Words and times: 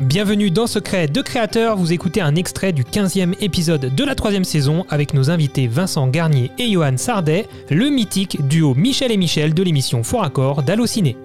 Bienvenue 0.00 0.50
dans 0.50 0.66
Secret 0.66 1.08
de 1.08 1.20
Créateur, 1.20 1.76
vous 1.76 1.92
écoutez 1.92 2.22
un 2.22 2.34
extrait 2.34 2.72
du 2.72 2.84
15e 2.84 3.36
épisode 3.42 3.94
de 3.94 4.02
la 4.04 4.14
troisième 4.14 4.44
saison 4.44 4.86
avec 4.88 5.12
nos 5.12 5.28
invités 5.28 5.66
Vincent 5.66 6.08
Garnier 6.08 6.50
et 6.56 6.72
Johan 6.72 6.96
Sardet, 6.96 7.46
le 7.68 7.90
mythique 7.90 8.40
duo 8.48 8.74
Michel 8.74 9.12
et 9.12 9.18
Michel 9.18 9.52
de 9.52 9.62
l'émission 9.62 10.02
Fort 10.02 10.24
Accord 10.24 10.62
d'Allociné. 10.62 11.18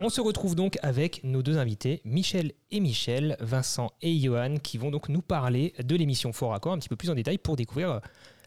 On 0.00 0.10
se 0.10 0.20
retrouve 0.20 0.54
donc 0.54 0.78
avec 0.82 1.24
nos 1.24 1.42
deux 1.42 1.58
invités, 1.58 2.02
Michel 2.04 2.52
et 2.70 2.78
Michel, 2.78 3.36
Vincent 3.40 3.90
et 4.00 4.16
Johan, 4.20 4.58
qui 4.62 4.78
vont 4.78 4.92
donc 4.92 5.08
nous 5.08 5.22
parler 5.22 5.72
de 5.82 5.96
l'émission 5.96 6.32
Fort 6.32 6.54
Accord 6.54 6.72
un 6.72 6.78
petit 6.78 6.88
peu 6.88 6.96
plus 6.96 7.10
en 7.10 7.16
détail 7.16 7.38
pour 7.38 7.56
découvrir 7.56 7.90
euh, 7.90 7.98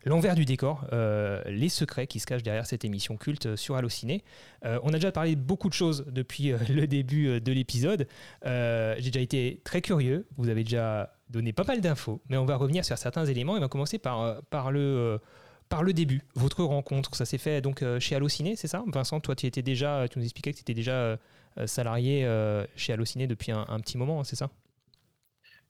l'envers 0.05 0.35
du 0.35 0.45
décor, 0.45 0.85
euh, 0.93 1.41
les 1.45 1.69
secrets 1.69 2.07
qui 2.07 2.19
se 2.19 2.25
cachent 2.25 2.43
derrière 2.43 2.65
cette 2.65 2.85
émission 2.85 3.17
culte 3.17 3.55
sur 3.55 3.75
Allociné. 3.75 4.23
Euh, 4.63 4.79
on 4.83 4.89
a 4.89 4.93
déjà 4.93 5.11
parlé 5.11 5.35
de 5.35 5.41
beaucoup 5.41 5.67
de 5.67 5.73
choses 5.73 6.05
depuis 6.07 6.51
euh, 6.51 6.57
le 6.69 6.87
début 6.87 7.41
de 7.41 7.51
l'épisode. 7.51 8.07
J'ai 8.43 9.11
déjà 9.11 9.19
été 9.19 9.61
très 9.63 9.81
curieux, 9.81 10.27
vous 10.37 10.49
avez 10.49 10.63
déjà 10.63 11.13
donné 11.29 11.53
pas 11.53 11.63
mal 11.63 11.81
d'infos, 11.81 12.21
mais 12.29 12.37
on 12.37 12.45
va 12.45 12.55
revenir 12.55 12.85
sur 12.85 12.97
certains 12.97 13.25
éléments 13.25 13.55
et 13.55 13.57
on 13.57 13.61
va 13.61 13.67
commencer 13.67 13.97
par, 13.97 14.41
par 14.43 14.71
le 14.71 15.19
par 15.67 15.81
le 15.81 15.93
début, 15.93 16.21
votre 16.35 16.63
rencontre. 16.63 17.15
Ça 17.15 17.25
s'est 17.25 17.39
fait 17.39 17.59
donc 17.59 17.83
chez 17.99 18.15
Allociné, 18.15 18.55
c'est 18.55 18.67
ça? 18.67 18.83
Vincent, 18.93 19.19
toi, 19.19 19.35
tu 19.35 19.47
étais 19.47 19.63
déjà, 19.63 20.07
tu 20.07 20.19
nous 20.19 20.25
expliquais 20.25 20.51
que 20.51 20.57
tu 20.57 20.61
étais 20.61 20.75
déjà 20.75 21.17
salarié 21.65 22.27
chez 22.75 22.93
Allociné 22.93 23.25
depuis 23.25 23.51
un, 23.51 23.65
un 23.67 23.79
petit 23.79 23.97
moment, 23.97 24.23
c'est 24.23 24.35
ça? 24.35 24.51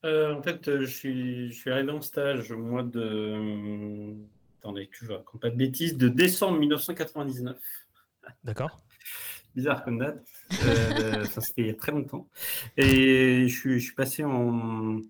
Euh, 0.04 0.34
en 0.34 0.42
fait, 0.42 0.68
euh, 0.68 0.80
je 0.80 0.86
suis, 0.86 1.50
je 1.50 1.54
suis 1.54 1.70
arrivé 1.70 1.90
en 1.90 2.00
stage 2.00 2.50
au 2.50 2.58
mois 2.58 2.82
de. 2.82 4.14
Attendez, 4.60 4.86
que 4.86 4.96
je 5.04 5.12
raconte 5.12 5.40
pas 5.40 5.50
de 5.50 5.56
bêtises, 5.56 5.96
de 5.96 6.08
décembre 6.08 6.58
1999. 6.58 7.56
D'accord. 8.44 8.82
Bizarre 9.54 9.84
comme 9.84 9.98
date. 9.98 10.26
Euh, 10.64 11.24
c'était 11.24 11.62
il 11.62 11.66
y 11.68 11.70
a 11.70 11.74
très 11.74 11.92
longtemps. 11.92 12.28
Et 12.76 13.48
je 13.48 13.58
suis, 13.58 13.80
je 13.80 13.84
suis 13.84 13.94
passé 13.94 14.22
en, 14.22 15.00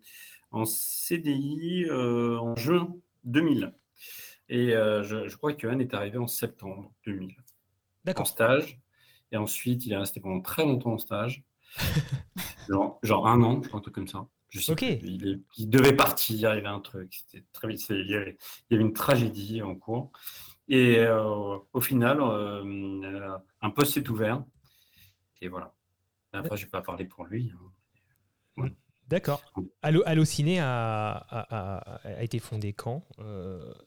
en 0.53 0.65
CDI 0.65 1.91
en 1.91 2.55
juin 2.55 2.95
2000. 3.25 3.73
Et 4.49 4.71
je, 4.71 5.27
je, 5.27 5.37
crois 5.37 5.53
que 5.53 5.63
Johan 5.63 5.81
est 5.81 5.93
arrivé 5.95 6.19
en 6.19 6.29
septembre 6.29 6.93
2000. 7.07 7.35
D'accord. 8.05 8.23
En 8.23 8.25
stage. 8.27 8.79
Et 9.33 9.37
ensuite, 9.37 9.85
il 9.85 9.93
est 9.93 9.97
resté 9.97 10.21
pendant 10.21 10.41
très 10.41 10.65
longtemps 10.65 10.93
en 10.93 10.99
stage. 10.99 11.43
genre, 12.69 13.01
genre 13.03 13.27
un 13.27 13.43
an, 13.43 13.61
je 13.63 13.69
crois, 13.69 13.81
un 13.81 13.83
truc 13.83 13.97
comme 13.97 14.07
ça. 14.07 14.29
Je 14.57 14.63
sais 14.63 15.01
il, 15.03 15.71
devait 15.71 15.95
partir, 15.95 16.35
il 16.35 16.41
y 16.41 16.47
avait 16.47 16.67
un 16.67 16.81
truc, 16.81 17.13
c'était 17.13 17.45
très 17.53 17.69
vite, 17.69 17.85
il 17.91 18.11
y, 18.11 18.15
avait, 18.15 18.37
une 18.71 18.95
tragédie 18.95 19.61
en 19.61 19.75
cours. 19.75 20.11
Et 20.69 20.99
euh, 20.99 21.59
au 21.73 21.81
final, 21.81 22.21
euh, 22.21 22.65
euh, 22.65 23.39
un 23.61 23.71
poste 23.71 23.95
s'est 23.95 24.09
ouvert. 24.09 24.43
Et 25.43 25.49
voilà. 25.49 25.75
Après, 26.33 26.57
je 26.57 26.63
ne 26.63 26.67
vais 26.67 26.71
pas 26.71 26.81
parler 26.81 27.05
pour 27.05 27.27
lui. 27.27 27.53
Hein. 28.57 28.69
D'accord. 29.09 29.43
Allo, 29.83 30.03
Allociné 30.07 30.59
a, 30.59 31.13
a, 31.13 32.23
été 32.23 32.39
fondé 32.39 32.73
quand 32.73 33.07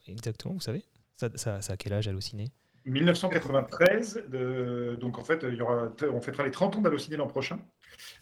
Exactement, 0.08 0.54
vous 0.54 0.61
savez? 0.61 0.86
Ça, 1.17 1.30
ça, 1.36 1.61
ça, 1.61 1.73
a 1.73 1.78
quel 1.78 1.94
âge 1.94 2.08
Allociné? 2.08 2.52
1993. 2.86 4.26
De, 4.30 4.98
donc 5.02 5.17
en 5.17 5.23
fait, 5.23 5.44
il 5.44 5.56
y 5.56 5.61
aura, 5.61 5.89
on 6.14 6.22
fêtera 6.22 6.44
les 6.44 6.52
30 6.52 6.78
ans 6.78 6.81
d'Allociné 6.81 7.17
l'an 7.17 7.28
prochain. 7.28 7.59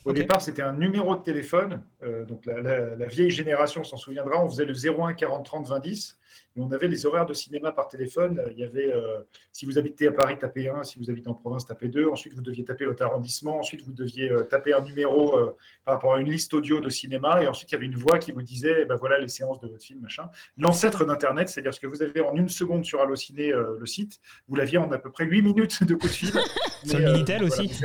Au 0.06 0.14
départ, 0.14 0.42
c'était 0.42 0.62
un 0.62 0.74
numéro 0.74 1.16
de 1.16 1.24
téléphone. 1.24 1.84
Euh, 2.04 2.26
donc 2.26 2.46
la, 2.46 3.06
vieille 3.08 3.32
génération 3.32 3.84
s'en 3.84 3.98
souviendra. 3.98 4.44
On 4.44 4.50
faisait 4.50 4.66
le 4.66 4.74
01 4.74 5.14
40 5.14 5.46
30 5.46 5.68
20 5.68 5.80
10 5.80 6.18
et 6.56 6.62
on 6.62 6.72
avait 6.72 6.88
les 6.88 7.06
horaires 7.06 7.26
de 7.26 7.34
cinéma 7.34 7.72
par 7.72 7.88
téléphone. 7.88 8.42
Il 8.52 8.60
y 8.60 8.64
avait, 8.64 8.92
euh, 8.94 9.20
si 9.52 9.66
vous 9.66 9.78
habitez 9.78 10.08
à 10.08 10.12
Paris, 10.12 10.38
tapez 10.40 10.70
1. 10.70 10.84
Si 10.84 11.00
vous 11.00 11.10
habitez 11.10 11.30
en 11.30 11.34
province, 11.34 11.66
tapez 11.66 11.88
2. 11.88 12.08
Ensuite, 12.08 12.34
vous 12.34 12.42
deviez 12.42 12.64
taper 12.64 12.86
votre 12.86 13.04
arrondissement. 13.04 13.60
Ensuite, 13.60 13.84
vous 13.84 13.94
deviez 13.94 14.30
euh, 14.30 14.44
taper 14.44 14.74
un 14.74 14.82
numéro 14.82 15.38
par 15.86 15.96
rapport 15.96 16.16
à 16.16 16.20
une 16.20 16.30
liste 16.30 16.54
audio 16.54 16.80
de 16.80 16.90
cinéma. 16.90 17.44
Et 17.44 17.48
ensuite, 17.48 17.72
il 17.72 17.76
y 17.76 17.78
avait 17.78 17.86
une 17.86 17.98
voix 17.98 18.20
qui 18.20 18.32
vous 18.32 18.42
disait, 18.42 18.86
ben 18.86 18.96
voilà 18.96 19.20
les 19.20 19.28
séances 19.28 19.60
de 19.60 19.68
votre 19.68 19.84
film, 19.84 20.02
machin. 20.02 20.30
L'ancêtre 20.58 21.06
d'Internet, 21.06 21.50
c'est-à-dire 21.50 21.74
ce 21.74 21.80
que 21.80 21.88
vous 21.88 22.02
avez 22.02 22.22
en 22.22 22.36
une 22.36 22.50
seconde 22.50 22.86
sur 22.86 23.02
Allociné, 23.02 23.52
le 23.52 23.86
site, 23.86 24.20
vous 24.48 24.56
l'aviez 24.56 24.78
en 24.78 24.92
à 24.92 24.98
peu 24.98 25.12
près 25.12 25.26
8 25.26 25.42
minutes 25.42 25.84
de 25.84 25.96
coup 25.96 26.08
de 26.08 26.12
fil. 26.12 26.32
Sur 26.86 27.00
Minitel 27.00 27.44
aussi. 27.44 27.82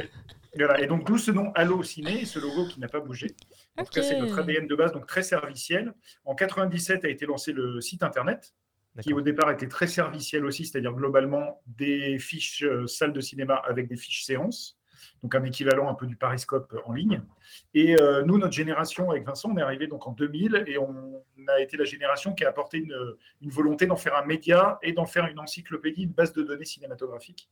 Et 0.55 0.87
donc, 0.87 1.07
d'où 1.07 1.17
ce 1.17 1.31
nom 1.31 1.51
Allo 1.55 1.83
Ciné, 1.83 2.27
ce 2.27 2.39
logo 2.39 2.67
qui 2.67 2.79
n'a 2.79 2.89
pas 2.89 3.01
bougé. 3.01 3.35
En 3.79 3.85
tout 3.85 3.93
cas, 3.93 4.03
c'est 4.03 4.19
notre 4.19 4.39
ADN 4.39 4.67
de 4.67 4.75
base, 4.75 4.93
donc 4.93 5.07
très 5.07 5.23
serviciel. 5.23 5.95
En 6.25 6.35
97 6.35 7.05
a 7.05 7.09
été 7.09 7.25
lancé 7.25 7.53
le 7.53 7.81
site 7.81 8.03
internet, 8.03 8.55
qui 9.01 9.15
au 9.15 9.23
départ 9.23 9.51
était 9.51 9.69
très 9.69 9.87
serviciel 9.87 10.45
aussi, 10.45 10.67
c'est-à-dire 10.67 10.93
globalement 10.93 11.63
des 11.67 12.19
fiches 12.19 12.63
euh, 12.65 12.87
salles 12.87 13.15
de 13.15 13.21
cinéma 13.23 13.55
avec 13.55 13.89
des 13.89 13.97
fiches 13.97 14.25
séances 14.25 14.79
donc 15.23 15.35
un 15.35 15.45
équivalent 15.45 15.89
un 15.89 15.95
peu 15.95 16.07
du 16.07 16.17
Pariscope 16.17 16.75
en 16.85 16.93
ligne. 16.93 17.23
Et 17.75 17.97
euh, 17.97 18.23
nous, 18.23 18.39
notre 18.39 18.53
génération, 18.53 19.11
avec 19.11 19.25
Vincent, 19.25 19.51
on 19.53 19.57
est 19.57 19.63
arrivé 19.63 19.87
donc 19.87 20.07
en 20.07 20.13
2000 20.13 20.65
et 20.67 20.79
on 20.79 21.23
a 21.47 21.61
été 21.61 21.77
la 21.77 21.85
génération 21.85 22.35
qui 22.35 22.45
a 22.45 22.49
apporté 22.49 22.79
une, 22.79 22.95
volonté 23.51 23.87
d'en 23.87 23.97
faire 23.97 24.17
un 24.17 24.25
média 24.25 24.79
et 24.83 24.93
d'en 24.93 25.07
faire 25.07 25.27
une 25.27 25.39
encyclopédie, 25.39 26.05
une 26.05 26.13
base 26.13 26.33
de 26.33 26.43
données 26.43 26.65
cinématographiques. 26.65 27.49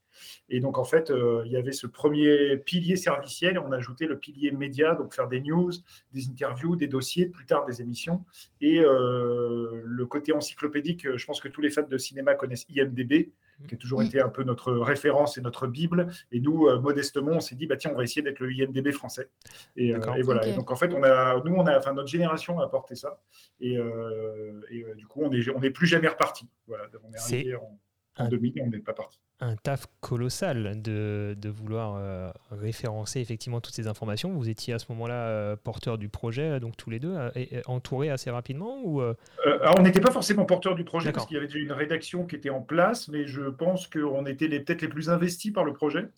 Et 0.49 0.61
donc, 0.61 0.79
en 0.79 0.85
fait, 0.85 1.11
euh, 1.11 1.43
il 1.47 1.53
y 1.53 1.57
avait 1.57 1.73
ce 1.73 1.87
premier 1.87 2.57
pilier 2.57 2.97
serviciel 2.97 3.55
et 3.55 3.59
on 3.59 3.71
a 3.71 3.77
ajouté 3.77 4.07
le 4.07 4.19
pilier 4.19 4.51
média, 4.51 4.95
donc 4.95 5.15
faire 5.15 5.29
des 5.29 5.41
news, 5.41 5.71
des 6.13 6.29
interviews, 6.29 6.75
des 6.75 6.89
dossiers, 6.89 7.27
plus 7.27 7.47
tard 7.47 7.67
des 7.67 7.81
émissions. 7.81 8.25
Et 8.61 8.81
euh, 8.81 9.81
le 9.85 10.07
côté 10.07 10.33
encyclopédique, 10.33 11.17
je 11.17 11.25
pense 11.25 11.41
que 11.41 11.49
tous 11.49 11.61
les 11.61 11.71
fans 11.71 11.87
de 11.89 11.99
cinéma 11.99 12.35
connaissent 12.35 12.67
IMDB 12.69 13.31
qui 13.69 13.75
a 13.75 13.79
toujours 13.79 14.03
été 14.03 14.21
un 14.21 14.29
peu 14.29 14.43
notre 14.43 14.73
référence 14.73 15.39
et 15.39 15.41
notre 15.41 15.67
Bible. 15.67 16.09
Et 16.33 16.41
nous, 16.41 16.67
euh, 16.67 16.81
modestement, 16.81 17.33
on 17.33 17.41
s'est 17.41 17.55
dit, 17.55 17.67
bah, 17.67 17.77
tiens, 17.77 17.91
on 17.93 17.97
va 17.97 18.05
essayer 18.05 18.23
d'être 18.23 18.41
le 18.41 18.53
IMDB 18.53 18.93
français. 18.93 19.29
Et, 19.77 19.95
euh, 19.95 19.99
voilà. 20.23 20.47
Et 20.47 20.55
donc, 20.55 20.71
en 20.71 20.77
fait, 20.77 20.93
on 20.93 21.03
a, 21.03 21.41
nous, 21.45 21.55
on 21.55 21.67
a, 21.67 21.79
enfin, 21.79 21.93
notre 21.93 22.09
génération 22.09 22.59
a 22.61 22.65
apporté 22.65 22.95
ça. 22.95 23.21
Et, 23.61 23.77
euh, 23.77 24.61
du 24.97 25.07
coup, 25.07 25.23
on 25.23 25.31
n'est 25.31 25.49
on 25.51 25.63
est 25.63 25.71
plus 25.71 25.87
jamais 25.87 26.09
reparti. 26.09 26.49
Voilà. 26.67 26.85
On 27.05 27.13
est 27.13 27.19
arrivé 27.19 27.55
en 27.57 27.79
en 28.21 28.29
2000, 28.29 28.55
on 28.63 28.69
n'est 28.69 28.79
pas 28.79 28.93
parti. 28.93 29.19
Un 29.41 29.57
taf 29.57 29.87
colossal 30.01 30.81
de, 30.83 31.35
de 31.39 31.49
vouloir 31.49 31.97
euh, 31.97 32.31
référencer 32.51 33.21
effectivement 33.21 33.61
toutes 33.61 33.75
ces 33.75 33.87
informations. 33.87 34.33
Vous 34.33 34.49
étiez 34.49 34.75
à 34.75 34.79
ce 34.79 34.87
moment-là 34.91 35.29
euh, 35.29 35.57
porteur 35.57 35.97
du 35.97 36.09
projet, 36.09 36.61
donc 36.61 36.77
tous 36.77 36.91
les 36.91 36.99
deux, 36.99 37.15
euh, 37.17 37.31
entourés 37.67 38.11
assez 38.11 38.31
rapidement 38.31 38.81
ou 38.85 39.01
alors, 39.01 39.75
On 39.79 39.83
n'était 39.83 40.01
pas 40.01 40.11
forcément 40.11 40.45
porteur 40.45 40.75
du 40.75 40.85
projet 40.85 41.13
parce 41.13 41.27
qu'il 41.27 41.37
y 41.37 41.39
avait 41.39 41.47
déjà 41.47 41.59
une 41.59 41.73
rédaction 41.73 42.27
qui 42.27 42.37
était 42.37 42.51
en 42.51 42.61
place, 42.61 43.09
mais 43.09 43.27
je 43.27 43.43
pense 43.43 43.87
qu'on 43.87 44.27
était 44.27 44.49
peut-être 44.49 44.83
les 44.83 44.89
plus 44.89 45.09
investis 45.09 45.53
par 45.53 45.65
le 45.65 45.73
projet. 45.73 46.09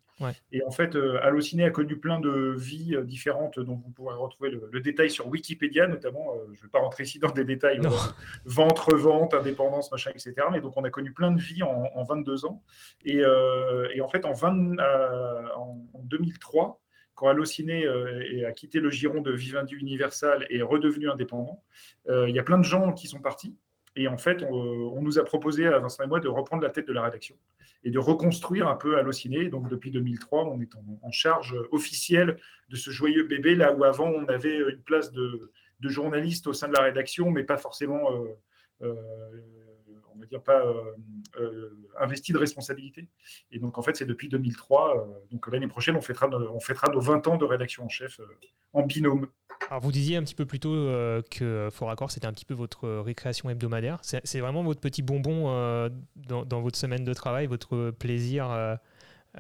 Et 0.53 0.63
en 0.65 0.71
fait, 0.71 0.95
euh, 0.95 1.19
Allociné 1.23 1.65
a 1.65 1.71
connu 1.71 1.97
plein 1.97 2.21
de 2.21 2.55
vies 2.57 2.95
euh, 2.95 3.03
différentes 3.03 3.59
dont 3.59 3.75
vous 3.75 3.91
pourrez 3.91 4.15
retrouver 4.15 4.51
le, 4.51 4.81
détail 4.81 5.11
sur 5.11 5.27
Wikipédia, 5.29 5.87
notamment. 5.87 6.35
Euh, 6.35 6.47
je 6.55 6.61
ne 6.61 6.63
vais 6.63 6.69
pas 6.71 6.81
rentrer 6.81 7.05
ici 7.05 7.19
dans 7.19 7.31
des 7.31 7.45
détails, 7.45 7.81
vente, 8.45 8.79
revente, 8.79 9.35
indépendance, 9.35 9.91
machin, 9.91 10.11
etc. 10.11 10.35
Mais 10.51 10.61
donc, 10.61 10.77
on 10.77 10.85
a 10.85 10.91
connu 10.91 11.13
plein 11.13 11.31
de 11.31 11.41
vies 11.41 11.63
en, 11.63 12.03
22 12.05 12.45
ans. 12.47 12.63
Et, 13.05 13.23
en 13.25 14.09
fait, 14.09 14.25
en, 14.25 14.33
20, 14.33 14.77
en, 15.57 15.79
2003, 16.05 16.81
quand 17.15 17.29
Allociné 17.29 17.87
a 18.47 18.53
quitté 18.53 18.81
le 18.81 18.91
giron 18.91 19.21
de 19.21 19.33
Vivendi 19.33 19.75
Universal 19.75 20.47
et 20.51 20.59
est 20.59 20.63
redevenu 20.63 21.11
indépendant, 21.11 21.63
il 22.09 22.35
y 22.35 22.39
a 22.39 22.43
plein 22.43 22.59
de 22.59 22.65
gens 22.65 22.93
qui 22.93 23.07
sont 23.07 23.21
partis. 23.21 23.57
Et 23.97 24.09
en 24.09 24.17
fait, 24.17 24.43
on, 24.51 25.03
nous 25.03 25.19
a 25.19 25.25
proposé 25.25 25.67
à 25.67 25.79
Vincent 25.79 26.03
et 26.03 26.07
moi 26.07 26.21
de 26.21 26.29
reprendre 26.29 26.63
la 26.63 26.71
tête 26.71 26.87
de 26.87 26.93
la 26.93 27.03
rédaction 27.03 27.37
et 27.85 27.91
de 27.91 27.99
reconstruire 27.99 28.69
un 28.69 28.77
peu 28.77 28.97
Allociné. 28.99 29.49
Donc 29.49 29.69
depuis 29.69 29.91
2003, 29.91 30.47
on 30.47 30.61
est 30.61 30.71
en, 31.03 31.11
charge 31.11 31.55
officielle 31.73 32.39
de 32.69 32.77
ce 32.77 32.91
joyeux 32.91 33.25
bébé, 33.25 33.55
là 33.55 33.73
où 33.73 33.85
avant 33.85 34.09
on 34.09 34.27
avait 34.29 34.57
une 34.57 34.83
place 34.83 35.13
de, 35.13 35.51
journaliste 35.81 36.47
au 36.47 36.53
sein 36.53 36.69
de 36.69 36.75
la 36.75 36.83
rédaction, 36.83 37.31
mais 37.31 37.43
pas 37.43 37.57
forcément, 37.57 38.13
euh, 38.13 38.29
euh, 38.83 38.95
va 40.23 40.27
dire, 40.27 40.43
pas 40.43 40.65
euh, 41.39 41.71
investi 41.99 42.33
de 42.33 42.39
responsabilité. 42.39 43.09
Et 43.51 43.59
donc 43.59 43.79
en 43.79 43.83
fait, 43.83 43.97
c'est 43.97 44.07
depuis 44.07 44.29
2003. 44.29 45.25
donc 45.31 45.47
l'année 45.53 45.69
prochaine, 45.69 45.97
on 45.97 46.01
fêtera, 46.01 46.29
on 46.29 46.61
fêtera 46.61 46.91
nos 46.93 47.01
20 47.01 47.27
ans 47.29 47.37
de 47.37 47.45
rédaction 47.45 47.85
en 47.85 47.89
chef 47.89 48.21
en 48.73 48.83
binôme. 48.87 49.29
Alors 49.71 49.81
vous 49.83 49.93
disiez 49.93 50.17
un 50.17 50.23
petit 50.23 50.35
peu 50.35 50.47
plus 50.47 50.61
tôt 50.61 50.75
euh, 50.75 51.23
que 51.31 51.69
Fort 51.73 51.91
Accord, 51.91 52.11
c'était 52.11 52.27
un 52.27 52.33
petit 52.33 52.45
peu 52.45 52.55
votre 52.55 52.89
récréation 53.01 53.49
hebdomadaire. 53.51 53.99
C'est 54.03 54.41
vraiment 54.41 54.63
votre 54.63 54.81
petit 54.81 55.03
bonbon 55.03 55.45
euh, 55.49 55.89
dans, 56.17 56.61
votre 56.61 56.79
semaine 56.79 57.05
de 57.05 57.15
travail, 57.15 57.47
votre 57.47 57.91
plaisir. 57.91 58.77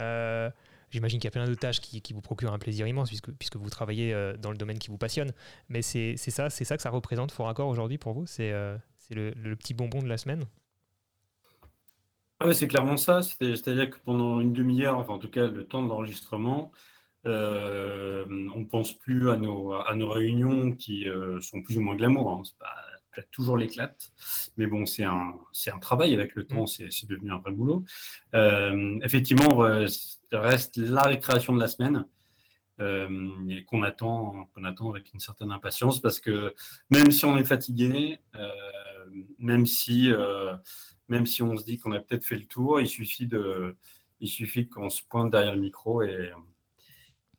Euh, 0.01 0.51
j'imagine 0.91 1.19
qu'il 1.19 1.27
y 1.27 1.29
a 1.29 1.33
plein 1.33 1.47
de 1.47 1.55
tâches 1.55 1.81
qui, 1.81 2.13
vous 2.13 2.21
procurent 2.21 2.53
un 2.53 2.59
plaisir 2.59 2.87
immense 2.87 3.09
puisque, 3.09 3.33
puisque 3.33 3.57
vous 3.57 3.71
travaillez 3.71 4.15
dans 4.39 4.51
le 4.51 4.57
domaine 4.57 4.79
qui 4.79 4.89
vous 4.89 4.99
passionne. 4.99 5.33
Mais 5.69 5.83
c'est 5.83 6.17
ça, 6.17 6.51
ça 6.51 6.77
que 6.77 6.83
ça 6.83 6.91
représente 6.91 7.33
Fort 7.33 7.49
Accord 7.49 7.69
aujourd'hui 7.69 7.99
pour 7.99 8.13
vous? 8.13 8.27
C'est 8.27 8.51
le, 8.51 9.33
le, 9.37 9.57
petit 9.57 9.75
bonbon 9.75 10.01
de 10.01 10.09
la 10.09 10.19
semaine? 10.19 10.45
Ah 12.45 12.53
c'est 12.53 12.69
clairement 12.69 12.97
ça. 12.97 13.23
C'est-à-dire 13.23 13.91
que 13.91 13.99
pendant 14.05 14.41
une 14.41 14.53
demi-heure, 14.53 14.99
enfin 14.99 15.15
en 15.15 15.19
tout 15.19 15.31
cas 15.31 15.47
le 15.47 15.65
temps 15.65 15.83
de 15.83 15.89
l'enregistrement, 15.89 16.73
euh, 17.27 18.25
on 18.55 18.61
ne 18.61 18.65
pense 18.65 18.93
plus 18.95 19.31
à 19.31 19.37
nos, 19.37 19.75
à 19.75 19.95
nos 19.95 20.11
réunions 20.11 20.73
qui 20.73 21.09
euh, 21.09 21.41
sont 21.41 21.63
plus 21.63 21.79
ou 21.79 21.81
moins 21.81 21.95
glamour. 21.95 22.31
Hein. 22.31 22.43
C'est 22.45 22.59
pas, 22.59 22.75
toujours 23.31 23.59
l'éclate, 23.59 24.11
mais 24.57 24.67
bon, 24.67 24.87
c'est 24.87 25.05
un, 25.05 25.35
un 25.67 25.79
travail 25.79 26.15
avec 26.15 26.35
le 26.35 26.47
temps, 26.47 26.67
c'est 26.67 26.89
devenu 27.07 27.31
un 27.31 27.39
vrai 27.39 27.53
boulot. 27.53 27.85
Euh, 28.35 28.99
effectivement, 29.03 29.59
reste 30.33 30.77
la 30.79 31.03
récréation 31.03 31.53
de 31.53 31.61
la 31.61 31.69
semaine. 31.69 32.07
qu'on 32.79 33.83
attend, 33.83 34.49
qu'on 34.55 34.65
attend 34.65 34.91
avec 34.91 35.13
une 35.13 35.21
certaine 35.21 35.53
impatience 35.53 36.01
parce 36.01 36.21
que 36.21 36.55
même 36.89 37.11
si 37.11 37.27
on 37.27 37.37
est 37.37 37.45
fatigué, 37.45 38.19
même 39.39 39.67
si 39.67 40.11
même 41.09 41.27
si 41.27 41.43
on 41.43 41.57
se 41.57 41.65
dit 41.65 41.79
qu'on 41.79 41.93
a 41.93 42.01
peut-être 42.01 42.25
fait 42.25 42.37
le 42.37 42.47
tour, 42.47 42.81
il 42.81 42.89
suffit 42.89 43.27
de, 43.27 43.77
il 44.21 44.29
suffit 44.29 44.69
qu'on 44.69 44.91
se 44.91 45.03
pointe 45.03 45.31
derrière 45.31 45.55
le 45.55 45.61
micro 45.61 46.03
et, 46.03 46.31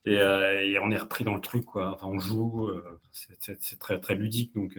et, 0.05 0.79
on 0.79 0.91
est 0.91 0.97
repris 0.97 1.23
dans 1.23 1.35
le 1.35 1.41
truc, 1.41 1.65
quoi. 1.65 1.93
Enfin, 1.93 2.07
on 2.07 2.19
joue, 2.19 2.69
c'est 3.11 3.79
très, 3.79 3.99
très 3.99 4.15
ludique. 4.15 4.53
Donc, 4.53 4.77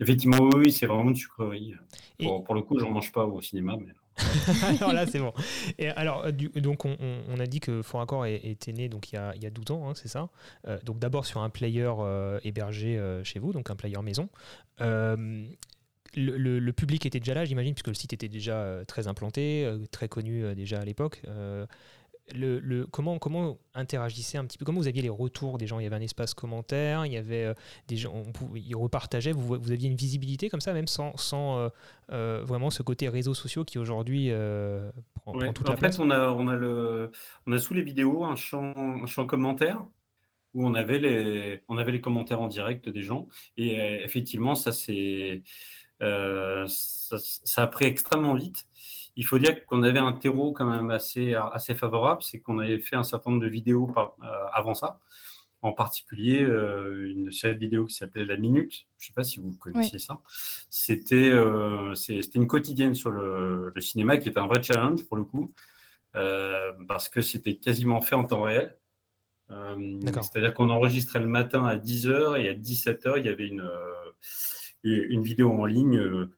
effectivement, 0.00 0.48
oui, 0.54 0.72
c'est 0.72 0.86
vraiment 0.86 1.10
une 1.10 1.16
sucrerie. 1.16 1.74
Pour, 2.18 2.54
le 2.54 2.62
coup, 2.62 2.78
je 2.78 2.84
n'en 2.84 2.90
mange 2.90 3.12
pas 3.12 3.24
au 3.24 3.40
cinéma, 3.40 3.76
mais. 3.78 3.92
alors 4.80 4.92
là, 4.92 5.06
c'est 5.06 5.18
bon. 5.18 5.32
Et 5.78 5.88
alors, 5.88 6.24
euh, 6.24 6.32
donc, 6.32 6.84
on, 6.84 7.40
a 7.40 7.46
dit 7.46 7.60
que 7.60 7.82
Fort 7.82 8.00
Accord 8.00 8.26
était 8.26 8.72
né 8.72 8.88
donc, 8.88 9.12
il, 9.12 9.16
y 9.16 9.18
a, 9.18 9.32
il 9.36 9.42
y 9.42 9.46
a 9.46 9.50
12 9.50 9.70
ans, 9.70 9.88
hein, 9.88 9.92
c'est 9.94 10.08
ça 10.08 10.28
euh, 10.66 10.78
Donc, 10.84 10.98
d'abord 10.98 11.26
sur 11.26 11.40
un 11.40 11.50
player 11.50 11.90
euh, 11.98 12.38
hébergé 12.44 13.00
chez 13.24 13.38
vous, 13.38 13.52
donc 13.52 13.70
un 13.70 13.76
player 13.76 14.00
maison. 14.02 14.28
Le, 16.16 16.70
public 16.72 17.06
était 17.06 17.20
déjà 17.20 17.34
là, 17.34 17.44
j'imagine, 17.44 17.74
puisque 17.74 17.88
le 17.88 17.94
site 17.94 18.12
était 18.12 18.28
déjà 18.28 18.82
très 18.86 19.08
implanté, 19.08 19.70
très 19.90 20.08
connu 20.08 20.54
déjà 20.54 20.80
à 20.80 20.84
l'époque 20.84 21.22
le, 22.34 22.86
comment, 22.90 23.18
comment 23.18 23.58
interagissait 23.74 24.38
un 24.38 24.44
petit 24.44 24.58
peu 24.58 24.64
Comment 24.64 24.80
vous 24.80 24.88
aviez 24.88 25.02
les 25.02 25.08
retours 25.08 25.58
des 25.58 25.66
gens? 25.66 25.78
Il 25.78 25.84
y 25.84 25.86
avait 25.86 25.96
un 25.96 26.00
espace 26.00 26.34
commentaire, 26.34 27.06
il 27.06 27.12
y 27.12 27.16
avait 27.16 27.44
euh, 27.44 27.54
des 27.88 27.96
gens, 27.96 28.24
ils 28.54 28.76
repartageaient, 28.76 29.32
vous, 29.32 29.58
vous 29.60 29.72
aviez 29.72 29.88
une 29.88 29.96
visibilité 29.96 30.48
comme 30.48 30.60
ça, 30.60 30.72
même 30.72 30.86
sans, 30.86 31.16
sans 31.16 31.58
euh, 31.58 31.68
euh, 32.12 32.42
vraiment 32.44 32.70
ce 32.70 32.82
côté 32.82 33.08
réseaux 33.08 33.34
sociaux 33.34 33.64
qui 33.64 33.78
aujourd'hui 33.78 34.30
prend, 35.14 35.32
toute 35.52 35.68
la 35.68 35.76
place. 35.76 35.98
En 35.98 36.02
fait, 36.02 36.06
on 36.06 36.10
a, 36.10 36.30
on, 36.30 36.48
a 36.48 36.56
le, 36.56 37.10
on 37.46 37.52
a 37.52 37.58
sous 37.58 37.74
les 37.74 37.82
vidéos 37.82 38.24
un 38.24 38.36
champ, 38.36 38.74
un 38.76 39.06
champ 39.06 39.26
commentaire 39.26 39.84
où 40.52 40.66
on 40.66 40.74
avait, 40.74 40.98
les, 40.98 41.62
on 41.68 41.78
avait 41.78 41.92
les 41.92 42.00
commentaires 42.00 42.40
en 42.40 42.48
direct 42.48 42.88
des 42.88 43.02
gens. 43.02 43.28
Et 43.56 43.76
effectivement, 44.02 44.56
ça, 44.56 44.72
c'est, 44.72 45.42
ça, 46.00 47.16
ça 47.18 47.62
a 47.62 47.66
pris 47.66 47.86
extrêmement 47.86 48.34
vite. 48.34 48.66
Il 49.16 49.26
faut 49.26 49.38
dire 49.38 49.66
qu'on 49.66 49.82
avait 49.82 49.98
un 49.98 50.12
terreau 50.12 50.52
quand 50.52 50.64
même 50.64 50.90
assez, 50.90 51.34
assez 51.34 51.74
favorable, 51.74 52.22
c'est 52.22 52.40
qu'on 52.40 52.58
avait 52.58 52.78
fait 52.78 52.96
un 52.96 53.02
certain 53.02 53.30
nombre 53.30 53.42
de 53.42 53.48
vidéos 53.48 53.92
euh, 53.96 54.26
avant 54.52 54.74
ça, 54.74 55.00
en 55.62 55.72
particulier 55.72 56.42
euh, 56.42 57.10
une 57.10 57.32
série 57.32 57.54
de 57.54 57.60
vidéos 57.60 57.86
qui 57.86 57.94
s'appelait 57.94 58.24
La 58.24 58.36
Minute, 58.36 58.72
je 58.98 59.04
ne 59.04 59.06
sais 59.08 59.12
pas 59.12 59.24
si 59.24 59.40
vous 59.40 59.52
connaissiez 59.52 59.98
ça, 59.98 60.20
c'était 60.70 61.28
euh, 61.28 61.94
c'était 61.94 62.38
une 62.38 62.46
quotidienne 62.46 62.94
sur 62.94 63.10
le, 63.10 63.72
cinéma 63.80 64.16
qui 64.16 64.28
était 64.28 64.38
un 64.38 64.46
vrai 64.46 64.62
challenge 64.62 65.04
pour 65.06 65.16
le 65.16 65.24
coup, 65.24 65.52
parce 66.12 67.08
que 67.08 67.20
c'était 67.20 67.56
quasiment 67.56 68.00
fait 68.00 68.14
en 68.14 68.24
temps 68.24 68.42
réel. 68.42 68.76
C'est-à-dire 69.50 70.54
qu'on 70.54 70.70
enregistrait 70.70 71.18
le 71.18 71.26
matin 71.26 71.66
à 71.66 71.76
10h 71.76 72.40
et 72.40 72.48
à 72.48 72.54
17h, 72.54 73.18
il 73.18 73.26
y 73.26 73.28
avait 73.28 73.48
une, 73.48 73.68
une 74.84 75.22
vidéo 75.22 75.50
en 75.52 75.66
ligne 75.66 76.28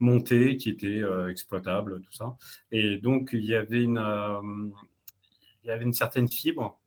montée, 0.00 0.56
qui 0.56 0.70
était 0.70 1.02
euh, 1.02 1.28
exploitable, 1.28 2.00
tout 2.02 2.12
ça. 2.12 2.36
Et 2.70 2.98
donc, 2.98 3.30
il 3.32 3.44
y 3.44 3.54
avait 3.54 3.82
une, 3.82 3.98
euh, 3.98 5.92
certaine 5.92 6.28
fibre 6.28 6.78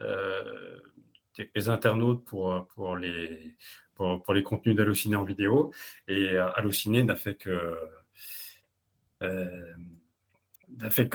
euh, 0.00 0.78
des 1.54 1.68
internautes 1.68 2.24
pour, 2.24 2.96
les, 2.96 3.54
contenus 4.42 4.76
d'Allociné 4.76 5.16
en 5.16 5.24
vidéo. 5.24 5.72
Et 6.08 6.36
Allociné 6.38 7.02
n'a 7.04 7.16
fait 7.16 7.36
que 7.36 7.78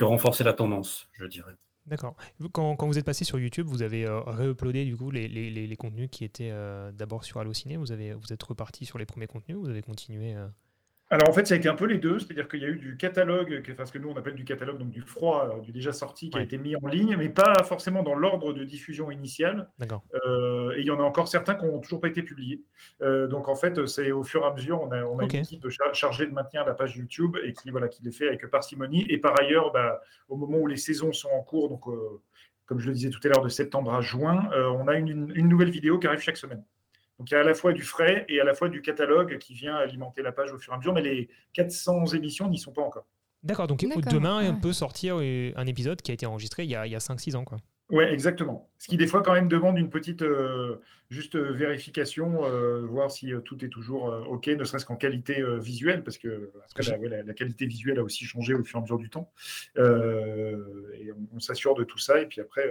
renforcer 0.04 0.44
la 0.44 0.52
tendance, 0.52 1.08
je 1.12 1.26
dirais. 1.26 1.54
D'accord. 1.86 2.16
Quand, 2.52 2.86
vous 2.86 2.98
êtes 2.98 3.04
passé 3.04 3.24
sur 3.24 3.38
YouTube, 3.38 3.66
vous 3.66 3.82
avez 3.82 4.06
euh, 4.06 4.20
réuploadé 4.20 4.84
du 4.84 4.96
coup 4.96 5.10
les, 5.10 5.76
contenus 5.76 6.08
qui 6.10 6.24
étaient 6.24 6.52
d'abord 6.92 7.24
sur 7.24 7.40
Allociné. 7.40 7.76
Vous 7.76 7.86
vous 7.86 8.32
êtes 8.32 8.42
reparti 8.42 8.86
sur 8.86 8.98
les 8.98 9.06
premiers 9.06 9.26
contenus. 9.26 9.56
Vous 9.56 9.68
avez 9.68 9.82
continué. 9.82 10.36
Alors 11.12 11.28
en 11.28 11.32
fait, 11.34 11.46
ça 11.46 11.52
a 11.52 11.58
été 11.58 11.68
un 11.68 11.74
peu 11.74 11.84
les 11.84 11.98
deux, 11.98 12.18
c'est-à-dire 12.18 12.48
qu'il 12.48 12.62
y 12.62 12.64
a 12.64 12.68
eu 12.68 12.78
du 12.78 12.96
catalogue, 12.96 13.62
enfin, 13.70 13.84
ce 13.84 13.92
que 13.92 13.98
nous 13.98 14.08
on 14.08 14.16
appelle 14.16 14.34
du 14.34 14.46
catalogue, 14.46 14.78
donc 14.78 14.88
du 14.88 15.02
froid, 15.02 15.46
euh, 15.54 15.60
du 15.60 15.70
déjà 15.70 15.92
sorti, 15.92 16.30
qui 16.30 16.38
a 16.38 16.40
été 16.40 16.56
mis 16.56 16.74
en 16.74 16.86
ligne, 16.86 17.16
mais 17.18 17.28
pas 17.28 17.62
forcément 17.64 18.02
dans 18.02 18.14
l'ordre 18.14 18.54
de 18.54 18.64
diffusion 18.64 19.10
initiale. 19.10 19.68
Euh, 20.24 20.72
et 20.74 20.80
il 20.80 20.86
y 20.86 20.90
en 20.90 20.98
a 20.98 21.02
encore 21.02 21.28
certains 21.28 21.54
qui 21.54 21.66
n'ont 21.66 21.80
toujours 21.80 22.00
pas 22.00 22.08
été 22.08 22.22
publiés. 22.22 22.62
Euh, 23.02 23.26
donc 23.26 23.50
en 23.50 23.54
fait, 23.54 23.84
c'est 23.84 24.10
au 24.10 24.22
fur 24.22 24.42
et 24.42 24.46
à 24.46 24.54
mesure, 24.54 24.80
on 24.80 24.90
a, 24.90 25.04
on 25.04 25.18
a 25.18 25.24
une 25.24 25.34
équipe 25.34 25.68
chargée 25.92 26.26
de 26.26 26.32
maintenir 26.32 26.64
la 26.64 26.72
page 26.72 26.96
YouTube 26.96 27.36
et 27.44 27.52
qui, 27.52 27.70
voilà, 27.70 27.88
qui 27.88 28.02
les 28.02 28.10
fait 28.10 28.28
avec 28.28 28.50
parcimonie. 28.50 29.04
Et 29.10 29.18
par 29.18 29.38
ailleurs, 29.38 29.70
bah, 29.70 30.00
au 30.30 30.36
moment 30.38 30.60
où 30.60 30.66
les 30.66 30.78
saisons 30.78 31.12
sont 31.12 31.28
en 31.28 31.42
cours, 31.42 31.68
donc 31.68 31.82
comme 32.64 32.78
je 32.78 32.86
le 32.86 32.94
disais 32.94 33.10
tout 33.10 33.20
à 33.24 33.28
l'heure, 33.28 33.42
de 33.42 33.50
septembre 33.50 33.92
à 33.92 34.00
juin, 34.00 34.48
on 34.54 34.88
a 34.88 34.94
une, 34.94 35.30
une 35.34 35.48
nouvelle 35.50 35.70
vidéo 35.70 35.98
qui 35.98 36.06
arrive 36.06 36.20
chaque 36.20 36.38
semaine. 36.38 36.64
Donc 37.22 37.30
il 37.30 37.34
y 37.34 37.36
a 37.36 37.40
à 37.40 37.44
la 37.44 37.54
fois 37.54 37.72
du 37.72 37.82
frais 37.82 38.26
et 38.28 38.40
à 38.40 38.44
la 38.44 38.52
fois 38.52 38.68
du 38.68 38.82
catalogue 38.82 39.38
qui 39.38 39.54
vient 39.54 39.76
alimenter 39.76 40.22
la 40.22 40.32
page 40.32 40.52
au 40.52 40.58
fur 40.58 40.72
et 40.72 40.74
à 40.74 40.78
mesure, 40.78 40.92
mais 40.92 41.02
les 41.02 41.28
400 41.52 42.06
émissions 42.14 42.48
n'y 42.48 42.58
sont 42.58 42.72
pas 42.72 42.82
encore. 42.82 43.06
D'accord, 43.44 43.68
donc 43.68 43.78
demain, 44.10 44.50
on 44.50 44.56
peut 44.56 44.72
sortir 44.72 45.20
euh, 45.20 45.52
un 45.54 45.66
épisode 45.68 46.02
qui 46.02 46.10
a 46.10 46.14
été 46.14 46.26
enregistré 46.26 46.64
il 46.64 46.70
y 46.70 46.74
a, 46.74 46.80
a 46.80 46.86
5-6 46.98 47.36
ans. 47.36 47.44
Quoi. 47.44 47.58
Oui, 47.90 48.02
exactement. 48.02 48.68
Ce 48.80 48.88
qui 48.88 48.96
des 48.96 49.06
fois 49.06 49.22
quand 49.22 49.34
même 49.34 49.46
demande 49.46 49.78
une 49.78 49.88
petite 49.88 50.22
euh, 50.22 50.80
juste 51.10 51.36
vérification, 51.36 52.44
euh, 52.44 52.80
voir 52.86 53.12
si 53.12 53.30
tout 53.44 53.64
est 53.64 53.68
toujours 53.68 54.12
OK, 54.28 54.48
ne 54.48 54.64
serait-ce 54.64 54.84
qu'en 54.84 54.96
qualité 54.96 55.44
visuelle, 55.60 56.02
parce 56.02 56.18
que, 56.18 56.50
la, 56.76 57.34
qualité 57.34 57.66
visuelle 57.66 58.00
a 58.00 58.02
aussi 58.02 58.24
changé 58.24 58.52
au 58.52 58.64
fur 58.64 58.78
et 58.78 58.80
à 58.80 58.82
mesure 58.82 58.98
du 58.98 59.10
temps. 59.10 59.30
et 59.76 61.12
on, 61.12 61.36
on 61.36 61.38
s'assure 61.38 61.76
de 61.76 61.84
tout 61.84 61.98
ça, 61.98 62.20
et 62.20 62.26
puis 62.26 62.40
après, 62.40 62.68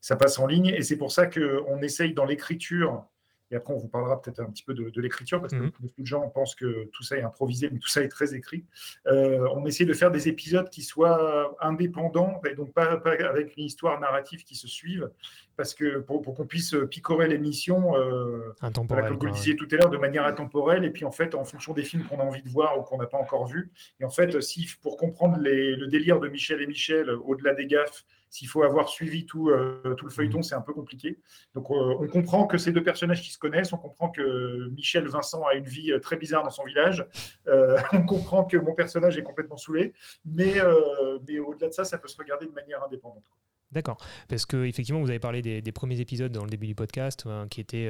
ça 0.00 0.16
passe 0.16 0.36
en 0.40 0.48
ligne. 0.48 0.66
Et 0.66 0.82
c'est 0.82 0.96
pour 0.96 1.12
ça 1.12 1.28
qu'on 1.28 1.80
essaye 1.80 2.12
dans 2.12 2.24
l'écriture 2.24 3.06
et 3.54 3.56
après, 3.56 3.72
on 3.72 3.78
vous 3.78 3.88
parlera 3.88 4.20
peut-être 4.20 4.40
un 4.40 4.50
petit 4.50 4.64
peu 4.64 4.74
de, 4.74 5.00
l'écriture, 5.00 5.40
parce 5.40 5.52
que 5.52 5.60
mhm. 5.60 5.70
beaucoup 5.78 6.02
de 6.02 6.06
gens 6.06 6.28
pensent 6.28 6.56
que 6.56 6.90
tout 6.92 7.04
ça 7.04 7.16
est 7.16 7.22
improvisé, 7.22 7.70
mais 7.70 7.78
tout 7.78 7.88
ça 7.88 8.02
est 8.02 8.08
très 8.08 8.34
écrit. 8.34 8.64
Euh, 9.06 9.46
on 9.54 9.64
essaie 9.64 9.84
de 9.84 9.92
faire 9.92 10.10
des 10.10 10.28
épisodes 10.28 10.68
qui 10.68 10.82
soient 10.82 11.56
indépendants, 11.60 12.40
et 12.50 12.56
donc 12.56 12.74
pas, 12.74 13.00
avec 13.04 13.56
une 13.56 13.64
histoire 13.64 14.00
narrative 14.00 14.42
qui 14.42 14.56
se 14.56 14.66
suive, 14.66 15.08
parce 15.56 15.74
que 15.74 15.98
pour, 15.98 16.22
qu'on 16.22 16.46
puisse 16.46 16.74
picorer 16.90 17.28
l'émission, 17.28 17.96
euh, 17.96 18.54
comme 18.60 18.86
vous 18.86 19.26
le 19.26 19.32
disiez 19.32 19.56
tout 19.56 19.68
à 19.72 19.76
l'heure, 19.76 19.90
de 19.90 19.98
manière 19.98 20.26
intemporelle, 20.26 20.84
et 20.84 20.90
puis 20.90 21.04
en 21.04 21.12
fait, 21.12 21.34
en 21.34 21.44
fonction 21.44 21.72
des 21.72 21.82
films 21.82 22.04
qu'on 22.04 22.20
a 22.20 22.24
envie 22.24 22.42
de 22.42 22.48
voir 22.48 22.78
ou 22.78 22.82
qu'on 22.82 22.98
n'a 22.98 23.06
pas 23.06 23.18
encore 23.18 23.46
vus. 23.46 23.72
Et 24.00 24.04
en 24.04 24.10
fait, 24.10 24.40
si 24.40 24.68
pour 24.82 24.96
comprendre 24.96 25.38
le 25.40 25.86
délire 25.86 26.20
de 26.20 26.28
Michel 26.28 26.62
et 26.62 26.66
Michel, 26.66 27.10
au-delà 27.10 27.54
des 27.54 27.66
gaffes, 27.66 28.04
s'il 28.34 28.48
faut 28.48 28.64
avoir 28.64 28.88
suivi 28.88 29.26
tout, 29.26 29.50
euh, 29.50 29.94
tout 29.96 30.06
le 30.06 30.10
feuilleton, 30.10 30.38
mhm. 30.38 30.42
c'est 30.42 30.56
un 30.56 30.60
peu 30.60 30.72
compliqué. 30.72 31.20
Donc, 31.54 31.70
euh, 31.70 31.94
on 32.00 32.08
comprend 32.08 32.48
que 32.48 32.58
ces 32.58 32.72
deux 32.72 32.82
personnages 32.82 33.22
qui 33.22 33.30
se 33.30 33.38
connaissent, 33.38 33.72
on 33.72 33.76
comprend 33.76 34.10
que 34.10 34.70
Michel 34.70 35.06
Vincent 35.06 35.44
a 35.44 35.54
une 35.54 35.66
vie 35.66 35.92
euh, 35.92 36.00
très 36.00 36.16
bizarre 36.16 36.42
dans 36.42 36.50
son 36.50 36.64
village, 36.64 37.06
on 37.92 38.04
comprend 38.04 38.44
que 38.44 38.56
mon 38.56 38.74
personnage 38.74 39.16
est 39.16 39.22
complètement 39.22 39.56
saoulé, 39.56 39.92
mais, 40.24 40.54
mais 41.28 41.38
au-delà 41.38 41.68
de 41.68 41.72
ça, 41.72 41.84
ça 41.84 41.96
peut 41.96 42.08
se 42.08 42.16
regarder 42.16 42.46
de 42.46 42.52
manière 42.52 42.82
indépendante. 42.82 43.30
D'accord, 43.72 43.98
parce 44.28 44.46
que 44.46 44.64
effectivement, 44.64 45.00
vous 45.00 45.10
avez 45.10 45.18
parlé 45.18 45.42
des, 45.42 45.72
premiers 45.72 46.00
épisodes 46.00 46.30
dans 46.30 46.44
le 46.44 46.50
début 46.50 46.66
du 46.66 46.74
podcast, 46.74 47.24
hein, 47.26 47.46
qui 47.50 47.60
étaient 47.60 47.88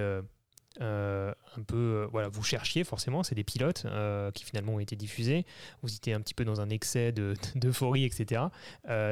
euh, 0.81 1.33
un 1.57 1.62
peu, 1.62 1.76
euh, 1.76 2.07
voilà, 2.11 2.28
vous 2.28 2.43
cherchiez 2.43 2.83
forcément, 2.83 3.23
c'est 3.23 3.37
des 3.37 3.45
pilotes 3.45 3.85
euh, 3.87 4.33
qui 4.33 4.45
finalement 4.45 4.75
ont 4.75 4.81
été 4.81 4.97
diffusés. 4.97 5.47
Vous 5.83 5.95
étiez 5.95 6.14
un 6.14 6.21
petit 6.21 6.35
peu 6.35 6.45
dans 6.45 6.61
un 6.61 6.69
excès 6.69 7.12
d'euphorie, 7.54 8.04
etc. 8.04 8.43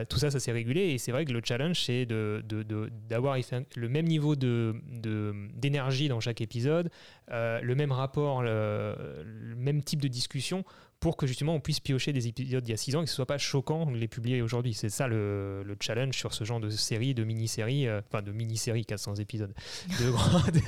tout 0.08 0.18
ça, 0.18 0.30
ça 0.32 0.40
s'est 0.40 0.50
régulé 0.50 0.80
et 0.90 0.98
c'est 0.98 1.12
vrai 1.12 1.24
que 1.24 1.32
le 1.32 1.40
challenge, 1.44 1.80
c'est 1.80 2.04
d'avoir 2.04 3.36
de, 3.36 3.42
de, 3.42 3.64
le 3.76 3.88
même 3.88 4.06
niveau 4.06 4.34
d'énergie 4.34 6.08
dans 6.08 6.18
chaque 6.18 6.40
épisode, 6.40 6.90
le 7.30 7.74
même 7.74 7.92
rapport, 7.92 8.42
le, 8.42 9.54
même 9.56 9.84
type 9.84 10.02
de 10.02 10.08
discussion 10.08 10.64
pour 11.02 11.16
que 11.16 11.26
justement 11.26 11.56
on 11.56 11.60
puisse 11.60 11.80
piocher 11.80 12.12
des 12.12 12.28
épisodes 12.28 12.62
d'il 12.62 12.70
y 12.70 12.74
a 12.74 12.76
6 12.76 12.94
ans 12.94 13.00
et 13.02 13.04
que 13.04 13.10
ce 13.10 13.16
soit 13.16 13.26
pas 13.26 13.36
choquant 13.36 13.86
de 13.86 13.96
les 13.96 14.06
publier 14.06 14.40
aujourd'hui. 14.40 14.72
C'est 14.72 14.88
ça 14.88 15.08
le, 15.08 15.64
le, 15.64 15.76
challenge 15.80 16.16
sur 16.16 16.32
ce 16.32 16.44
genre 16.44 16.60
de 16.60 16.70
série, 16.70 17.12
de 17.12 17.24
mini-série, 17.24 17.88
euh, 17.88 18.00
enfin 18.06 18.22
de 18.22 18.30
mini-série 18.30 18.86
400 18.86 19.16
épisodes, 19.16 19.52
de, 20.00 20.10
grandes, 20.10 20.60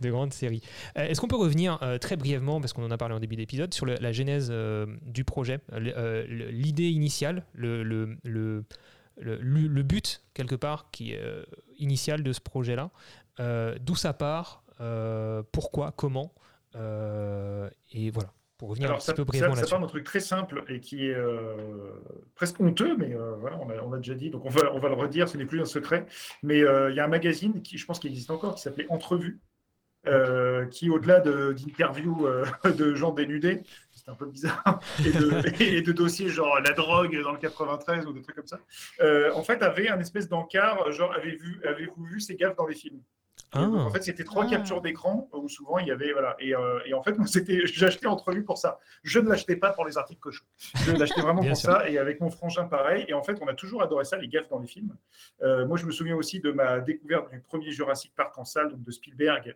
de 0.00 0.10
grandes 0.10 0.32
séries. 0.32 0.62
Euh, 0.96 1.04
est-ce 1.04 1.20
qu'on 1.20 1.28
peut 1.28 1.36
revenir 1.36 1.78
euh, 1.82 1.98
très 1.98 2.16
brièvement, 2.16 2.58
parce 2.58 2.72
qu'on 2.72 2.84
en 2.86 2.90
a 2.90 2.96
parlé 2.96 3.14
en 3.14 3.20
début 3.20 3.36
d'épisode, 3.36 3.74
sur 3.74 3.84
la 3.84 4.12
genèse 4.12 4.50
du 5.02 5.24
projet, 5.24 5.60
l'idée 5.76 6.88
initiale, 6.88 7.44
le, 7.52 7.82
le, 7.82 8.16
le, 8.24 8.64
le, 9.18 9.82
but 9.82 10.22
quelque 10.32 10.54
part 10.54 10.90
qui 10.90 11.14
initial 11.78 12.22
de 12.22 12.32
ce 12.32 12.40
projet-là, 12.40 12.90
d'où 13.80 13.94
ça 13.94 14.14
part, 14.14 14.64
pourquoi, 15.52 15.92
comment, 15.92 16.32
et 16.74 18.10
voilà 18.10 18.32
pour 18.62 18.70
revenir 18.70 18.90
Alors, 18.90 19.00
un 19.00 19.04
petit 19.04 19.14
peu 19.14 19.24
brièvement 19.24 19.56
là-dessus. 19.56 19.70
Ça, 19.70 19.70
part 19.70 19.80
d'un 19.80 19.88
truc 19.88 20.04
très 20.04 20.20
simple 20.20 20.62
et 20.68 20.78
qui 20.78 21.08
est 21.08 21.14
euh, 21.16 21.56
presque 22.36 22.60
honteux, 22.60 22.96
mais 22.96 23.12
euh, 23.12 23.34
voilà, 23.40 23.58
on 23.58 23.68
a, 23.68 23.82
on 23.82 23.92
a, 23.92 23.96
déjà 23.96 24.14
dit, 24.14 24.30
donc 24.30 24.44
on 24.44 24.50
va, 24.50 24.72
on 24.72 24.78
va 24.78 24.88
le 24.88 24.94
redire, 24.94 25.28
ce 25.28 25.36
n'est 25.36 25.46
plus 25.46 25.60
un 25.60 25.64
secret. 25.64 26.06
Mais 26.44 26.62
euh, 26.62 26.88
il 26.92 26.96
y 26.96 27.00
a 27.00 27.04
un 27.04 27.08
magazine 27.08 27.60
qui, 27.62 27.76
je 27.76 27.84
pense, 27.84 27.98
qui 27.98 28.06
existe 28.06 28.30
encore, 28.30 28.54
qui 28.54 28.62
s'appelait 28.62 28.86
Entrevue, 28.88 29.40
qui, 30.70 30.90
au-delà 30.90 31.18
d'interviews 31.18 32.28
de, 32.78 32.94
gens 32.94 33.10
dénudés, 33.10 33.64
c'était 33.90 34.12
un 34.12 34.14
peu 34.14 34.26
bizarre, 34.26 34.78
et 35.60 35.82
de, 35.82 35.90
dossiers 35.90 36.28
genre 36.28 36.60
la 36.60 36.70
drogue 36.70 37.20
dans 37.20 37.32
le 37.32 37.38
93 37.38 38.06
ou 38.06 38.12
des 38.12 38.22
trucs 38.22 38.36
comme 38.36 38.46
ça, 38.46 38.60
en 39.34 39.42
fait, 39.42 39.60
avait 39.64 39.88
un 39.88 39.98
espèce 39.98 40.28
d'encart, 40.28 40.92
genre, 40.92 41.12
avez-vous 41.12 41.66
avez 41.66 41.88
vu 41.98 42.20
ces 42.20 42.36
gaffes 42.36 42.54
dans 42.54 42.66
les 42.66 42.76
films? 42.76 43.00
Ah. 43.54 43.60
en 43.60 43.90
fait, 43.90 44.02
c'était 44.02 44.24
trois 44.24 44.44
ah. 44.46 44.50
captures 44.50 44.80
d'écran 44.80 45.28
où 45.32 45.48
souvent 45.48 45.78
il 45.78 45.86
y 45.86 45.90
avait 45.90 46.12
voilà 46.12 46.36
et, 46.38 46.54
euh, 46.54 46.80
et 46.86 46.94
en 46.94 47.02
fait 47.02 47.14
c'était 47.26 47.60
j'achetais 47.66 48.06
entrevue 48.06 48.44
pour 48.44 48.58
ça. 48.58 48.78
Je 49.02 49.18
ne 49.20 49.28
l'achetais 49.28 49.56
pas 49.56 49.72
pour 49.72 49.84
les 49.84 49.98
articles 49.98 50.20
cochons. 50.20 50.44
Je 50.86 50.92
l'achetais 50.92 51.20
vraiment 51.20 51.42
pour 51.42 51.56
ça 51.56 51.88
et 51.88 51.98
avec 51.98 52.20
mon 52.20 52.30
frangin 52.30 52.64
pareil. 52.64 53.04
Et 53.08 53.14
en 53.14 53.22
fait, 53.22 53.38
on 53.40 53.48
a 53.48 53.54
toujours 53.54 53.82
adoré 53.82 54.04
ça 54.04 54.16
les 54.16 54.28
gaffes 54.28 54.48
dans 54.48 54.58
les 54.58 54.68
films. 54.68 54.96
Euh, 55.42 55.66
moi, 55.66 55.76
je 55.76 55.86
me 55.86 55.92
souviens 55.92 56.16
aussi 56.16 56.40
de 56.40 56.50
ma 56.50 56.80
découverte 56.80 57.30
du 57.30 57.40
premier 57.40 57.70
Jurassic 57.72 58.14
Park 58.14 58.36
en 58.38 58.44
salle 58.44 58.70
donc 58.70 58.82
de 58.82 58.90
Spielberg. 58.90 59.54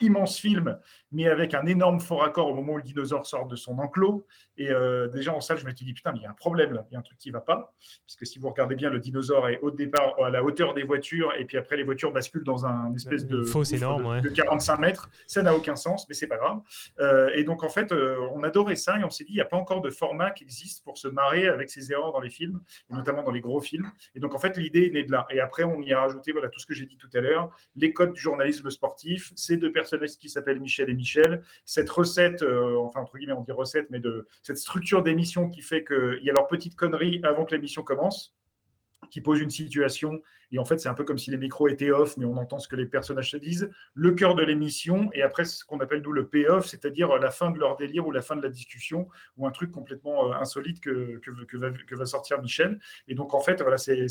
Immense 0.00 0.38
film, 0.38 0.78
mais 1.12 1.28
avec 1.28 1.54
un 1.54 1.66
énorme 1.66 2.00
fort 2.00 2.24
accord 2.24 2.48
au 2.48 2.54
moment 2.54 2.74
où 2.74 2.76
le 2.76 2.82
dinosaure 2.82 3.26
sort 3.26 3.46
de 3.46 3.56
son 3.56 3.78
enclos. 3.78 4.26
Et 4.56 4.70
euh, 4.70 5.08
déjà 5.08 5.34
en 5.34 5.40
salle, 5.40 5.58
je 5.58 5.64
me 5.64 5.74
suis 5.74 5.86
dit, 5.86 5.92
putain, 5.92 6.12
mais 6.12 6.18
il 6.18 6.22
y 6.22 6.26
a 6.26 6.30
un 6.30 6.34
problème 6.34 6.72
là, 6.72 6.86
il 6.90 6.94
y 6.94 6.96
a 6.96 6.98
un 6.98 7.02
truc 7.02 7.18
qui 7.18 7.28
ne 7.28 7.34
va 7.34 7.40
pas. 7.40 7.72
Puisque 8.06 8.26
si 8.26 8.38
vous 8.38 8.48
regardez 8.48 8.74
bien, 8.74 8.90
le 8.90 8.98
dinosaure 8.98 9.48
est 9.48 9.58
au 9.60 9.70
départ 9.70 10.14
à 10.22 10.30
la 10.30 10.44
hauteur 10.44 10.74
des 10.74 10.82
voitures, 10.82 11.32
et 11.38 11.44
puis 11.44 11.56
après, 11.56 11.76
les 11.76 11.82
voitures 11.82 12.12
basculent 12.12 12.44
dans 12.44 12.66
un 12.66 12.92
espèce 12.94 13.26
de, 13.26 13.42
fausse 13.42 13.72
énorme, 13.72 14.20
de, 14.20 14.28
45 14.28 14.78
mètres. 14.78 15.10
Ça 15.26 15.42
n'a 15.42 15.54
aucun 15.54 15.76
sens, 15.76 16.06
mais 16.08 16.14
c'est 16.14 16.26
pas 16.26 16.36
grave. 16.36 16.60
Euh, 17.00 17.30
et 17.34 17.44
donc, 17.44 17.62
en 17.64 17.68
fait, 17.68 17.92
euh, 17.92 18.16
on 18.32 18.42
adorait 18.42 18.76
ça, 18.76 18.98
et 18.98 19.04
on 19.04 19.10
s'est 19.10 19.24
dit, 19.24 19.32
il 19.32 19.36
n'y 19.36 19.40
a 19.40 19.46
pas 19.46 19.56
encore 19.56 19.80
de 19.80 19.90
format 19.90 20.30
qui 20.30 20.44
existe 20.44 20.84
pour 20.84 20.98
se 20.98 21.08
marrer 21.08 21.48
avec 21.48 21.70
ces 21.70 21.92
erreurs 21.92 22.12
dans 22.12 22.20
les 22.20 22.30
films, 22.30 22.60
et 22.90 22.94
notamment 22.94 23.22
dans 23.22 23.32
les 23.32 23.40
gros 23.40 23.60
films. 23.60 23.90
Et 24.14 24.20
donc, 24.20 24.34
en 24.34 24.38
fait, 24.38 24.56
l'idée 24.56 24.86
est 24.86 24.90
née 24.90 25.04
de 25.04 25.12
là. 25.12 25.26
Et 25.30 25.40
après, 25.40 25.64
on 25.64 25.80
y 25.80 25.92
a 25.92 26.00
rajouté 26.00 26.32
voilà, 26.32 26.48
tout 26.48 26.60
ce 26.60 26.66
que 26.66 26.74
j'ai 26.74 26.86
dit 26.86 26.96
tout 26.96 27.10
à 27.14 27.20
l'heure, 27.20 27.50
les 27.76 27.92
codes 27.92 28.12
du 28.12 28.20
journalisme 28.20 28.70
sportif, 28.70 29.32
ces 29.36 29.56
deux 29.60 29.72
personnages 29.72 30.16
qui 30.18 30.28
s'appellent 30.28 30.60
Michel 30.60 30.90
et 30.90 30.94
Michel. 30.94 31.42
Cette 31.64 31.90
recette, 31.90 32.42
euh, 32.42 32.76
enfin 32.78 33.00
entre 33.00 33.16
guillemets 33.18 33.32
on 33.34 33.42
dit 33.42 33.52
recette, 33.52 33.88
mais 33.90 34.00
de 34.00 34.26
cette 34.42 34.58
structure 34.58 35.02
d'émission 35.02 35.48
qui 35.48 35.62
fait 35.62 35.84
qu'il 35.84 36.20
y 36.22 36.30
a 36.30 36.32
leur 36.32 36.48
petite 36.48 36.76
connerie 36.76 37.20
avant 37.22 37.44
que 37.44 37.54
l'émission 37.54 37.82
commence 37.82 38.34
qui 39.10 39.20
pose 39.20 39.40
une 39.40 39.50
situation. 39.50 40.20
Et 40.52 40.58
en 40.58 40.64
fait, 40.64 40.78
c'est 40.78 40.88
un 40.88 40.94
peu 40.94 41.04
comme 41.04 41.18
si 41.18 41.30
les 41.30 41.36
micros 41.36 41.68
étaient 41.68 41.90
off, 41.90 42.16
mais 42.16 42.24
on 42.24 42.36
entend 42.36 42.58
ce 42.58 42.66
que 42.66 42.76
les 42.76 42.86
personnages 42.86 43.30
se 43.30 43.36
disent. 43.36 43.70
Le 43.94 44.12
cœur 44.12 44.34
de 44.34 44.42
l'émission, 44.42 45.10
et 45.12 45.22
après, 45.22 45.44
ce 45.44 45.64
qu'on 45.64 45.78
appelle 45.78 46.02
nous 46.02 46.12
le 46.12 46.26
payoff, 46.26 46.66
c'est-à-dire 46.66 47.16
la 47.18 47.30
fin 47.30 47.50
de 47.50 47.58
leur 47.58 47.76
délire 47.76 48.06
ou 48.06 48.10
la 48.10 48.22
fin 48.22 48.36
de 48.36 48.42
la 48.42 48.48
discussion, 48.48 49.08
ou 49.36 49.46
un 49.46 49.50
truc 49.52 49.70
complètement 49.70 50.28
euh, 50.28 50.34
insolite 50.34 50.80
que, 50.80 51.18
que, 51.18 51.94
va, 51.96 52.06
sortir 52.06 52.40
Michel. 52.42 52.80
Et 53.06 53.14
donc, 53.14 53.34
en 53.34 53.40
fait, 53.40 53.62
voilà, 53.62 53.78
c'est 53.78 54.06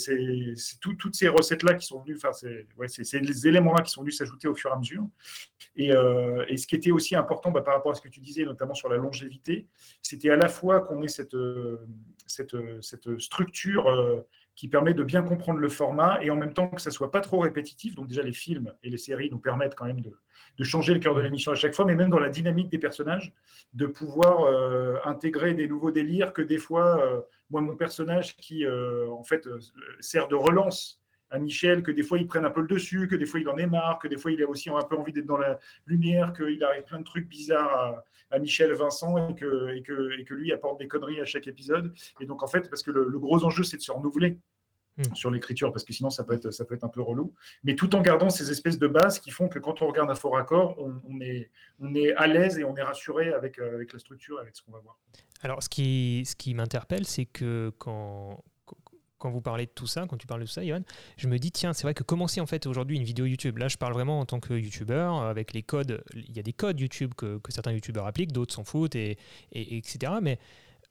toutes 0.80 1.16
ces 1.16 1.28
recettes-là 1.28 1.74
qui 1.74 1.86
sont 1.86 2.00
venues, 2.00 2.16
enfin, 2.16 2.32
c'est 2.32 3.20
les 3.20 3.48
éléments-là 3.48 3.84
qui 3.84 3.92
sont 3.92 4.02
venus 4.02 4.18
s'ajouter 4.18 4.48
au 4.48 4.56
fur 4.56 4.70
et 4.70 4.74
à 4.74 4.78
mesure. 4.78 5.08
Et, 5.76 5.92
euh, 5.92 6.46
et, 6.48 6.58
ce 6.58 6.68
qui 6.68 6.76
était 6.76 6.92
aussi 6.92 7.16
important 7.16 7.52
bah, 7.52 7.62
par 7.62 7.76
rapport 7.76 7.92
à 7.92 7.96
ce 7.96 8.02
que 8.02 8.10
tu 8.10 8.22
disais, 8.22 8.44
notamment 8.46 8.74
sur 8.74 8.90
la 8.90 8.98
longévité, 8.98 9.68
c'était 10.02 10.30
à 10.30 10.38
la 10.38 10.48
fois 10.48 10.82
qu'on 10.82 11.04
ait 11.04 11.08
cette, 11.08 11.36
euh, 11.36 11.86
cette, 12.28 12.56
cette 12.82 13.20
structure 13.20 14.26
qui 14.60 14.68
permet 14.68 14.94
de 14.94 15.06
bien 15.06 15.24
comprendre 15.24 15.62
le 15.62 15.70
format 15.70 16.20
et 16.22 16.30
en 16.32 16.36
même 16.36 16.52
temps 16.52 16.68
que 16.68 16.82
ça 16.82 16.92
soit 16.92 17.12
pas 17.12 17.22
trop 17.22 17.40
répétitif. 17.40 17.96
Donc 17.96 18.10
déjà 18.10 18.24
les 18.24 18.34
films 18.34 18.74
et 18.84 18.90
les 18.90 18.98
séries 18.98 19.30
nous 19.32 19.40
permettent 19.40 19.74
quand 19.74 19.86
même 19.86 20.02
de, 20.02 20.12
changer 20.66 20.94
le 20.94 21.00
cœur 21.00 21.16
de 21.16 21.22
l'émission 21.22 21.54
à 21.54 21.56
chaque 21.56 21.74
fois, 21.74 21.86
mais 21.86 21.96
même 21.96 22.10
dans 22.10 22.20
la 22.20 22.28
dynamique 22.28 22.68
des 22.68 22.78
personnages, 22.78 23.32
de 23.74 23.86
pouvoir 23.86 24.42
euh, 24.42 24.98
intégrer 25.06 25.54
des 25.54 25.70
nouveaux 25.70 25.92
délires 25.92 26.34
que 26.34 26.42
des 26.42 26.58
fois, 26.58 27.02
euh, 27.02 27.22
moi 27.50 27.62
mon 27.62 27.78
personnage 27.78 28.36
qui 28.36 28.66
euh, 28.66 29.10
en 29.12 29.24
fait 29.24 29.48
sert 30.02 30.28
de 30.28 30.36
relance 30.36 30.99
à 31.32 31.40
Michel, 31.40 31.84
que 31.84 31.92
des 31.92 32.04
fois 32.04 32.18
il 32.18 32.28
prenne 32.28 32.46
un 32.46 32.50
peu 32.50 32.62
le 32.62 32.68
dessus, 32.68 33.08
que 33.08 33.16
des 33.16 33.26
fois 33.26 33.40
il 33.40 33.50
en 33.50 33.58
est 33.58 33.68
marre, 33.68 34.00
que 34.00 34.08
des 34.08 34.18
fois 34.18 34.32
il 34.32 34.42
a 34.42 34.48
aussi 34.48 34.70
un 34.70 34.82
peu 34.82 34.98
envie 34.98 35.14
d'être 35.14 35.26
dans 35.26 35.38
la 35.38 35.60
lumière, 35.86 36.34
qu'il 36.34 36.64
arrive 36.64 36.84
plein 36.84 37.00
de 37.00 37.04
trucs 37.04 37.28
bizarres 37.28 38.04
à, 38.32 38.38
Michel 38.40 38.72
Vincent 38.74 39.30
et 39.30 39.34
que, 39.34 39.76
et, 39.76 39.82
que, 39.82 40.20
et 40.20 40.24
que, 40.24 40.36
lui 40.36 40.52
apporte 40.52 40.80
des 40.80 40.88
conneries 40.88 41.20
à 41.20 41.26
chaque 41.26 41.48
épisode. 41.48 41.92
Et 42.20 42.28
donc 42.28 42.44
en 42.44 42.48
fait, 42.48 42.70
parce 42.70 42.84
que 42.84 42.92
le 42.92 43.18
gros 43.18 43.44
enjeu 43.44 43.64
c'est 43.64 43.78
de 43.78 43.82
se 43.82 43.92
renouveler. 43.92 44.38
Hmm. 45.00 45.16
sur 45.16 45.32
l'écriture, 45.32 45.72
parce 45.72 45.86
que 45.86 45.94
sinon 45.94 46.10
ça 46.10 46.26
peut, 46.26 46.34
être, 46.34 46.52
ça 46.52 46.66
peut 46.66 46.76
être 46.76 46.84
un 46.84 46.90
peu 46.90 47.02
relou. 47.02 47.34
Mais 47.64 47.76
tout 47.76 47.96
en 47.96 48.02
gardant 48.02 48.30
ces 48.30 48.52
espèces 48.52 48.78
de 48.78 48.88
bases 48.88 49.20
qui 49.20 49.32
font 49.32 49.48
que 49.48 49.58
quand 49.58 49.82
on 49.82 49.88
regarde 49.88 50.12
un 50.12 50.16
faux 50.16 50.32
raccord, 50.32 50.76
on, 50.78 51.22
est, 51.22 51.50
on 51.80 51.96
est 51.96 52.12
à 52.16 52.28
l'aise 52.28 52.60
et 52.60 52.66
on 52.66 52.76
est 52.76 52.84
rassuré 52.84 53.32
avec, 53.32 53.60
euh, 53.60 53.76
avec 53.76 53.94
la 53.94 54.00
structure, 54.00 54.40
avec 54.40 54.58
ce 54.58 54.62
qu'on 54.62 54.74
va 54.74 54.80
voir. 54.80 54.98
Alors, 55.42 55.64
ce 55.64 55.70
qui, 55.70 56.24
ce 56.26 56.36
qui 56.36 56.54
m'interpelle, 56.54 57.06
c'est 57.06 57.24
que 57.24 57.72
quand, 57.78 58.44
quand 59.20 59.30
vous 59.30 59.42
parlez 59.42 59.66
de 59.66 59.72
tout 59.72 59.88
ça, 59.88 60.06
quand 60.10 60.18
tu 60.18 60.28
parles 60.28 60.42
de 60.42 60.48
ça, 60.48 60.64
Yohan, 60.64 60.82
je 61.18 61.28
me 61.28 61.38
dis, 61.38 61.52
tiens, 61.52 61.74
c'est 61.74 61.84
vrai 61.84 61.94
que 61.94 62.04
commencer 62.04 62.42
en 62.42 62.46
fait 62.46 62.66
aujourd'hui 62.66 62.98
une 62.98 63.04
vidéo 63.04 63.26
YouTube, 63.26 63.58
là 63.58 63.68
je 63.68 63.78
parle 63.78 63.94
vraiment 63.94 64.20
en 64.20 64.26
tant 64.26 64.40
que 64.40 64.54
YouTuber, 64.54 65.12
avec 65.22 65.54
les 65.54 65.62
codes, 65.62 66.04
il 66.16 66.36
y 66.36 66.40
a 66.40 66.44
des 66.44 66.54
codes 66.54 66.80
YouTube 66.80 67.14
que, 67.16 67.38
que 67.38 67.52
certains 67.52 67.74
YouTubeurs 67.74 68.08
appliquent, 68.08 68.32
d'autres 68.32 68.54
s'en 68.54 68.64
foutent, 68.64 68.96
et, 68.96 69.18
et, 69.52 69.78
etc. 69.78 70.14
Mais 70.22 70.40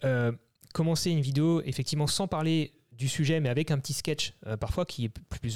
euh, 0.04 0.32
commencer 0.74 1.10
une 1.10 1.20
vidéo, 1.20 1.62
effectivement, 1.62 2.06
sans 2.06 2.28
parler 2.28 2.72
du 2.98 3.08
sujet, 3.08 3.38
mais 3.38 3.48
avec 3.48 3.70
un 3.70 3.78
petit 3.78 3.92
sketch, 3.92 4.34
euh, 4.46 4.56
parfois 4.56 4.84
qui 4.84 5.04
est 5.04 5.10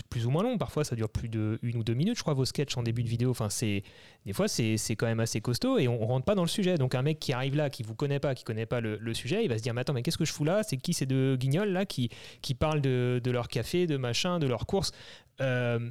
plus, 0.08 0.26
ou 0.26 0.30
moins 0.30 0.44
long. 0.44 0.58
Parfois, 0.58 0.84
ça 0.84 0.94
dure 0.94 1.08
plus 1.08 1.28
de 1.28 1.58
une 1.62 1.76
ou 1.76 1.82
deux 1.82 1.94
minutes, 1.94 2.16
je 2.16 2.22
crois, 2.22 2.34
vos 2.34 2.44
sketchs 2.44 2.76
en 2.76 2.84
début 2.84 3.02
de 3.02 3.08
vidéo. 3.08 3.30
Enfin, 3.30 3.50
c'est 3.50 3.82
des 4.24 4.32
fois, 4.32 4.46
c'est 4.46 4.78
quand 4.90 5.06
même 5.06 5.18
assez 5.18 5.40
costaud 5.40 5.78
et 5.78 5.88
on, 5.88 6.06
rentre 6.06 6.24
pas 6.24 6.36
dans 6.36 6.42
le 6.42 6.48
sujet. 6.48 6.78
Donc, 6.78 6.94
un 6.94 7.02
mec 7.02 7.18
qui 7.18 7.32
arrive 7.32 7.56
là, 7.56 7.68
qui 7.68 7.82
vous 7.82 7.96
connaît 7.96 8.20
pas, 8.20 8.36
qui 8.36 8.44
connaît 8.44 8.66
pas 8.66 8.80
le, 8.80 9.14
sujet, 9.14 9.44
il 9.44 9.48
va 9.48 9.58
se 9.58 9.62
dire, 9.62 9.74
mais 9.74 9.80
attends, 9.80 9.92
mais 9.92 10.02
qu'est-ce 10.02 10.18
que 10.18 10.24
je 10.24 10.32
fous 10.32 10.44
là? 10.44 10.62
C'est 10.62 10.76
qui 10.76 10.94
ces 10.94 11.04
deux 11.04 11.36
guignols 11.36 11.70
là 11.70 11.84
qui, 11.84 12.10
qui 12.42 12.54
parlent 12.54 12.80
de, 12.80 13.20
leur 13.26 13.48
café, 13.48 13.88
de 13.88 13.96
machin, 13.96 14.38
de 14.38 14.46
leurs 14.46 14.66
courses 14.66 14.92
euh, 15.40 15.90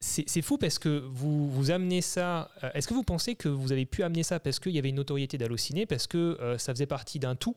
c'est 0.00 0.42
fou 0.42 0.58
parce 0.58 0.78
que 0.78 1.02
vous, 1.10 1.50
vous 1.50 1.70
amenez 1.70 2.00
ça. 2.00 2.50
Euh, 2.62 2.70
est-ce 2.74 2.86
que 2.86 2.94
vous 2.94 3.02
pensez 3.02 3.34
que 3.34 3.48
vous 3.48 3.72
avez 3.72 3.86
pu 3.86 4.02
amener 4.02 4.22
ça 4.22 4.38
parce 4.38 4.60
qu'il 4.60 4.72
y 4.72 4.78
avait 4.78 4.90
une 4.90 4.96
notoriété 4.96 5.38
d'Allociné, 5.38 5.86
parce 5.86 6.06
que 6.06 6.38
ça 6.58 6.72
faisait 6.74 6.86
partie 6.86 7.18
d'un 7.18 7.34
tout? 7.34 7.56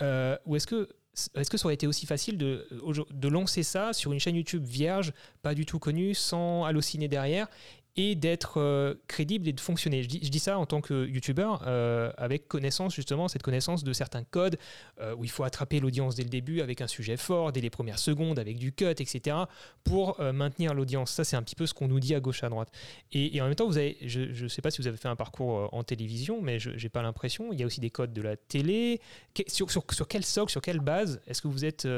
Ou 0.00 0.56
est-ce 0.56 0.66
que 0.66 0.88
est-ce 1.34 1.50
que 1.50 1.56
ça 1.56 1.66
aurait 1.66 1.74
été 1.74 1.86
aussi 1.86 2.06
facile 2.06 2.38
de, 2.38 2.66
de 3.10 3.28
lancer 3.28 3.62
ça 3.62 3.92
sur 3.92 4.12
une 4.12 4.20
chaîne 4.20 4.36
YouTube 4.36 4.64
vierge, 4.64 5.12
pas 5.42 5.54
du 5.54 5.66
tout 5.66 5.78
connue, 5.78 6.14
sans 6.14 6.64
halluciner 6.64 7.08
derrière, 7.08 7.48
et 7.96 8.14
d'être 8.14 8.60
euh, 8.60 8.94
crédible 9.08 9.48
et 9.48 9.52
de 9.52 9.60
fonctionner. 9.60 10.02
Je 10.02 10.08
dis, 10.08 10.38
ça 10.38 10.58
en 10.58 10.66
tant 10.66 10.80
que 10.80 11.06
youtubeur, 11.06 11.62
euh, 11.66 12.12
avec 12.16 12.48
connaissance 12.48 12.94
justement, 12.94 13.28
cette 13.28 13.42
connaissance 13.42 13.84
de 13.84 13.92
certains 13.92 14.24
codes, 14.24 14.58
euh, 15.00 15.14
où 15.16 15.24
il 15.24 15.30
faut 15.30 15.44
attraper 15.44 15.80
l'audience 15.80 16.14
dès 16.14 16.22
le 16.22 16.28
début 16.28 16.60
avec 16.60 16.80
un 16.80 16.86
sujet 16.86 17.16
fort, 17.16 17.52
dès 17.52 17.60
les 17.60 17.70
premières 17.70 17.98
secondes, 17.98 18.38
avec 18.38 18.58
du 18.58 18.72
cut, 18.72 18.86
etc., 18.86 19.36
pour 19.84 20.20
maintenir 20.20 20.74
l'audience. 20.74 21.10
Ça, 21.10 21.24
c'est 21.24 21.36
un 21.36 21.42
petit 21.42 21.54
peu 21.54 21.66
ce 21.66 21.74
qu'on 21.74 21.88
nous 21.88 22.00
dit 22.00 22.14
à 22.14 22.20
gauche, 22.20 22.42
à 22.44 22.48
droite. 22.48 22.70
Et, 23.12 23.40
en 23.40 23.46
même 23.46 23.54
temps, 23.54 23.66
vous 23.66 23.78
avez, 23.78 23.96
je 24.02 24.42
ne 24.42 24.48
sais 24.48 24.62
pas 24.62 24.70
si 24.70 24.80
vous 24.80 24.88
avez 24.88 24.96
fait 24.96 25.08
un 25.08 25.16
parcours 25.16 25.68
en 25.72 25.82
télévision, 25.82 26.40
mais 26.42 26.58
je 26.58 26.70
n'ai 26.70 26.88
pas 26.88 27.02
l'impression. 27.02 27.52
Il 27.52 27.60
y 27.60 27.62
a 27.62 27.66
aussi 27.66 27.80
des 27.80 27.90
codes 27.90 28.12
de 28.12 28.22
la 28.22 28.36
télé. 28.36 29.00
Sur 29.48 29.68
quel 30.08 30.24
socle, 30.24 30.50
sur 30.50 30.62
quelle 30.62 30.80
base 30.80 31.20
est-ce 31.26 31.42
que 31.42 31.48
vous 31.48 31.64
êtes 31.64 31.88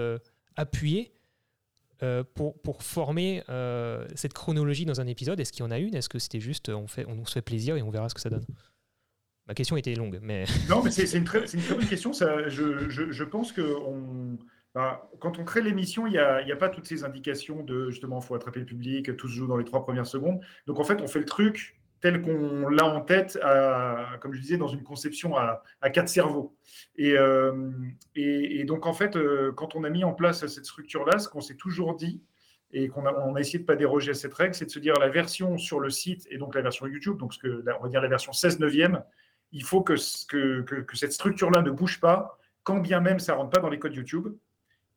appuyé 0.56 1.12
euh, 2.02 2.24
pour, 2.34 2.82
former 2.82 3.44
euh, 3.48 4.06
cette 4.14 4.32
chronologie 4.32 4.84
dans 4.84 5.00
un 5.00 5.06
épisode 5.06 5.38
Est-ce 5.38 5.52
qu'il 5.52 5.64
y 5.64 5.66
en 5.66 5.70
a 5.70 5.78
une? 5.78 5.94
Est-ce 5.94 6.08
que 6.08 6.18
c'était 6.18 6.40
juste 6.40 6.68
on, 6.68 6.86
fait, 6.86 7.06
on 7.06 7.24
se 7.24 7.34
fait 7.34 7.42
plaisir 7.42 7.76
et 7.76 7.82
on 7.82 7.90
verra 7.90 8.08
ce 8.08 8.14
que 8.14 8.20
ça 8.20 8.30
donne? 8.30 8.44
Ma 9.46 9.54
question 9.54 9.76
était 9.76 9.94
longue, 9.94 10.18
mais... 10.22 10.44
Non, 10.68 10.82
mais 10.82 10.90
c'est 10.90 11.16
une, 11.16 11.24
très, 11.24 11.40
bonne 11.40 11.86
question. 11.86 12.12
Je, 12.12 13.24
pense 13.24 13.52
que 13.52 13.62
bah, 14.74 15.10
quand 15.20 15.38
on 15.38 15.44
crée 15.44 15.62
l'émission, 15.62 16.06
il 16.06 16.12
n'y 16.12 16.18
a, 16.18 16.36
a, 16.38 16.56
pas 16.56 16.68
toutes 16.68 16.86
ces 16.86 17.04
indications 17.04 17.62
de 17.62 17.90
justement, 17.90 18.20
il 18.20 18.24
faut 18.24 18.34
attraper 18.34 18.60
le 18.60 18.66
public, 18.66 19.16
tout 19.16 19.28
se 19.28 19.34
joue 19.34 19.46
dans 19.46 19.56
les 19.56 19.64
trois 19.64 19.82
premières 19.82 20.06
secondes. 20.06 20.40
Donc 20.66 20.80
en 20.80 20.84
fait, 20.84 21.00
on 21.02 21.06
fait 21.06 21.20
le 21.20 21.26
truc 21.26 21.81
tel 22.02 22.20
qu'on 22.20 22.68
l'a 22.68 22.84
en 22.84 23.00
tête, 23.00 23.38
comme 24.20 24.34
je 24.34 24.40
disais, 24.40 24.58
dans 24.58 24.68
une 24.68 24.82
conception 24.82 25.36
à, 25.36 25.62
quatre 25.90 26.08
cerveaux. 26.08 26.54
Euh, 26.98 27.70
et, 28.14 28.64
donc, 28.64 28.86
en 28.86 28.92
fait, 28.92 29.16
euh, 29.16 29.52
quand 29.52 29.74
on 29.76 29.84
a 29.84 29.88
mis 29.88 30.04
en 30.04 30.12
place 30.12 30.46
cette 30.46 30.66
structure-là, 30.66 31.18
ce 31.18 31.28
qu'on 31.28 31.40
s'est 31.40 31.54
toujours 31.54 31.94
dit, 31.94 32.20
et 32.72 32.88
qu'on 32.88 33.06
a, 33.06 33.40
essayé 33.40 33.58
de 33.58 33.64
ne 33.64 33.66
pas 33.66 33.76
déroger 33.76 34.10
à 34.10 34.14
cette 34.14 34.34
règle, 34.34 34.54
c'est 34.54 34.66
de 34.66 34.70
se 34.70 34.78
dire 34.78 34.94
la 34.94 35.08
version 35.08 35.56
sur 35.58 35.78
le 35.78 35.90
site, 35.90 36.26
et 36.30 36.38
donc 36.38 36.54
la 36.54 36.62
version 36.62 36.86
YouTube, 36.86 37.18
donc 37.18 37.34
ce 37.34 37.38
que, 37.38 37.64
on 37.78 37.82
va 37.82 37.88
dire 37.88 38.00
la 38.00 38.08
version 38.08 38.32
16 38.32 38.58
neuvième, 38.58 39.02
il 39.52 39.62
faut 39.62 39.82
que, 39.82 39.94
que, 40.26 40.80
que 40.80 40.96
cette 40.96 41.12
structure-là 41.12 41.62
ne 41.62 41.70
bouge 41.70 42.00
pas, 42.00 42.38
quand 42.64 42.78
bien 42.78 43.00
même 43.00 43.18
ça 43.18 43.32
ne 43.32 43.38
rentre 43.38 43.50
pas 43.50 43.60
dans 43.60 43.68
les 43.68 43.78
codes 43.78 43.94
YouTube. 43.94 44.28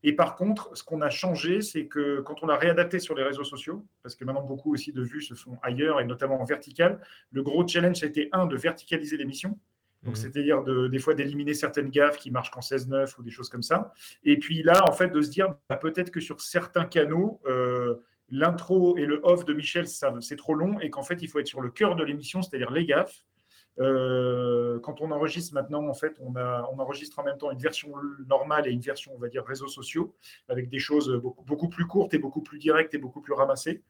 Et 0.08 0.14
par 0.14 0.36
contre, 0.36 0.70
ce 0.78 0.84
qu'on 0.84 1.02
a 1.02 1.10
changé, 1.10 1.62
c'est 1.62 1.88
que 1.88 2.22
quand 2.22 2.44
on 2.44 2.48
a 2.48 2.56
réadapté 2.56 3.00
sur 3.00 3.16
les 3.16 3.24
réseaux 3.24 3.44
sociaux, 3.44 3.84
parce 4.04 4.16
que 4.16 4.24
maintenant 4.24 4.44
beaucoup 4.44 4.72
aussi 4.72 4.94
de 4.94 5.02
vues 5.02 5.24
se 5.24 5.34
font 5.34 5.58
ailleurs 5.64 6.00
et 6.00 6.06
notamment 6.06 6.40
en 6.40 6.46
vertical, 6.46 7.02
le 7.32 7.42
gros 7.42 7.68
challenge 7.68 8.04
a 8.04 8.06
été 8.06 8.30
un 8.32 8.46
de 8.46 8.56
verticaliser 8.56 9.18
l'émission. 9.18 9.60
Donc, 10.04 10.16
mhm. 10.16 10.22
c'est-à-dire 10.22 10.64
de, 10.64 10.88
des 10.88 11.00
fois 11.00 11.16
d'éliminer 11.16 11.56
certaines 11.56 11.90
gaffes 11.90 12.18
qui 12.18 12.30
marchent 12.30 12.52
qu'en 12.52 12.60
16-9 12.60 13.16
ou 13.18 13.24
des 13.24 13.32
choses 13.32 13.50
comme 13.50 13.64
ça. 13.64 13.94
Et 14.24 14.38
puis 14.38 14.62
là, 14.62 14.88
en 14.88 14.92
fait, 14.92 15.08
de 15.08 15.24
se 15.24 15.32
dire 15.32 15.56
bah, 15.70 15.78
peut-être 15.78 16.12
que 16.12 16.20
sur 16.20 16.40
certains 16.40 16.86
canaux, 16.86 17.42
euh, 17.48 17.96
l'intro 18.30 18.98
et 18.98 19.08
le 19.08 19.22
off 19.24 19.44
de 19.44 19.56
Michel, 19.56 19.88
c'est 19.88 20.36
trop 20.36 20.54
long 20.54 20.80
et 20.82 20.92
qu'en 20.92 21.02
fait, 21.02 21.20
il 21.24 21.28
faut 21.28 21.40
être 21.40 21.48
sur 21.48 21.62
le 21.62 21.72
cœur 21.72 21.96
de 21.96 22.04
l'émission, 22.04 22.44
c'est-à-dire 22.44 22.70
les 22.70 22.86
gaffes. 22.86 23.24
Euh, 23.79 24.79
quand 24.79 25.01
on 25.01 25.12
enregistre 25.12 25.53
maintenant, 25.53 25.88
en 25.88 25.94
fait, 25.94 26.15
on, 26.20 26.36
enregistre 26.36 27.20
en 27.20 27.24
même 27.24 27.38
temps 27.38 27.51
une 27.51 27.60
version 27.60 27.94
normale 28.27 28.67
et 28.67 28.72
une 28.72 28.82
version, 28.82 29.12
on 29.15 29.20
va 29.20 29.27
dire, 29.27 29.46
réseaux 29.46 29.67
sociaux, 29.67 30.15
avec 30.50 30.70
des 30.70 30.79
choses 30.79 31.22
beaucoup, 31.46 31.70
plus 31.70 31.86
courtes 31.86 32.13
et 32.13 32.17
beaucoup 32.17 32.41
plus 32.41 32.58
directes 32.58 32.94
et 32.94 32.98
beaucoup 32.98 33.22
plus 33.22 33.34
ramassées. 33.34 33.84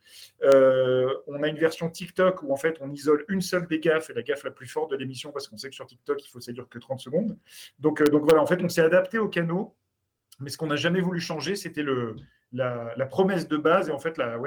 Euh, 0.44 1.14
on 1.28 1.44
a 1.44 1.48
une 1.48 1.58
version 1.58 1.90
TikTok 1.90 2.44
où, 2.44 2.52
en 2.52 2.58
fait, 2.58 2.78
on 2.82 2.92
isole 2.92 3.26
une 3.28 3.42
seule 3.42 3.68
des 3.68 3.80
gaffes 3.80 4.10
et 4.10 4.14
la 4.14 4.24
gaffe 4.24 4.44
la 4.44 4.52
plus 4.52 4.68
forte 4.68 4.92
de 4.92 4.96
l'émission, 4.96 5.32
parce 5.32 5.48
qu'on 5.48 5.58
sait 5.58 5.70
que 5.70 5.76
sur 5.76 5.86
TikTok, 5.86 6.24
il 6.26 6.30
faut 6.30 6.40
ça 6.40 6.52
dure 6.52 6.70
que 6.70 6.80
30 6.80 7.00
secondes. 7.00 7.38
Donc, 7.80 8.04
donc 8.10 8.24
voilà, 8.24 8.42
en 8.42 8.48
fait, 8.48 8.62
on 8.64 8.70
s'est 8.70 8.82
adapté 8.82 9.18
au 9.18 9.30
canaux, 9.30 9.76
mais 10.40 10.50
ce 10.50 10.58
qu'on 10.58 10.68
n'a 10.68 10.76
jamais 10.76 11.02
voulu 11.02 11.20
changer, 11.20 11.56
c'était 11.56 11.86
la, 12.52 13.06
promesse 13.06 13.48
de 13.48 13.58
base 13.58 13.90
et 13.90 13.92
en 13.92 14.00
fait 14.00 14.18
la, 14.18 14.38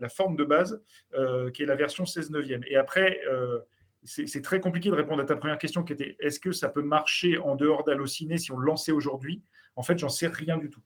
la, 0.00 0.08
forme 0.08 0.36
de 0.36 0.44
base, 0.44 0.82
euh, 1.14 1.50
qui 1.50 1.62
est 1.62 1.66
la 1.66 1.76
version 1.76 2.06
16 2.06 2.30
neuvième. 2.30 2.62
Et 2.66 2.76
après, 2.76 3.20
euh, 3.30 3.60
c'est 4.04 4.42
très 4.42 4.60
compliqué 4.60 4.88
de 4.88 4.94
répondre 4.94 5.22
à 5.22 5.26
ta 5.26 5.36
première 5.36 5.58
question 5.58 5.82
qui 5.82 5.92
était 5.92 6.16
est-ce 6.20 6.40
que 6.40 6.52
ça 6.52 6.68
peut 6.68 6.82
marcher 6.82 7.38
en 7.38 7.54
dehors 7.54 7.84
d'Allociné 7.84 8.38
si 8.38 8.50
on 8.52 8.56
le 8.56 8.66
lançait 8.66 8.92
aujourd'hui? 8.92 9.42
En 9.76 9.82
fait, 9.82 9.98
j'en 9.98 10.08
sais 10.08 10.26
rien 10.26 10.56
du 10.56 10.70
tout. 10.70 10.80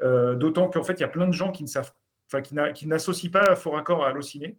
Euh, 0.00 0.34
d'autant 0.34 0.68
qu'en 0.68 0.82
fait, 0.82 0.94
il 0.94 1.00
y 1.00 1.04
a 1.04 1.08
plein 1.08 1.26
de 1.26 1.32
gens 1.32 1.52
qui 1.52 1.62
ne 1.62 1.68
savent, 1.68 1.92
n'associent 2.86 3.30
pas 3.30 3.54
Fort 3.54 3.76
Accord 3.76 4.04
à 4.04 4.08
Allociné. 4.08 4.56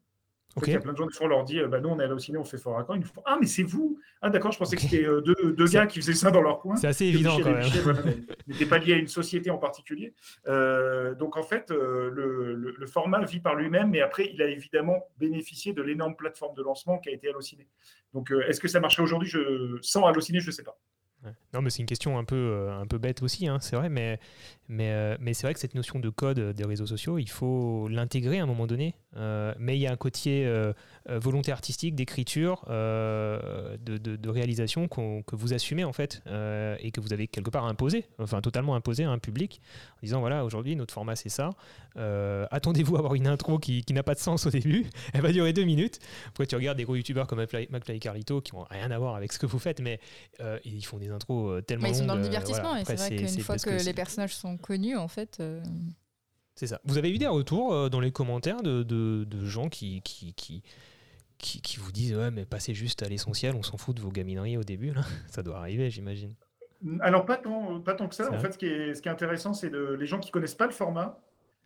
Il 0.66 0.72
y 0.72 0.76
a 0.76 0.80
plein 0.80 0.94
de 0.94 0.98
gens 0.98 1.08
qui 1.08 1.18
font 1.18 1.28
leur 1.28 1.44
dit 1.44 1.60
bah, 1.70 1.80
nous, 1.80 1.90
on 1.90 2.00
est 2.00 2.08
là 2.08 2.14
au 2.14 2.20
ciné, 2.20 2.38
on 2.38 2.46
fait 2.46 2.58
fort 2.58 2.80
accord. 2.80 2.96
Ils 2.96 3.00
nous 3.00 3.06
font 3.06 3.22
Ah, 3.26 3.38
mais 3.40 3.48
c'est 3.48 3.64
vous 3.64 4.00
Ah, 4.22 4.30
d'accord, 4.30 4.52
je 4.52 4.58
pensais 4.58 4.76
que 4.76 4.82
c'était 4.82 5.06
euh, 5.06 5.22
deux, 5.22 5.54
deux 5.54 5.68
gars 5.68 5.86
qui 5.86 6.00
faisaient 6.00 6.14
ça 6.14 6.32
dans 6.32 6.42
leur 6.42 6.60
coin. 6.60 6.76
C'est 6.78 6.88
assez 6.88 7.06
évident 7.06 7.38
quand 7.42 7.52
même. 7.52 7.66
N'était 8.48 8.66
pas 8.66 8.78
lié 8.78 8.94
à 8.94 8.98
une 8.98 9.08
société 9.08 9.50
en 9.50 9.58
particulier. 9.58 10.14
Euh, 10.48 11.14
donc, 11.16 11.36
en 11.36 11.44
fait, 11.44 11.72
euh, 11.72 12.10
le, 12.10 12.54
le, 12.78 12.88
format 12.88 13.24
vit 13.26 13.40
par 13.40 13.56
lui-même, 13.56 13.90
mais 13.90 14.02
après, 14.02 14.30
il 14.34 14.42
a 14.42 14.48
évidemment 14.48 15.04
bénéficié 15.18 15.74
de 15.74 15.82
l'énorme 15.82 16.16
plateforme 16.16 16.56
de 16.56 16.62
lancement 16.62 17.00
qui 17.00 17.10
a 17.10 17.12
été 17.12 17.28
Allociné. 17.30 17.68
Donc, 18.14 18.32
est-ce 18.48 18.60
que 18.62 18.68
ça 18.68 18.80
marcherait 18.80 19.04
aujourd'hui? 19.04 19.28
Je... 19.28 19.78
Sans 19.82 20.06
Allociné, 20.06 20.40
je 20.40 20.48
ne 20.48 20.52
sais 20.52 20.64
pas. 20.64 20.78
Non, 21.56 21.62
mais 21.62 21.70
c'est 21.70 21.80
une 21.80 21.86
question 21.86 22.18
un 22.18 22.26
peu, 22.26 22.68
un 22.70 22.86
peu 22.86 22.98
bête 22.98 23.24
aussi, 23.24 23.48
hein, 23.48 23.60
c'est 23.62 23.78
vrai, 23.78 23.88
mais, 23.88 24.20
mais, 24.68 25.18
mais 25.22 25.34
c'est 25.34 25.48
vrai 25.48 25.54
que 25.54 25.60
cette 25.62 25.74
notion 25.74 26.00
de 26.00 26.10
code 26.10 26.52
des 26.52 26.66
réseaux 26.66 26.86
sociaux, 26.86 27.18
il 27.18 27.30
faut 27.30 27.88
l'intégrer 27.88 28.40
à 28.40 28.44
un 28.44 28.46
moment 28.46 28.68
donné 28.68 28.94
euh, 29.18 29.54
mais 29.60 29.78
il 29.78 29.82
y 29.82 29.88
a 29.88 29.92
un 29.92 29.96
côté 29.96 30.46
euh, 30.46 30.74
euh, 31.10 31.20
volonté 31.20 31.52
artistique, 31.52 31.96
d'écriture, 31.96 32.66
de, 32.68 34.30
réalisation 34.30 34.88
que 34.88 35.36
vous 35.36 35.54
assumez 35.54 35.86
en 35.86 35.94
fait 35.94 36.22
et 36.80 36.92
que 36.92 37.00
vous 37.00 37.14
avez 37.14 37.28
quelque 37.28 37.50
part 37.50 37.66
imposé, 37.66 38.06
enfin 38.20 38.42
totalement 38.42 38.76
imposé 38.76 39.06
à 39.06 39.12
un 39.12 39.20
public 39.20 39.62
en 39.98 40.00
disant 40.04 40.20
voilà 40.20 40.44
aujourd'hui 40.44 40.76
notre 40.76 40.94
format 40.94 41.16
c'est 41.16 41.30
ça. 41.30 41.52
Attendez-vous 41.96 42.96
à 42.96 43.00
avoir 43.00 43.16
une 43.16 43.28
intro 43.28 43.60
qui, 43.60 43.86
n'a 43.92 44.04
pas 44.04 44.16
de 44.16 44.20
sens 44.20 44.46
au 44.46 44.50
début, 44.50 44.88
elle 45.14 45.22
va 45.22 45.32
durer 45.32 45.54
deux 45.54 45.64
minutes. 45.64 46.00
Après 46.28 46.46
tu 46.46 46.56
regardes 46.56 46.78
des 46.78 46.84
gros 46.84 46.96
youtubeurs 46.96 47.28
comme 47.28 47.40
McFly 47.40 48.00
Carlito 48.00 48.42
qui 48.42 48.56
n'ont 48.56 48.66
rien 48.70 48.92
à 48.92 48.98
voir 48.98 49.16
avec 49.16 49.32
ce 49.32 49.40
que 49.40 49.46
vous 49.46 49.60
faites, 49.60 49.80
mais 49.80 50.00
ils 50.66 50.86
font 50.86 50.98
des 50.98 51.12
intros 51.12 51.45
tellement 51.66 51.84
mais 51.84 51.90
ils 51.92 51.96
sont 51.96 52.06
dans 52.06 52.16
le 52.16 52.22
divertissement 52.22 52.76
et 52.76 52.86
c'est 52.86 52.96
vrai 52.96 53.16
qu'une 53.16 53.40
fois 53.40 53.58
que, 53.58 53.84
les 53.84 53.94
personnages 53.94 54.36
sont 54.36 54.58
connus 54.58 54.98
en 54.98 55.08
fait. 55.08 55.42
C'est 56.56 56.68
ça. 56.68 56.80
Vous 56.86 56.98
avez 56.98 57.14
eu 57.14 57.18
des 57.18 57.28
retours 57.28 57.74
euh, 57.74 57.90
dans 57.90 58.00
les 58.00 58.12
commentaires 58.12 58.64
de, 58.64 58.84
de, 58.84 59.46
gens 59.46 59.68
qui, 59.68 60.02
qui, 60.02 60.34
qui, 60.34 60.64
qui, 61.38 61.78
vous 61.78 61.92
disent 61.92 62.16
Ouais, 62.16 62.32
mais 62.32 62.46
passez 62.46 62.74
juste 62.74 63.04
à 63.04 63.10
l'essentiel, 63.10 63.56
on 63.56 63.64
s'en 63.64 63.78
fout 63.78 63.96
de 63.96 64.02
vos 64.02 64.10
gamineries 64.10 64.58
au 64.58 64.64
début. 64.64 64.94
Là. 64.94 65.02
Ça 65.28 65.44
doit 65.44 65.58
arriver, 65.58 65.90
j'imagine. 65.90 66.34
Alors, 67.02 67.26
pas 67.26 67.38
tant, 67.38 67.82
pas 67.82 67.94
tant 67.94 68.08
que 68.08 68.16
ça. 68.16 68.32
En 68.32 68.40
fait, 68.40 68.52
ce 68.52 68.58
qui 68.58 68.68
est, 68.68 68.94
ce 68.94 69.02
qui 69.02 69.08
est 69.08 69.12
intéressant, 69.12 69.54
c'est 69.54 69.72
les 69.72 70.06
gens 70.06 70.20
qui 70.20 70.30
connaissent 70.30 70.56
pas 70.56 70.68
le 70.68 70.74
format, 70.74 71.20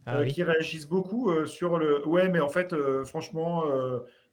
ah 0.06 0.18
euh, 0.18 0.26
qui 0.26 0.44
réagissent 0.44 0.88
beaucoup 0.88 1.30
euh, 1.30 1.46
sur 1.46 1.78
le 1.78 2.08
Ouais, 2.08 2.30
mais 2.30 2.40
en 2.40 2.48
fait, 2.48 2.74
franchement, 3.04 3.64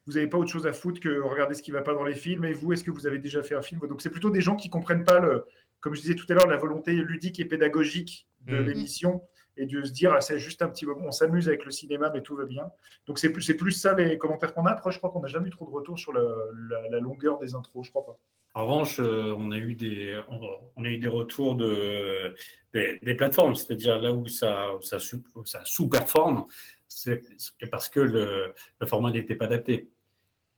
vous 0.07 0.15
n'avez 0.15 0.29
pas 0.29 0.39
autre 0.39 0.51
chose 0.51 0.67
à 0.67 0.73
foutre 0.73 1.01
que 1.01 1.21
regarder 1.21 1.55
ce 1.55 1.63
qui 1.63 1.73
ne 1.73 1.77
va 1.77 1.83
pas 1.83 1.95
dans 1.95 2.05
les 2.05 2.15
films. 2.15 2.45
Et 2.45 2.53
vous, 2.53 2.73
est-ce 2.73 2.85
que 2.85 2.91
vous 2.91 3.07
avez 3.07 3.19
déjà 3.19 3.43
fait 3.43 3.55
un 3.55 3.63
film? 3.63 3.81
Donc, 3.89 4.03
c'est 4.03 4.11
plutôt 4.11 4.31
des 4.31 4.41
gens 4.41 4.57
qui 4.57 4.71
comprennent 4.71 5.05
pas, 5.05 5.19
le, 5.19 5.45
comme 5.81 5.95
je 5.95 6.01
disais 6.01 6.15
tout 6.15 6.27
à 6.29 6.35
l'heure, 6.35 6.47
la 6.47 6.57
volonté 6.57 6.93
ludique 6.93 7.41
et 7.41 7.45
pédagogique 7.45 8.29
de 8.47 8.59
mmh. 8.59 8.67
l'émission 8.67 9.23
et 9.57 9.67
de 9.67 9.83
se 9.83 9.93
dire 9.93 10.13
ah, 10.13 10.21
c'est 10.21 10.39
juste 10.39 10.63
un 10.63 10.69
petit 10.69 10.87
moment, 10.87 11.07
on 11.07 11.13
s'amuse 11.13 11.49
avec 11.49 11.65
le 11.65 11.71
cinéma, 11.71 12.11
mais 12.13 12.21
tout 12.21 12.37
va 12.37 12.45
bien. 12.45 12.71
Donc 13.07 13.19
c'est 13.19 13.31
plus, 13.31 13.55
plus 13.57 13.73
ça 13.73 13.95
les 13.95 14.19
commentaires 14.19 14.55
qu'on 14.55 14.67
a. 14.67 14.73
Après, 14.73 14.93
je 14.93 14.99
crois 14.99 15.11
qu'on 15.11 15.21
n'a 15.21 15.29
jamais 15.29 15.49
eu 15.49 15.51
trop 15.51 15.67
de 15.67 15.71
retours 15.71 15.99
sur 15.99 16.13
la, 16.13 17.01
longueur 17.01 17.39
des 17.39 17.55
intros, 17.55 17.87
je 17.87 17.91
crois 17.91 18.05
pas. 18.05 18.19
En 18.55 18.67
revanche, 18.67 19.01
euh, 19.01 19.35
on 19.37 19.51
a 19.53 19.59
eu 19.59 19.75
des, 19.75 20.19
on 20.77 20.85
a 20.85 20.89
eu 20.89 20.99
des 20.99 21.09
retours 21.09 21.57
de, 21.57 22.35
des, 22.73 23.15
plateformes, 23.15 23.55
c'est-à-dire 23.55 23.99
là 24.01 24.13
où 24.13 24.27
ça, 24.29 24.71
ça, 24.81 24.99
ça 25.45 25.63
sous-performe, 25.65 26.47
c'est 26.89 27.23
parce 27.71 27.89
que 27.89 28.01
le, 28.01 28.55
le 28.81 28.87
format 28.87 29.11
n'était 29.11 29.35
pas 29.35 29.45
adapté. 29.47 29.91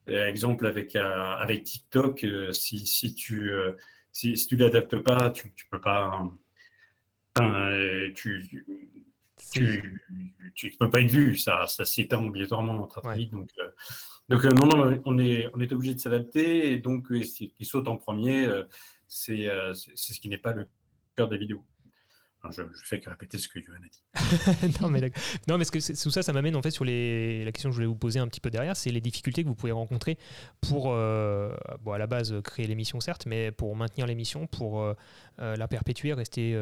Exemple 0.08 0.66
avec, 0.66 0.96
euh, 0.96 1.34
avec 1.36 1.64
TikTok, 1.64 2.24
euh, 2.24 2.52
si, 2.52 2.86
si 2.86 3.14
tu 3.14 3.52
si, 4.12 4.36
si 4.36 4.46
tu 4.46 4.56
l'adaptes 4.56 4.98
pas, 4.98 5.30
tu 5.30 5.48
ne 5.48 5.52
peux 5.70 5.80
pas 5.80 6.28
euh, 7.40 8.10
tu, 8.14 8.48
tu, 9.52 10.02
tu, 10.54 10.70
peux 10.78 10.90
pas 10.90 11.00
être 11.00 11.10
vu, 11.10 11.36
ça, 11.36 11.66
ça 11.66 11.84
s'éteint 11.84 12.24
obligatoirement 12.24 12.86
très, 12.86 13.00
très 13.00 13.16
vite. 13.16 13.32
Donc, 13.32 13.50
euh, 13.58 13.70
donc 14.28 14.44
euh, 14.44 14.50
non, 14.50 14.66
non, 14.66 15.00
on 15.04 15.18
est, 15.18 15.48
on 15.54 15.60
est 15.60 15.72
obligé 15.72 15.94
de 15.94 16.00
s'adapter. 16.00 16.72
Et 16.72 16.78
donc, 16.78 17.06
ce 17.08 17.44
qui 17.44 17.64
saute 17.64 17.88
en 17.88 17.96
premier, 17.96 18.48
c'est 19.06 19.48
c'est 19.74 20.12
ce 20.14 20.20
qui 20.20 20.28
n'est 20.28 20.38
pas 20.38 20.52
le 20.52 20.66
cœur 21.16 21.28
des 21.28 21.38
vidéos. 21.38 21.64
Je, 22.50 22.62
je, 22.62 22.84
fais 22.84 23.00
que 23.00 23.10
répéter 23.10 23.38
ce 23.38 23.48
que 23.48 23.60
Johan 23.60 23.76
a 23.76 24.62
dit. 24.68 24.78
non, 24.80 24.88
mais, 24.88 25.12
non, 25.48 25.58
mais 25.58 25.64
ce 25.64 25.72
que 25.72 25.78
tout 26.02 26.10
ça, 26.10 26.22
ça 26.22 26.32
m'amène 26.32 26.56
en 26.56 26.62
fait 26.62 26.70
sur 26.70 26.84
les, 26.84 27.44
la 27.44 27.52
question 27.52 27.70
que 27.70 27.72
je 27.72 27.76
voulais 27.76 27.86
vous 27.86 27.96
poser 27.96 28.18
un 28.18 28.28
petit 28.28 28.40
peu 28.40 28.50
derrière, 28.50 28.76
c'est 28.76 28.90
les 28.90 29.00
difficultés 29.00 29.42
que 29.42 29.48
vous 29.48 29.54
pouvez 29.54 29.72
rencontrer 29.72 30.18
pour, 30.60 30.84
bon, 30.84 31.92
à 31.92 31.98
la 31.98 32.06
base, 32.06 32.34
créer 32.42 32.66
l'émission, 32.66 33.00
certes, 33.00 33.26
mais 33.26 33.50
pour 33.52 33.74
maintenir 33.76 34.06
l'émission, 34.06 34.46
pour 34.46 34.94
la 35.38 35.68
perpétuer, 35.68 36.12
rester 36.12 36.54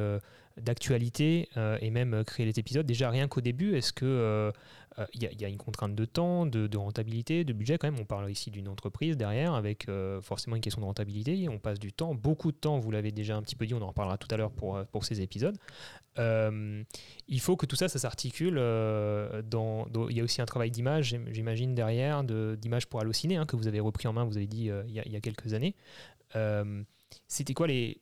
d'actualité 0.60 1.48
euh, 1.56 1.78
et 1.80 1.90
même 1.90 2.14
euh, 2.14 2.24
créer 2.24 2.46
les 2.46 2.58
épisodes. 2.58 2.86
Déjà, 2.86 3.10
rien 3.10 3.28
qu'au 3.28 3.40
début, 3.40 3.76
est-ce 3.76 3.92
que 3.92 4.52
euh, 4.98 5.06
il 5.12 5.22
y, 5.22 5.44
a 5.44 5.48
une 5.48 5.56
contrainte 5.58 5.94
de 5.94 6.04
temps, 6.04 6.46
de, 6.46 6.76
rentabilité, 6.76 7.44
de 7.44 7.52
budget 7.52 7.78
quand 7.78 7.90
même 7.90 8.00
On 8.00 8.04
parle 8.04 8.30
ici 8.30 8.50
d'une 8.50 8.68
entreprise 8.68 9.16
derrière 9.16 9.54
avec 9.54 9.86
forcément 10.22 10.56
une 10.56 10.62
question 10.62 10.80
de 10.80 10.86
rentabilité. 10.86 11.48
On 11.48 11.58
passe 11.58 11.78
du 11.78 11.92
temps, 11.92 12.14
beaucoup 12.14 12.52
de 12.52 12.56
temps, 12.56 12.78
vous 12.78 12.90
l'avez 12.90 13.12
déjà 13.12 13.36
un 13.36 13.42
petit 13.42 13.56
peu 13.56 13.66
dit, 13.66 13.74
on 13.74 13.82
en 13.82 13.88
reparlera 13.88 14.18
tout 14.18 14.28
à 14.30 14.36
l'heure 14.36 14.52
pour, 14.52 14.82
pour 14.86 15.04
ces 15.04 15.20
épisodes. 15.20 15.56
il 16.18 17.40
faut 17.40 17.56
que 17.56 17.66
tout 17.66 17.76
ça, 17.76 17.88
ça 17.88 17.98
s'articule. 17.98 18.56
il 18.56 20.16
y 20.16 20.20
a 20.20 20.24
aussi 20.24 20.40
un 20.40 20.46
travail 20.46 20.70
d'image, 20.70 21.16
j'imagine, 21.30 21.74
derrière, 21.74 22.24
d'image 22.24 22.86
pour 22.86 23.00
Allociné, 23.00 23.36
hein, 23.36 23.46
que 23.46 23.56
vous 23.56 23.68
avez 23.68 23.80
repris 23.80 24.08
en 24.08 24.12
main, 24.12 24.24
vous 24.24 24.36
avez 24.36 24.46
dit, 24.46 24.70
il 24.88 24.92
y, 24.92 25.16
a 25.16 25.20
quelques 25.20 25.52
années. 25.52 25.74
C'était 27.28 27.54
quoi 27.54 27.66
les 27.66 28.00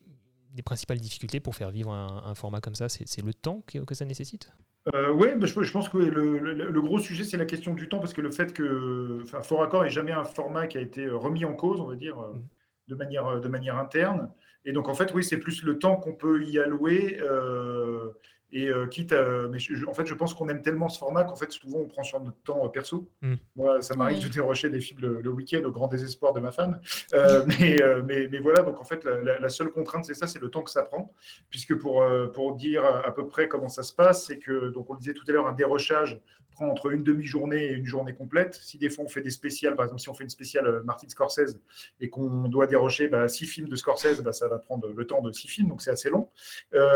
principales 0.63 0.99
difficultés 0.99 1.39
pour 1.39 1.55
faire 1.55 1.71
vivre 1.71 1.91
un, 1.91 2.35
format 2.35 2.61
comme 2.61 2.75
ça? 2.75 2.89
C'est 2.89 3.21
le 3.21 3.33
temps 3.33 3.61
que, 3.67 3.93
ça 3.93 4.05
nécessite? 4.05 4.51
Euh, 4.93 5.11
Oui, 5.11 5.29
bah, 5.35 5.47
je, 5.47 5.71
pense 5.71 5.89
que 5.89 5.97
le, 5.97 6.81
gros 6.81 6.99
sujet, 6.99 7.23
c'est 7.23 7.37
la 7.37 7.45
question 7.45 7.73
du 7.73 7.89
temps, 7.89 7.99
parce 7.99 8.13
que 8.13 8.21
le 8.21 8.31
fait 8.31 8.53
que 8.53 9.23
Fort 9.43 9.63
Accord 9.63 9.83
n'est 9.83 9.89
jamais 9.89 10.11
un 10.11 10.23
format 10.23 10.67
qui 10.67 10.77
a 10.77 10.81
été 10.81 11.07
remis 11.07 11.45
en 11.45 11.53
cause, 11.53 11.79
on 11.79 11.87
va 11.87 11.95
dire, 11.95 12.19
euh, 12.19 12.33
mmh. 12.33 12.43
de, 12.89 12.95
manière, 12.95 13.41
de 13.41 13.47
manière 13.47 13.77
interne. 13.77 14.29
Et 14.65 14.71
donc, 14.71 14.89
en 14.89 14.93
fait, 14.93 15.13
oui, 15.13 15.23
c'est 15.23 15.37
plus 15.37 15.63
le 15.63 15.77
temps 15.77 15.95
qu'on 15.95 16.13
peut 16.13 16.43
y 16.43 16.59
allouer. 16.59 17.19
Euh, 17.21 18.09
et 18.55 18.69
euh, 18.69 18.87
quitte 18.87 19.11
à. 19.11 19.47
Mais 19.49 19.57
en 19.85 19.93
fait, 19.93 20.05
je 20.05 20.13
pense 20.13 20.33
qu'on 20.33 20.47
aime 20.47 20.61
tellement 20.61 20.87
ce 20.87 20.97
format 20.97 21.25
qu'en 21.25 21.35
fait, 21.35 21.51
souvent, 21.51 21.79
on 21.79 21.87
prend 21.87 22.03
sur 22.03 22.21
notre 22.21 22.41
temps 22.43 22.65
euh, 22.65 22.69
perso. 22.69 23.11
Mm. 23.21 23.33
Moi, 23.57 23.81
ça 23.81 23.95
m'arrive 23.95 24.23
de 24.23 24.29
dérocher 24.29 24.69
des 24.69 24.79
films 24.79 25.01
le, 25.01 25.29
week-end 25.29 25.61
au 25.65 25.71
grand 25.71 25.87
désespoir 25.87 26.31
de 26.31 26.39
ma 26.39 26.53
femme. 26.53 26.79
Euh, 27.13 27.45
mais, 27.59 27.77
mais, 28.05 28.29
mais, 28.31 28.39
voilà, 28.39 28.61
donc 28.61 28.79
en 28.79 28.85
fait, 28.85 29.03
la, 29.03 29.49
seule 29.49 29.71
contrainte, 29.71 30.05
c'est 30.05 30.13
ça, 30.13 30.25
c'est 30.25 30.39
le 30.39 30.49
temps 30.49 30.63
que 30.63 30.71
ça 30.71 30.83
prend. 30.83 31.13
Puisque 31.49 31.75
pour, 31.75 32.05
pour 32.33 32.55
dire 32.55 32.85
à 32.85 33.13
peu 33.13 33.27
près 33.27 33.49
comment 33.49 33.67
ça 33.67 33.83
se 33.83 33.93
passe, 33.93 34.25
c'est 34.25 34.39
que, 34.39 34.69
donc 34.69 34.89
on 34.89 34.93
le 34.93 34.99
disait 34.99 35.13
tout 35.13 35.25
à 35.27 35.33
l'heure, 35.33 35.47
un 35.47 35.53
dérochage 35.53 36.21
prend 36.51 36.69
entre 36.69 36.89
une 36.91 37.03
demi-journée 37.03 37.65
et 37.65 37.73
une 37.73 37.85
journée 37.85 38.13
complète. 38.13 38.55
Si 38.55 38.77
des 38.77 38.89
fois 38.89 39.03
on 39.03 39.09
fait 39.09 39.21
des 39.21 39.29
spéciales, 39.29 39.75
par 39.75 39.83
exemple, 39.83 39.99
si 39.99 40.07
on 40.07 40.13
fait 40.13 40.23
une 40.23 40.29
spéciale 40.29 40.81
Martin 40.85 41.09
Scorsese 41.09 41.59
et 41.99 42.09
qu'on 42.09 42.47
doit 42.47 42.67
dérocher 42.67 43.09
bah, 43.09 43.27
six 43.27 43.45
films 43.45 43.67
de 43.67 43.75
Scorsese, 43.75 44.21
bah, 44.21 44.31
ça 44.31 44.47
va 44.47 44.59
prendre 44.59 44.87
le 44.87 45.07
temps 45.07 45.21
de 45.21 45.33
six 45.33 45.49
films, 45.49 45.67
donc 45.67 45.81
c'est 45.81 45.91
assez 45.91 46.09
long. 46.09 46.29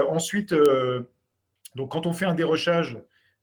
ensuite, 0.08 0.54
donc, 1.76 1.92
quand 1.92 2.06
on 2.06 2.14
fait 2.14 2.26
un 2.26 2.34
dérochage, 2.34 2.98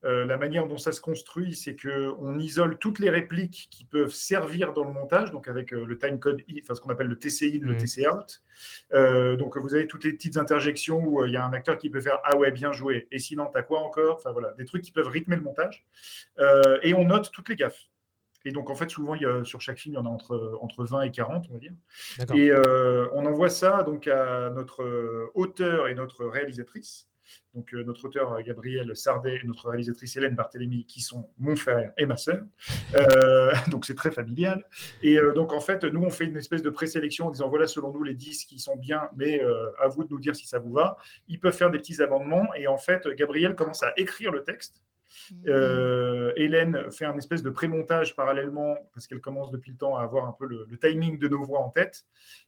euh, 0.05 0.25
la 0.25 0.37
manière 0.37 0.67
dont 0.67 0.79
ça 0.79 0.93
se 0.93 1.01
construit, 1.01 1.57
c'est 1.57 1.75
qu'on 1.75 2.39
isole 2.39 2.79
toutes 2.79 2.99
les 2.99 3.11
répliques 3.11 3.69
qui 3.71 3.85
peuvent 3.85 4.13
servir 4.13 4.73
dans 4.73 4.85
le 4.85 4.93
montage, 4.93 5.33
donc 5.33 5.49
avec 5.49 5.73
euh, 5.73 5.85
le 5.85 5.99
time 5.99 6.21
code, 6.21 6.43
enfin 6.63 6.75
ce 6.75 6.81
qu'on 6.81 6.91
appelle 6.91 7.09
le 7.09 7.19
TCI, 7.19 7.59
le 7.59 7.73
mmh. 7.73 7.77
TC 7.79 8.07
out. 8.07 8.43
Euh, 8.93 9.37
donc 9.37 9.57
vous 9.57 9.75
avez 9.75 9.87
toutes 9.87 10.05
les 10.05 10.13
petites 10.13 10.37
interjections 10.37 11.03
où 11.05 11.25
il 11.25 11.33
y 11.33 11.37
a 11.37 11.45
un 11.45 11.53
acteur 11.53 11.77
qui 11.79 11.91
peut 11.91 12.01
faire 12.01 12.21
ah 12.25 12.37
ouais 12.37 12.53
bien 12.53 12.73
joué, 12.73 13.09
et 13.11 13.19
sinon 13.19 13.47
t'as 13.53 13.63
quoi 13.63 13.81
encore? 13.81 14.17
Enfin 14.17 14.33
voilà, 14.33 14.53
des 14.53 14.65
trucs 14.65 14.83
qui 14.83 14.93
peuvent 14.93 15.09
rythmer 15.09 15.37
le 15.37 15.43
montage. 15.43 15.87
et 16.83 16.95
on 16.95 17.05
note 17.07 17.31
toutes 17.33 17.49
les 17.49 17.57
gaffes. 17.57 17.89
Et 18.45 18.53
donc, 18.53 18.71
en 18.71 18.77
fait, 18.77 18.89
souvent, 18.89 19.17
il 19.17 19.23
y 19.23 19.27
a, 19.27 19.43
sur 19.45 19.61
chaque 19.61 19.77
film, 19.77 19.95
il 19.95 19.97
y 19.97 20.01
en 20.01 20.07
a 20.07 20.09
entre, 20.09 20.57
entre 20.61 20.85
20 20.85 21.03
et 21.03 21.11
40, 21.11 21.47
on 21.51 21.55
va 21.55 21.59
dire. 21.59 21.73
Et 22.33 22.53
on 23.13 23.27
envoie 23.27 23.49
ça 23.49 23.83
donc 23.83 24.07
à 24.07 24.51
notre 24.51 25.33
auteur 25.35 25.89
et 25.89 25.97
notre 25.97 26.25
réalisatrice 26.27 27.09
donc 27.55 27.73
notre 27.73 28.07
auteur 28.07 28.43
Gabriel 28.43 28.95
Sardet 28.95 29.41
et 29.43 29.47
notre 29.47 29.69
réalisatrice 29.69 30.17
Hélène 30.17 30.35
Barthélémy, 30.35 30.85
qui 30.85 31.01
sont 31.01 31.29
mon 31.39 31.57
frère 31.57 31.93
et 31.97 32.07
ma 32.07 32.17
sœur. 32.17 32.43
donc 33.69 33.87
c'est 33.87 33.95
très 33.95 34.11
familial. 34.11 34.65
Et 35.03 35.19
donc 35.35 35.53
en 35.53 35.61
fait, 35.61 35.85
nous, 35.85 36.03
on 36.03 36.11
fait 36.11 36.25
une 36.25 36.37
espèce 36.37 36.63
de 36.63 36.71
présélection 36.71 37.27
en 37.27 37.31
disant 37.31 37.49
voilà, 37.49 37.67
selon 37.67 37.93
nous, 37.93 38.03
les 38.03 38.15
10 38.15 38.45
qui 38.45 38.59
sont 38.59 38.77
bien, 38.77 39.09
mais 39.17 39.41
à 39.81 39.89
vous 39.89 40.05
de 40.05 40.11
nous 40.11 40.21
dire 40.21 40.37
si 40.37 40.47
ça 40.47 40.59
vous 40.59 40.73
va. 40.73 40.97
Ils 41.29 41.41
peuvent 41.41 41.57
faire 41.57 41.71
des 41.71 41.79
petits 41.79 42.03
amendements. 42.03 42.47
Et 42.55 42.67
en 42.67 42.79
fait, 42.79 43.07
Gabriel 43.09 43.55
commence 43.55 43.83
à 43.83 43.93
écrire 43.97 44.33
le 44.33 44.43
texte. 44.43 44.83
Euh, 45.49 46.33
Hélène 46.37 46.91
fait 46.91 47.05
un 47.05 47.17
espèce 47.17 47.43
de 47.43 47.51
pré-montage 47.51 48.15
parallèlement, 48.15 48.77
parce 48.93 49.07
qu'elle 49.07 49.21
commence 49.21 49.51
depuis 49.51 49.73
le 49.73 49.77
temps 49.77 49.97
à 49.97 50.03
avoir 50.03 50.27
un 50.27 50.33
peu 50.33 50.47
le, 50.47 50.67
timing 50.79 51.19
de 51.19 51.29
nos 51.29 51.45
voix 51.45 51.61
en 51.61 51.71
tête. 51.71 52.05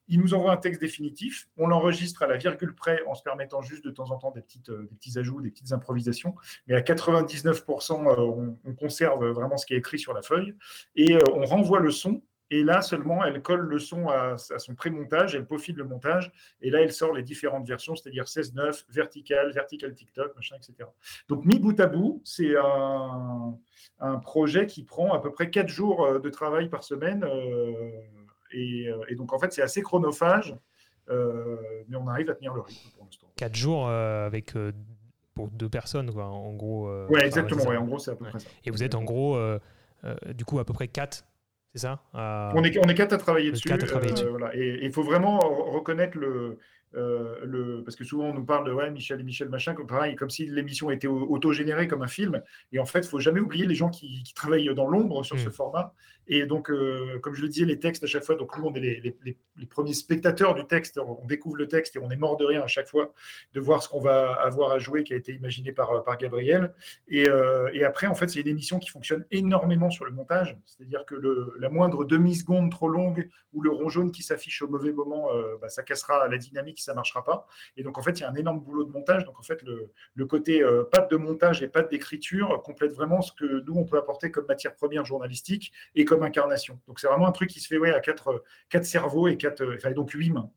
Il 0.09 0.21
nous 0.21 0.35
envoie 0.35 0.53
un 0.53 0.57
texte 0.57 0.81
définitif, 0.81 1.49
on 1.57 1.67
l'enregistre 1.67 2.23
à 2.23 2.27
la 2.27 2.37
virgule 2.37 2.75
près 2.75 3.03
en 3.07 3.14
se 3.14 3.23
permettant 3.23 3.62
juste 3.62 3.85
de 3.85 3.91
temps 3.91 4.11
en 4.11 4.19
temps 4.19 4.31
des, 4.31 4.43
petites, 4.43 4.71
euh, 4.71 4.87
des 4.91 4.97
petits 4.97 5.19
ajouts, 5.19 5.41
des 5.41 5.51
petites 5.51 5.73
improvisations, 5.73 6.35
mais 6.67 6.75
à 6.75 6.81
99%, 6.81 8.07
euh, 8.07 8.17
on, 8.19 8.59
on, 8.64 8.75
conserve 8.75 9.27
vraiment 9.31 9.57
ce 9.57 9.67
qui 9.67 9.75
est 9.75 9.79
écrit 9.79 9.99
sur 9.99 10.14
la 10.14 10.23
feuille, 10.23 10.55
et 10.97 11.17
on 11.33 11.45
renvoie 11.45 11.81
le 11.81 11.91
son 11.91 12.23
et 12.50 12.62
là 12.62 12.80
seulement, 12.80 13.24
elle 13.24 13.42
colle 13.42 13.61
le 13.61 13.78
son 13.78 14.08
à, 14.08 14.37
son 14.38 14.74
pré-montage, 14.74 15.34
elle 15.34 15.46
peaufine 15.46 15.76
le 15.76 15.84
montage, 15.84 16.32
et 16.62 16.70
là, 16.70 16.80
elle 16.80 16.92
sort 16.92 17.12
les 17.12 17.22
différentes 17.22 17.66
versions, 17.66 17.94
c'est-à-dire 17.94 18.24
16.9, 18.24 18.84
vertical, 18.88 19.52
vertical 19.52 19.94
TikTok, 19.94 20.34
machin, 20.34 20.56
etc. 20.56 20.88
Donc, 21.28 21.44
mis 21.44 21.58
bout 21.58 21.78
à 21.78 21.87
bout, 21.87 22.22
c'est 22.24 22.54
un, 22.56 23.58
projet 24.22 24.66
qui 24.66 24.84
prend 24.84 25.12
à 25.12 25.20
peu 25.20 25.30
près 25.30 25.50
4 25.50 25.68
jours 25.68 26.04
euh, 26.04 26.18
de 26.18 26.30
travail 26.30 26.68
par 26.68 26.84
semaine. 26.84 27.24
Euh, 27.24 27.90
et, 28.52 28.88
euh, 28.88 29.04
et, 29.08 29.14
donc, 29.14 29.32
en 29.32 29.38
fait, 29.38 29.52
c'est 29.52 29.62
assez 29.62 29.82
chronophage, 29.82 30.56
mais 31.08 31.96
on 31.96 32.06
arrive 32.06 32.30
à 32.30 32.34
tenir 32.34 32.54
le 32.54 32.61
rythme 32.61 32.90
pour 32.94 33.04
l'instant. 33.04 33.28
4 33.37 33.54
jours 33.54 33.88
avec 33.88 34.54
pour 35.34 35.48
deux 35.48 35.68
personnes, 35.68 36.12
quoi, 36.12 36.24
en 36.24 36.54
gros. 36.54 36.90
ouais, 37.08 37.26
exactement, 37.26 37.64
ouais, 37.64 37.76
en 37.76 37.84
gros, 37.84 37.98
c'est 37.98 38.11
à 38.11 38.16
peu 38.16 38.24
près 38.24 38.38
ça. 38.38 38.48
Et 38.64 38.70
vous 38.70 38.82
êtes 38.82 38.94
en 38.94 39.04
gros, 39.04 39.38
du 40.34 40.44
coup, 40.46 40.58
à 40.58 40.64
peu 40.64 40.72
près 40.72 40.88
4 40.88 41.24
c'est 41.74 41.81
ça 41.81 42.00
on, 42.14 42.62
est, 42.64 42.78
on 42.78 42.88
est 42.88 42.94
quatre 42.94 43.12
à 43.12 43.18
travailler 43.18 43.50
dessus. 43.50 43.68
Et 44.54 44.85
il 44.85 44.92
faut 44.92 45.02
vraiment 45.02 45.38
reconnaître 45.38 46.16
le, 46.18 46.59
euh, 46.94 47.44
le, 47.44 47.83
parce 47.85 47.96
que 47.96 48.04
souvent 48.04 48.31
on 48.31 48.35
nous 48.35 48.44
parle 48.44 48.66
de 48.66 48.72
ouais, 48.72 48.90
Michel 48.90 49.20
et 49.20 49.22
Michel 49.22 49.50
machin, 49.50 49.74
comme, 49.74 49.87
pareil, 49.87 50.16
comme 50.16 50.31
si 50.31 50.46
l'émission 50.46 50.90
était 50.90 51.07
auto-générée 51.07 51.87
comme 51.87 52.02
un 52.02 52.09
film. 52.09 52.42
Et 52.72 52.78
en 52.78 52.87
fait, 52.87 53.00
il 53.00 53.07
faut 53.07 53.20
jamais 53.20 53.40
oublier 53.40 53.66
les 53.66 53.74
gens 53.74 53.90
qui, 53.90 54.22
travaillent 54.35 54.74
dans 54.74 54.87
l'ombre 54.87 55.22
sur 55.24 55.38
ce 55.38 55.48
mm. 55.48 55.52
format. 55.52 55.92
Et 56.29 56.47
donc, 56.47 56.71
euh, 56.71 57.19
comme 57.21 57.35
je 57.35 57.43
le 57.43 57.49
disais, 57.49 57.64
les 57.64 57.79
textes 57.79 58.05
à 58.05 58.07
chaque 58.07 58.25
fois, 58.25 58.35
donc 58.35 58.57
nous, 58.59 58.64
on 58.64 58.75
est 58.75 58.81
les, 58.81 59.67
premiers 59.67 59.95
spectateurs 59.95 60.55
du 60.55 60.64
texte, 60.67 60.99
on 60.99 61.27
découvre 61.27 61.57
le 61.57 61.69
texte 61.69 61.97
et 61.97 61.99
on 61.99 62.11
est 62.11 62.17
mort 62.17 62.37
de 62.37 62.45
rien 62.45 62.62
à 62.62 62.67
chaque 62.67 62.88
fois 62.88 63.12
de 63.55 63.61
voir 63.61 63.83
ce 63.83 63.88
qu'on 63.88 64.01
va 64.01 64.33
avoir 64.35 64.73
à 64.73 64.79
jouer 64.79 65.05
qui 65.05 65.12
a 65.12 65.17
été 65.17 65.33
imaginé 65.33 65.73
par, 65.73 66.05
par 66.05 66.17
Gabriel. 66.19 66.73
Et, 67.09 67.29
euh, 67.29 67.71
et 67.73 67.85
après, 67.85 68.07
en 68.07 68.14
fait, 68.14 68.29
c'est 68.29 68.41
une 68.41 68.49
émission 68.49 68.79
qui 68.79 68.88
fonctionne 68.88 69.25
énormément 69.31 69.91
sur 69.91 70.05
le 70.05 70.11
montage. 70.11 70.57
C'est-à-dire 70.64 71.05
que 71.05 71.17
la 71.59 71.69
moindre 71.69 72.05
demi-seconde 72.05 72.71
trop 72.71 72.88
longue 72.88 73.29
ou 73.53 73.62
le 73.62 73.71
rond 73.71 73.88
jaune 73.88 74.12
qui 74.12 74.23
s'affiche 74.23 74.62
au 74.62 74.69
mauvais 74.69 74.93
moment, 74.93 75.29
bah, 75.61 75.69
ça 75.69 75.83
cassera 75.83 76.29
la 76.29 76.38
dynamique 76.38 76.79
ça 76.81 76.95
marchera 76.95 77.25
pas. 77.25 77.47
Et 77.77 77.83
donc, 77.83 77.99
en 77.99 78.03
fait, 78.03 78.19
il 78.19 78.23
y 78.23 78.25
a 78.25 78.31
un 78.31 78.35
énorme 78.35 78.61
boulot 78.61 78.85
de 78.85 78.91
montage. 78.91 79.25
Donc, 79.25 79.38
en 79.38 79.43
fait, 79.43 79.62
le, 79.62 80.27
côté 80.27 80.62
euh, 80.62 80.85
patte 80.85 81.11
de 81.11 81.17
montage 81.17 81.62
et 81.62 81.69
patte 81.69 81.91
d'écriture 81.91 82.62
complète 82.62 82.93
vraiment 82.93 83.23
ce 83.23 83.33
que 83.33 83.64
nous, 83.64 83.75
on 83.75 83.85
peut 83.85 83.97
apporter 83.97 84.31
comme 84.31 84.47
matière 84.47 84.75
première 84.75 85.05
journalistique 85.05 85.73
et 85.95 86.05
comme 86.05 86.17
incarnation. 86.22 86.78
Donc, 86.87 87.00
c'est 87.00 87.09
vraiment 87.09 87.26
un 87.26 87.33
truc 87.33 87.50
qui 87.50 87.61
se 87.61 87.68
fait 87.68 87.78
ouais, 87.78 87.92
à 87.92 88.00
quatre, 88.00 88.44
quatre 88.68 88.85
cerveaux 88.85 89.28
et 89.28 89.37
quatre, 89.37 89.62
euh, 89.62 89.76
enfin, 89.76 89.92
donc 89.92 90.11
huit 90.12 90.31
mains. 90.31 90.50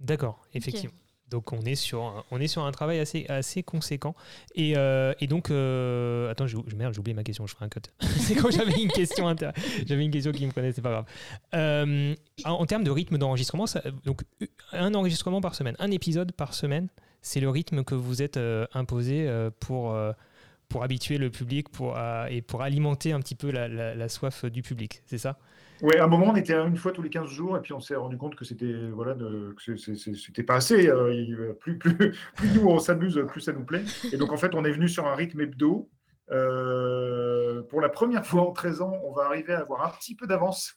D'accord, 0.00 0.46
effectivement. 0.54 0.96
Donc 1.28 1.52
on 1.52 1.60
est 1.62 1.74
sur 1.74 2.02
un, 2.04 2.24
on 2.30 2.40
est 2.40 2.46
sur 2.46 2.62
un 2.62 2.70
travail 2.70 3.00
assez, 3.00 3.26
assez 3.28 3.62
conséquent. 3.62 4.14
Et, 4.54 4.74
euh, 4.76 5.12
et 5.20 5.26
donc, 5.26 5.50
euh, 5.50 6.30
attends, 6.30 6.46
j'ai, 6.46 6.56
merde, 6.76 6.94
j'ai 6.94 7.00
oublié 7.00 7.14
ma 7.14 7.24
question, 7.24 7.46
je 7.46 7.54
ferai 7.54 7.64
un 7.64 7.68
cut. 7.68 7.80
c'est 8.18 8.34
quand 8.34 8.50
j'avais 8.50 8.80
une 8.80 8.90
question, 8.90 9.34
j'avais 9.86 10.04
une 10.04 10.10
question 10.10 10.32
qui 10.32 10.46
me 10.46 10.52
prenait, 10.52 10.72
c'est 10.72 10.82
pas 10.82 10.90
grave. 10.90 11.04
Euh, 11.54 12.14
en, 12.44 12.66
termes 12.66 12.84
de 12.84 12.90
rythme 12.90 13.18
d'enregistrement, 13.18 13.64
donc 14.04 14.22
un 14.72 14.94
enregistrement 14.94 15.40
par 15.40 15.54
semaine, 15.54 15.74
un 15.80 15.90
épisode 15.90 16.30
par 16.32 16.54
semaine, 16.54 16.88
c'est 17.22 17.40
le 17.40 17.50
rythme 17.50 17.82
que 17.82 17.96
vous 17.96 18.22
êtes 18.22 18.38
imposé 18.72 19.28
pour, 19.58 19.96
pour 20.68 20.82
habituer 20.82 21.18
le 21.18 21.30
public 21.30 21.68
pour, 21.68 21.96
et 22.28 22.42
pour 22.42 22.62
alimenter 22.62 23.12
un 23.12 23.20
petit 23.20 23.34
peu 23.34 23.50
la, 23.50 24.08
soif 24.08 24.44
du 24.44 24.62
public, 24.62 25.02
c'est 25.06 25.18
ça? 25.18 25.38
Oui, 25.82 25.94
à 25.96 26.04
un 26.04 26.06
moment, 26.06 26.28
on 26.30 26.36
était 26.36 26.54
une 26.54 26.76
fois 26.76 26.92
tous 26.92 27.02
les 27.02 27.10
15 27.10 27.28
jours, 27.28 27.56
et 27.56 27.60
puis 27.60 27.74
on 27.74 27.80
s'est 27.80 27.96
rendu 27.96 28.16
compte 28.16 28.34
que 28.34 28.44
c'était 28.44 28.74
voilà, 28.92 29.14
c'était 29.66 30.42
pas 30.42 30.56
assez. 30.56 30.88
Euh, 30.88 31.52
plus, 31.60 31.78
plus, 31.78 31.96
plus 32.36 32.54
nous 32.54 32.66
on 32.66 32.78
s'amuse, 32.78 33.22
plus 33.28 33.42
ça 33.42 33.52
nous 33.52 33.64
plaît. 33.64 33.84
Et 34.12 34.16
donc, 34.16 34.32
en 34.32 34.36
fait, 34.36 34.54
on 34.54 34.64
est 34.64 34.70
venu 34.70 34.88
sur 34.88 35.06
un 35.06 35.14
rythme 35.14 35.40
hebdo 35.42 35.90
euh, 36.32 37.62
pour 37.62 37.80
la 37.80 37.88
première 37.88 38.26
fois 38.26 38.42
en 38.42 38.52
13 38.52 38.80
ans, 38.82 38.98
on 39.04 39.12
va 39.12 39.26
arriver 39.26 39.52
à 39.52 39.60
avoir 39.60 39.86
un 39.86 39.90
petit 39.90 40.14
peu 40.14 40.26
d'avance. 40.26 40.76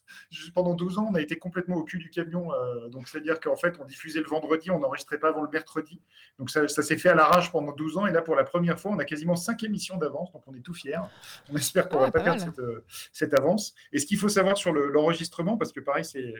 Pendant 0.54 0.76
12 0.76 1.00
ans, 1.00 1.08
on 1.12 1.16
a 1.16 1.22
été 1.22 1.38
complètement 1.38 1.78
au 1.78 1.84
cul 1.84 1.98
du 1.98 2.10
camion. 2.10 2.54
Euh, 2.54 2.88
donc, 2.90 3.08
c'est-à-dire 3.08 3.40
qu'en 3.40 3.56
fait, 3.56 3.80
on 3.80 3.86
diffusait 3.86 4.20
le 4.20 4.28
vendredi, 4.28 4.70
on 4.70 4.80
n'enregistrait 4.80 5.18
pas 5.18 5.30
avant 5.30 5.42
le 5.42 5.50
mercredi. 5.50 6.02
Donc, 6.38 6.50
ça, 6.50 6.68
s'est 6.68 6.98
fait 6.98 7.10
à 7.10 7.16
l'arrache 7.16 7.52
pendant 7.52 7.72
12 7.72 7.98
ans. 7.98 8.08
Et 8.08 8.12
là, 8.12 8.22
pour 8.22 8.36
la 8.36 8.44
première 8.44 8.80
fois, 8.80 8.92
on 8.92 9.00
a 9.00 9.06
quasiment 9.06 9.36
5 9.36 9.64
émissions 9.64 9.98
d'avance. 9.98 10.32
Donc, 10.32 10.44
on 10.48 10.54
est 10.54 10.62
tout 10.62 10.74
fiers. 10.74 11.00
On 11.50 11.56
espère 11.56 11.90
qu'on 11.90 12.00
ne 12.00 12.06
va 12.06 12.12
pas 12.12 12.22
perdre 12.22 12.46
euh, 12.60 12.86
cette, 13.12 13.34
avance. 13.34 13.74
Et 13.92 14.00
ce 14.00 14.06
qu'il 14.06 14.18
faut 14.18 14.30
savoir 14.30 14.58
sur 14.58 14.72
l'enregistrement, 14.74 15.58
parce 15.58 15.72
que 15.72 15.80
pareil, 15.80 16.06
c'est 16.06 16.34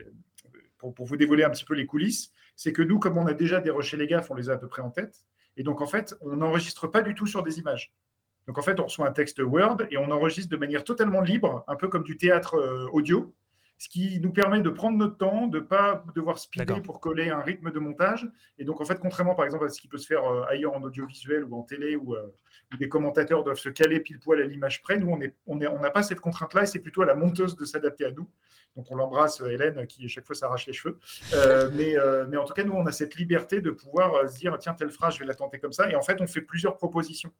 pour, 0.78 0.94
pour, 0.94 1.06
vous 1.06 1.16
dévoiler 1.16 1.44
un 1.44 1.50
petit 1.50 1.64
peu 1.64 1.74
les 1.74 1.86
coulisses, 1.86 2.32
c'est 2.54 2.72
que 2.72 2.82
nous, 2.82 2.98
comme 2.98 3.18
on 3.18 3.26
a 3.26 3.34
déjà 3.34 3.60
des 3.60 3.70
rochers 3.70 3.96
les 3.96 4.06
gaffes, 4.06 4.30
on 4.30 4.34
les 4.34 4.50
a 4.50 4.54
à 4.54 4.56
peu 4.56 4.68
près 4.68 4.82
en 4.82 4.90
tête. 4.90 5.24
Et 5.56 5.62
donc, 5.62 5.80
en 5.80 5.86
fait, 5.86 6.14
on 6.20 6.36
n'enregistre 6.36 6.86
pas 6.86 7.02
du 7.02 7.14
tout 7.14 7.26
sur 7.26 7.42
des 7.42 7.58
images. 7.58 7.92
Donc 8.46 8.58
en 8.58 8.62
fait, 8.62 8.80
on 8.80 8.84
reçoit 8.84 9.06
un 9.06 9.12
texte 9.12 9.40
Word 9.40 9.78
et 9.90 9.98
on 9.98 10.10
enregistre 10.10 10.50
de 10.50 10.56
manière 10.56 10.84
totalement 10.84 11.20
libre, 11.20 11.64
un 11.68 11.76
peu 11.76 11.88
comme 11.88 12.02
du 12.02 12.16
théâtre 12.16 12.56
euh, 12.56 12.88
audio, 12.92 13.34
ce 13.78 13.88
qui 13.88 14.20
nous 14.20 14.32
permet 14.32 14.60
de 14.60 14.68
prendre 14.68 14.98
notre 14.98 15.16
temps, 15.16 15.46
de 15.46 15.58
ne 15.58 15.64
pas 15.64 16.04
devoir 16.14 16.38
speeder 16.38 16.82
pour 16.82 17.00
coller 17.00 17.30
un 17.30 17.40
rythme 17.40 17.70
de 17.70 17.78
montage. 17.78 18.28
Et 18.58 18.64
donc 18.64 18.80
en 18.80 18.84
fait, 18.84 18.98
contrairement 18.98 19.34
par 19.34 19.46
exemple 19.46 19.64
à 19.64 19.68
ce 19.70 19.80
qui 19.80 19.88
peut 19.88 19.98
se 19.98 20.06
faire 20.06 20.24
euh, 20.24 20.42
ailleurs 20.48 20.74
en 20.74 20.82
audiovisuel 20.82 21.44
ou 21.44 21.56
en 21.56 21.62
télé, 21.62 21.96
où, 21.96 22.14
euh, 22.14 22.26
où 22.72 22.76
des 22.76 22.88
commentateurs 22.88 23.42
doivent 23.42 23.58
se 23.58 23.70
caler 23.70 24.00
pile 24.00 24.18
poil 24.18 24.40
à 24.42 24.44
l'image 24.44 24.82
près, 24.82 24.98
nous, 24.98 25.10
on 25.10 25.16
n'a 25.16 25.28
on 25.46 25.58
on 25.78 25.90
pas 25.90 26.02
cette 26.02 26.20
contrainte-là 26.20 26.64
et 26.64 26.66
c'est 26.66 26.80
plutôt 26.80 27.02
à 27.02 27.06
la 27.06 27.14
monteuse 27.14 27.56
de 27.56 27.64
s'adapter 27.64 28.04
à 28.04 28.10
nous. 28.10 28.28
Donc 28.76 28.90
on 28.90 28.96
l'embrasse, 28.96 29.40
Hélène, 29.40 29.86
qui 29.86 30.04
à 30.04 30.08
chaque 30.08 30.26
fois 30.26 30.36
s'arrache 30.36 30.66
les 30.66 30.72
cheveux. 30.72 30.98
mais, 31.74 31.96
mais 32.28 32.36
en 32.36 32.44
tout 32.44 32.52
cas, 32.54 32.62
nous, 32.62 32.72
on 32.72 32.86
a 32.86 32.92
cette 32.92 33.16
liberté 33.16 33.60
de 33.60 33.70
pouvoir 33.70 34.30
se 34.30 34.38
dire, 34.38 34.56
tiens, 34.58 34.74
telle 34.74 34.90
phrase, 34.90 35.14
je 35.14 35.20
vais 35.20 35.26
la 35.26 35.34
tenter 35.34 35.58
comme 35.58 35.72
ça. 35.72 35.90
Et 35.90 35.96
en 35.96 36.02
fait, 36.02 36.20
on 36.20 36.26
fait 36.28 36.40
plusieurs 36.40 36.76
propositions. 36.76 37.32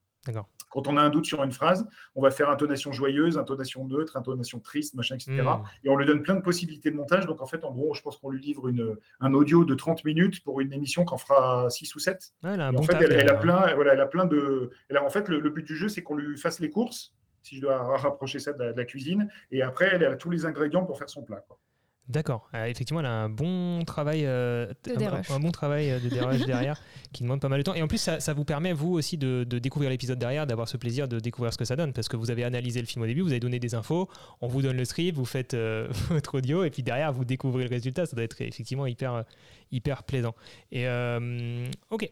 Quand 0.70 0.86
on 0.86 0.96
a 0.96 1.02
un 1.02 1.10
doute 1.10 1.26
sur 1.26 1.42
une 1.42 1.50
phrase, 1.50 1.86
on 2.14 2.22
va 2.22 2.30
faire 2.30 2.48
intonation 2.48 2.92
joyeuse, 2.92 3.38
intonation 3.38 3.86
neutre, 3.86 4.16
intonation 4.16 4.60
triste, 4.60 4.94
machin, 4.94 5.16
etc. 5.16 5.42
Hmm. 5.42 5.64
Et 5.84 5.90
on 5.90 5.96
lui 5.96 6.06
donne 6.06 6.22
plein 6.22 6.36
de 6.36 6.42
possibilités 6.42 6.90
de 6.90 6.96
montage. 6.96 7.26
Donc 7.26 7.42
en 7.42 7.46
fait, 7.46 7.64
en 7.64 7.72
gros, 7.72 7.92
je 7.94 8.02
pense 8.02 8.18
qu'on 8.18 8.30
lui 8.30 8.40
livre 8.40 8.68
une, 8.68 8.96
un 9.20 9.34
audio 9.34 9.64
de 9.64 9.74
30 9.74 10.04
minutes 10.04 10.44
pour 10.44 10.60
une 10.60 10.72
émission 10.72 11.04
qu'en 11.04 11.18
fera 11.18 11.68
6 11.70 11.94
ou 11.96 11.98
7. 11.98 12.32
elle 12.44 12.60
a 12.60 12.72
en 12.72 12.82
fait, 12.82 12.94
elle, 13.02 13.28
a 13.28 13.34
plein, 13.34 13.74
voilà, 13.74 13.94
elle 13.94 14.00
a 14.00 14.06
plein 14.06 14.26
de. 14.26 14.70
en 14.96 15.10
fait, 15.10 15.28
le, 15.28 15.50
but 15.50 15.66
du 15.66 15.76
jeu, 15.76 15.88
c'est 15.88 16.02
qu'on 16.02 16.16
lui 16.16 16.38
fasse 16.38 16.60
les 16.60 16.70
courses, 16.70 17.14
si 17.42 17.56
je 17.56 17.62
dois 17.62 17.78
rapprocher 17.96 18.38
ça 18.38 18.52
de 18.52 18.62
la, 18.62 18.84
cuisine. 18.84 19.28
Et 19.50 19.62
après, 19.62 19.90
elle 19.92 20.04
a 20.04 20.14
tous 20.14 20.30
les 20.30 20.46
ingrédients 20.46 20.84
pour 20.84 20.98
faire 20.98 21.10
son 21.10 21.22
plat. 21.22 21.44
D'accord. 22.10 22.48
Euh, 22.54 22.66
effectivement, 22.66 22.98
elle 23.00 23.06
a 23.06 23.12
un 23.12 23.28
bon 23.28 23.84
travail, 23.84 24.26
euh, 24.26 24.66
un, 25.28 25.38
bon 25.38 25.52
travail 25.52 25.92
euh, 25.92 26.00
de 26.00 26.08
dérush 26.08 26.40
derrière, 26.46 26.82
qui 27.12 27.22
demande 27.22 27.40
pas 27.40 27.48
mal 27.48 27.60
de 27.60 27.62
temps. 27.62 27.74
Et 27.74 27.82
en 27.82 27.86
plus, 27.86 27.98
ça, 27.98 28.34
vous 28.34 28.44
permet 28.44 28.72
vous 28.72 28.94
aussi 28.94 29.16
de, 29.16 29.44
découvrir 29.44 29.90
l'épisode 29.90 30.18
derrière, 30.18 30.44
d'avoir 30.44 30.68
ce 30.68 30.76
plaisir 30.76 31.06
de 31.06 31.20
découvrir 31.20 31.52
ce 31.52 31.58
que 31.58 31.64
ça 31.64 31.76
donne, 31.76 31.92
parce 31.92 32.08
que 32.08 32.16
vous 32.16 32.32
avez 32.32 32.42
analysé 32.42 32.80
le 32.80 32.86
film 32.86 33.04
au 33.04 33.06
début, 33.06 33.20
vous 33.20 33.30
avez 33.30 33.38
donné 33.38 33.60
des 33.60 33.76
infos, 33.76 34.08
on 34.40 34.48
vous 34.48 34.60
donne 34.60 34.76
le 34.76 34.84
script, 34.84 35.16
vous 35.16 35.24
faites 35.24 35.54
votre 36.08 36.38
audio, 36.38 36.64
et 36.64 36.70
puis 36.70 36.82
derrière 36.82 37.12
vous 37.12 37.24
découvrez 37.24 37.62
le 37.62 37.70
résultat. 37.70 38.06
Ça 38.06 38.16
doit 38.16 38.24
être 38.24 38.40
effectivement 38.40 38.86
hyper 38.86 39.24
hyper 39.70 40.02
plaisant. 40.02 40.34
Et 40.72 40.86
ok 41.90 42.10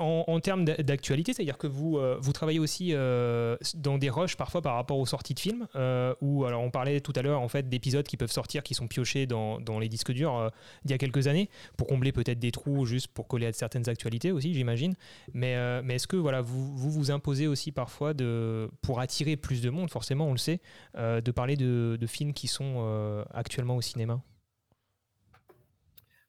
en, 0.00 0.40
termes 0.40 0.64
d'actualité, 0.64 1.32
c'est-à-dire 1.32 1.58
que 1.58 1.66
vous, 1.66 1.98
euh, 1.98 2.16
vous 2.20 2.32
travaillez 2.32 2.58
aussi 2.58 2.90
euh, 2.92 3.56
dans 3.74 3.98
des 3.98 4.08
rushs 4.08 4.36
parfois 4.36 4.62
par 4.62 4.74
rapport 4.74 4.98
aux 4.98 5.06
sorties 5.06 5.34
de 5.34 5.40
films, 5.40 5.66
euh, 5.76 6.14
ou 6.20 6.44
alors 6.44 6.62
on 6.62 6.70
parlait 6.70 7.00
tout 7.00 7.12
à 7.16 7.22
l'heure 7.22 7.40
en 7.40 7.48
fait 7.48 7.68
d'épisodes 7.68 8.06
qui 8.06 8.16
peuvent 8.16 8.32
sortir, 8.32 8.62
qui 8.62 8.74
sont 8.74 8.88
piochés 8.88 9.26
dans, 9.26 9.58
les 9.78 9.88
disques 9.88 10.12
durs 10.12 10.50
d'il 10.84 10.92
y 10.92 10.94
a 10.94 10.98
quelques 10.98 11.26
années, 11.26 11.48
pour 11.76 11.86
combler 11.86 12.12
peut-être 12.12 12.38
des 12.38 12.50
trous, 12.50 12.86
juste 12.86 13.08
pour 13.08 13.28
coller 13.28 13.46
à 13.46 13.52
certaines 13.52 13.88
actualités 13.88 14.32
aussi, 14.32 14.54
j'imagine. 14.54 14.94
Mais, 15.34 15.52
est-ce 15.88 16.06
que 16.06 16.16
voilà, 16.16 16.40
vous, 16.40 16.76
vous, 16.76 17.10
imposez 17.10 17.46
aussi 17.46 17.72
parfois 17.72 18.14
de, 18.14 18.70
pour 18.82 19.00
attirer 19.00 19.36
plus 19.36 19.60
de 19.60 19.70
monde, 19.70 19.90
forcément 19.90 20.26
on 20.26 20.32
le 20.32 20.38
sait, 20.38 20.60
de 20.96 21.30
parler 21.30 21.56
de, 21.56 21.96
de, 22.00 22.06
films 22.06 22.32
qui 22.32 22.48
sont 22.48 23.24
actuellement 23.32 23.76
au 23.76 23.82
cinéma? 23.82 24.20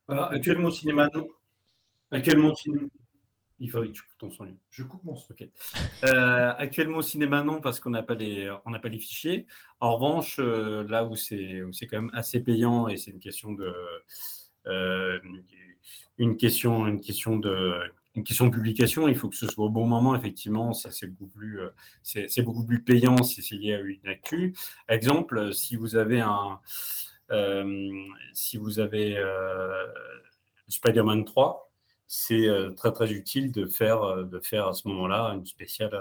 Actuellement 0.07 0.67
au 0.67 0.71
cinéma, 0.71 1.09
non. 1.13 1.27
Actuellement 2.11 2.49
au 2.49 2.55
cinéma. 2.55 2.87
Il 3.61 3.69
faudrait 3.69 3.89
que 3.89 3.93
tu 3.93 4.01
coupes 4.01 4.17
ton 4.17 4.31
son. 4.31 4.47
Je 4.71 4.81
coupe 4.81 5.03
mon 5.03 5.15
son. 5.15 5.35
Euh, 6.03 6.53
actuellement 6.57 6.97
au 6.97 7.01
cinéma, 7.03 7.43
non, 7.43 7.61
parce 7.61 7.79
qu'on 7.79 7.91
n'a 7.91 8.01
pas, 8.01 8.15
les, 8.15 8.51
on 8.65 8.71
pas 8.73 8.89
les 8.89 8.97
fichiers. 8.97 9.45
En 9.79 9.95
revanche, 9.95 10.37
euh, 10.39 10.83
là 10.87 11.05
où 11.05 11.15
c'est 11.15 11.61
quand 11.83 12.01
même 12.01 12.09
assez 12.11 12.39
payant 12.39 12.87
et 12.87 12.97
c'est 12.97 13.11
une 13.11 13.19
question 13.19 13.51
de. 13.51 13.71
Euh, 14.65 15.19
une 16.17 16.37
question, 16.37 16.87
une 16.87 16.99
question 16.99 17.37
de 17.37 17.79
une 18.15 18.23
question 18.23 18.47
de 18.47 18.51
publication, 18.51 19.07
il 19.07 19.15
faut 19.15 19.29
que 19.29 19.37
ce 19.37 19.47
soit 19.47 19.65
au 19.65 19.69
bon 19.69 19.85
moment, 19.85 20.15
effectivement, 20.15 20.73
ça 20.73 20.91
c'est 20.91 21.07
beaucoup 21.07 21.27
plus, 21.27 21.61
c'est 22.03 22.41
beaucoup 22.41 22.65
plus 22.65 22.83
payant 22.83 23.21
si 23.23 23.41
c'est 23.41 23.55
lié 23.55 23.75
à 23.75 23.79
une 23.79 24.05
actu. 24.07 24.53
Exemple, 24.89 25.53
si 25.53 25.75
vous 25.77 25.95
avez 25.95 26.19
un, 26.19 26.59
si 28.33 28.57
vous 28.57 28.79
avez 28.79 29.15
Spider-Man 30.67 31.23
3, 31.23 31.70
c'est 32.13 32.49
très 32.75 32.91
très 32.91 33.13
utile 33.13 33.53
de 33.53 33.65
faire, 33.65 34.25
de 34.25 34.39
faire 34.41 34.67
à 34.67 34.73
ce 34.73 34.85
moment-là 34.89 35.33
une 35.33 35.45
spéciale, 35.45 35.97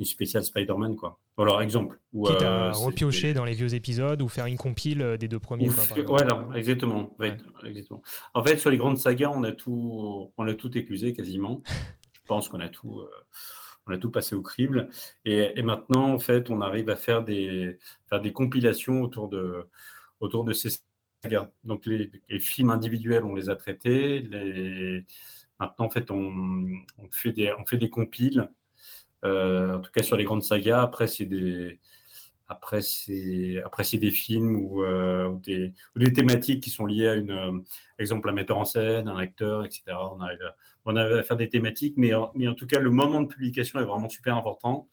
une 0.00 0.04
spéciale 0.04 0.42
Spider-Man, 0.42 0.96
quoi. 0.96 1.20
Alors, 1.38 1.62
exemple. 1.62 2.00
Quitte 2.12 2.42
à 2.42 2.72
repiocher 2.72 3.34
dans 3.34 3.44
les 3.44 3.52
vieux 3.52 3.72
épisodes 3.74 4.20
ou 4.20 4.26
faire 4.26 4.46
une 4.46 4.56
compile 4.56 5.16
des 5.20 5.28
deux 5.28 5.38
premiers. 5.38 5.68
voilà, 6.06 6.44
exactement, 6.56 7.16
exactement. 7.64 8.02
En 8.34 8.42
fait, 8.42 8.58
sur 8.58 8.70
les 8.70 8.78
grandes 8.78 8.98
sagas, 8.98 9.30
on 9.32 9.44
a 9.44 9.52
tout, 9.52 10.32
on 10.36 10.48
a 10.48 10.54
tout 10.54 10.76
éclusé 10.76 11.12
quasiment. 11.12 11.62
Je 12.14 12.20
pense 12.26 12.48
qu'on 12.48 12.58
a 12.58 12.68
tout, 12.68 13.00
on 13.86 13.92
a 13.92 13.98
tout 13.98 14.10
passé 14.10 14.34
au 14.34 14.42
crible. 14.42 14.88
Et, 15.24 15.62
maintenant, 15.62 16.12
en 16.12 16.18
fait, 16.18 16.50
on 16.50 16.60
arrive 16.60 16.90
à 16.90 16.96
faire 16.96 17.22
des, 17.22 17.78
faire 18.08 18.20
des 18.20 18.32
compilations 18.32 19.02
autour 19.02 19.28
de, 19.28 19.68
autour 20.18 20.44
de 20.44 20.52
ces. 20.52 20.80
Donc, 21.64 21.86
les, 21.86 22.10
films 22.38 22.70
individuels, 22.70 23.24
on 23.24 23.34
les 23.34 23.50
a 23.50 23.56
traités. 23.56 24.22
Maintenant, 25.60 25.86
en 25.86 25.90
fait, 25.90 26.10
on, 26.10 26.68
fait 27.10 27.32
des, 27.32 27.52
on 27.58 27.66
fait 27.66 27.78
des 27.78 27.90
compiles 27.90 28.48
euh, 29.24 29.76
en 29.76 29.80
tout 29.80 29.90
cas 29.90 30.02
sur 30.02 30.16
les 30.16 30.24
grandes 30.24 30.42
sagas. 30.42 30.82
Après, 30.82 31.06
c'est 31.08 31.26
des, 31.26 31.80
après, 32.48 32.82
c'est, 32.82 33.60
après, 33.64 33.84
c'est 33.84 33.98
des 33.98 34.10
films 34.10 34.56
ou, 34.56 34.82
euh, 34.84 35.34
des, 35.44 36.12
thématiques 36.12 36.62
qui 36.62 36.70
sont 36.70 36.86
liées 36.86 37.08
à 37.08 37.14
une, 37.14 37.30
euh, 37.30 37.58
exemple, 37.98 38.28
un 38.28 38.32
metteur 38.32 38.58
en 38.58 38.64
scène, 38.64 39.08
un 39.08 39.16
acteur, 39.16 39.64
etc. 39.64 39.82
On 40.12 40.20
arrive, 40.20 40.42
à, 40.42 40.56
on 40.84 40.96
à 40.96 41.22
faire 41.22 41.36
des 41.36 41.48
thématiques, 41.48 41.94
mais, 41.96 42.12
mais 42.34 42.48
en 42.48 42.54
tout 42.54 42.66
cas, 42.66 42.78
le 42.80 42.90
moment 42.90 43.20
de 43.22 43.26
publication 43.28 43.80
est 43.80 43.84
vraiment 43.84 44.08
super 44.08 44.36
important. 44.36 44.88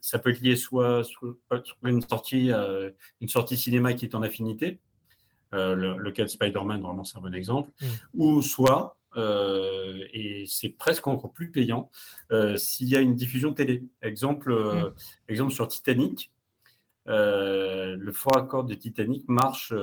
Ça 0.00 0.18
peut 0.18 0.30
être 0.30 0.40
lié 0.40 0.56
soit 0.56 1.04
sur 1.04 1.36
une 1.84 2.02
sortie, 2.02 2.50
une 3.20 3.28
sortie 3.28 3.56
cinéma 3.56 3.94
qui 3.94 4.06
est 4.06 4.14
en 4.14 4.22
affinité, 4.22 4.78
le, 5.52 5.96
le, 5.96 6.10
cas 6.12 6.24
de 6.24 6.28
Spider-Man, 6.28 6.80
vraiment, 6.80 7.04
c'est 7.04 7.18
un 7.18 7.20
bon 7.20 7.34
exemple, 7.34 7.70
mmh. 7.80 7.86
ou 8.14 8.42
soit 8.42 8.96
euh, 9.16 10.04
et 10.12 10.44
c'est 10.46 10.68
presque 10.68 11.06
encore 11.06 11.32
plus 11.32 11.50
payant 11.50 11.90
euh, 12.30 12.56
s'il 12.56 12.88
y 12.88 12.96
a 12.96 13.00
une 13.00 13.14
diffusion 13.14 13.52
télé. 13.52 13.82
Exemple, 14.02 14.52
euh, 14.52 14.90
mm. 14.90 14.94
exemple 15.28 15.52
sur 15.52 15.68
Titanic, 15.68 16.30
le 17.06 18.12
fort 18.12 18.36
accord 18.36 18.64
de 18.64 18.74
Titanic 18.74 19.28
marche 19.28 19.74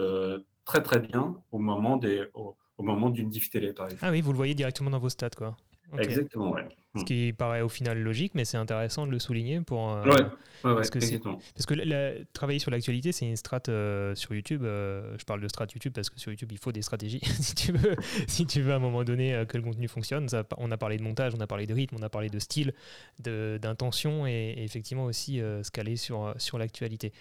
très 0.63 0.81
très 0.81 0.99
bien 0.99 1.35
au 1.51 1.59
moment 1.59 1.97
des 1.97 2.25
au, 2.33 2.55
moment 2.79 3.09
d'une 3.09 3.29
diff 3.29 3.49
télé 3.49 3.73
par 3.73 3.87
exemple. 3.87 4.03
Ah 4.05 4.11
oui, 4.11 4.21
vous 4.21 4.31
le 4.31 4.37
voyez 4.37 4.53
directement 4.53 4.89
dans 4.89 4.99
vos 4.99 5.09
stats 5.09 5.29
quoi. 5.31 5.57
Exactement, 5.97 6.51
ouais. 6.51 6.67
Ce 6.97 7.05
qui 7.05 7.33
paraît 7.33 7.61
au 7.61 7.69
final 7.69 7.99
logique, 8.01 8.33
mais 8.35 8.45
c'est 8.45 8.57
intéressant 8.57 9.05
de 9.05 9.11
le 9.11 9.19
souligner 9.19 9.61
pour. 9.61 9.91
Euh, 9.91 10.03
ouais, 10.03 10.23
parce, 10.61 10.89
que 10.89 10.99
parce 10.99 11.65
que 11.65 12.23
travailler 12.33 12.59
sur 12.59 12.71
l'actualité, 12.71 13.11
c'est 13.11 13.27
une 13.27 13.35
strat 13.35 13.61
euh, 13.69 14.15
sur 14.15 14.33
YouTube. 14.33 14.63
Euh, 14.63 15.15
je 15.17 15.25
parle 15.25 15.41
de 15.41 15.47
strat 15.47 15.67
YouTube 15.73 15.93
parce 15.93 16.09
que 16.09 16.19
sur 16.19 16.31
YouTube, 16.31 16.51
il 16.51 16.57
faut 16.57 16.71
des 16.71 16.81
stratégies 16.81 17.21
si 17.39 17.55
tu 17.55 17.71
veux, 17.71 17.95
si 18.27 18.45
tu 18.45 18.61
veux 18.61 18.73
à 18.73 18.75
un 18.75 18.79
moment 18.79 19.03
donné 19.03 19.43
que 19.47 19.57
le 19.57 19.63
contenu 19.63 19.87
fonctionne. 19.87 20.27
Ça, 20.29 20.43
on 20.57 20.71
a 20.71 20.77
parlé 20.77 20.97
de 20.97 21.03
montage, 21.03 21.33
on 21.35 21.41
a 21.41 21.47
parlé 21.47 21.67
de 21.67 21.73
rythme, 21.73 21.95
on 21.99 22.03
a 22.03 22.09
parlé 22.09 22.29
de 22.29 22.39
style, 22.39 22.73
d'intention 23.19 24.25
et, 24.27 24.55
et, 24.57 24.63
effectivement 24.63 25.05
aussi 25.05 25.37
se 25.37 25.71
caler 25.71 25.95
sur, 25.95 26.33
sur 26.37 26.57
l'actualité. 26.57 27.13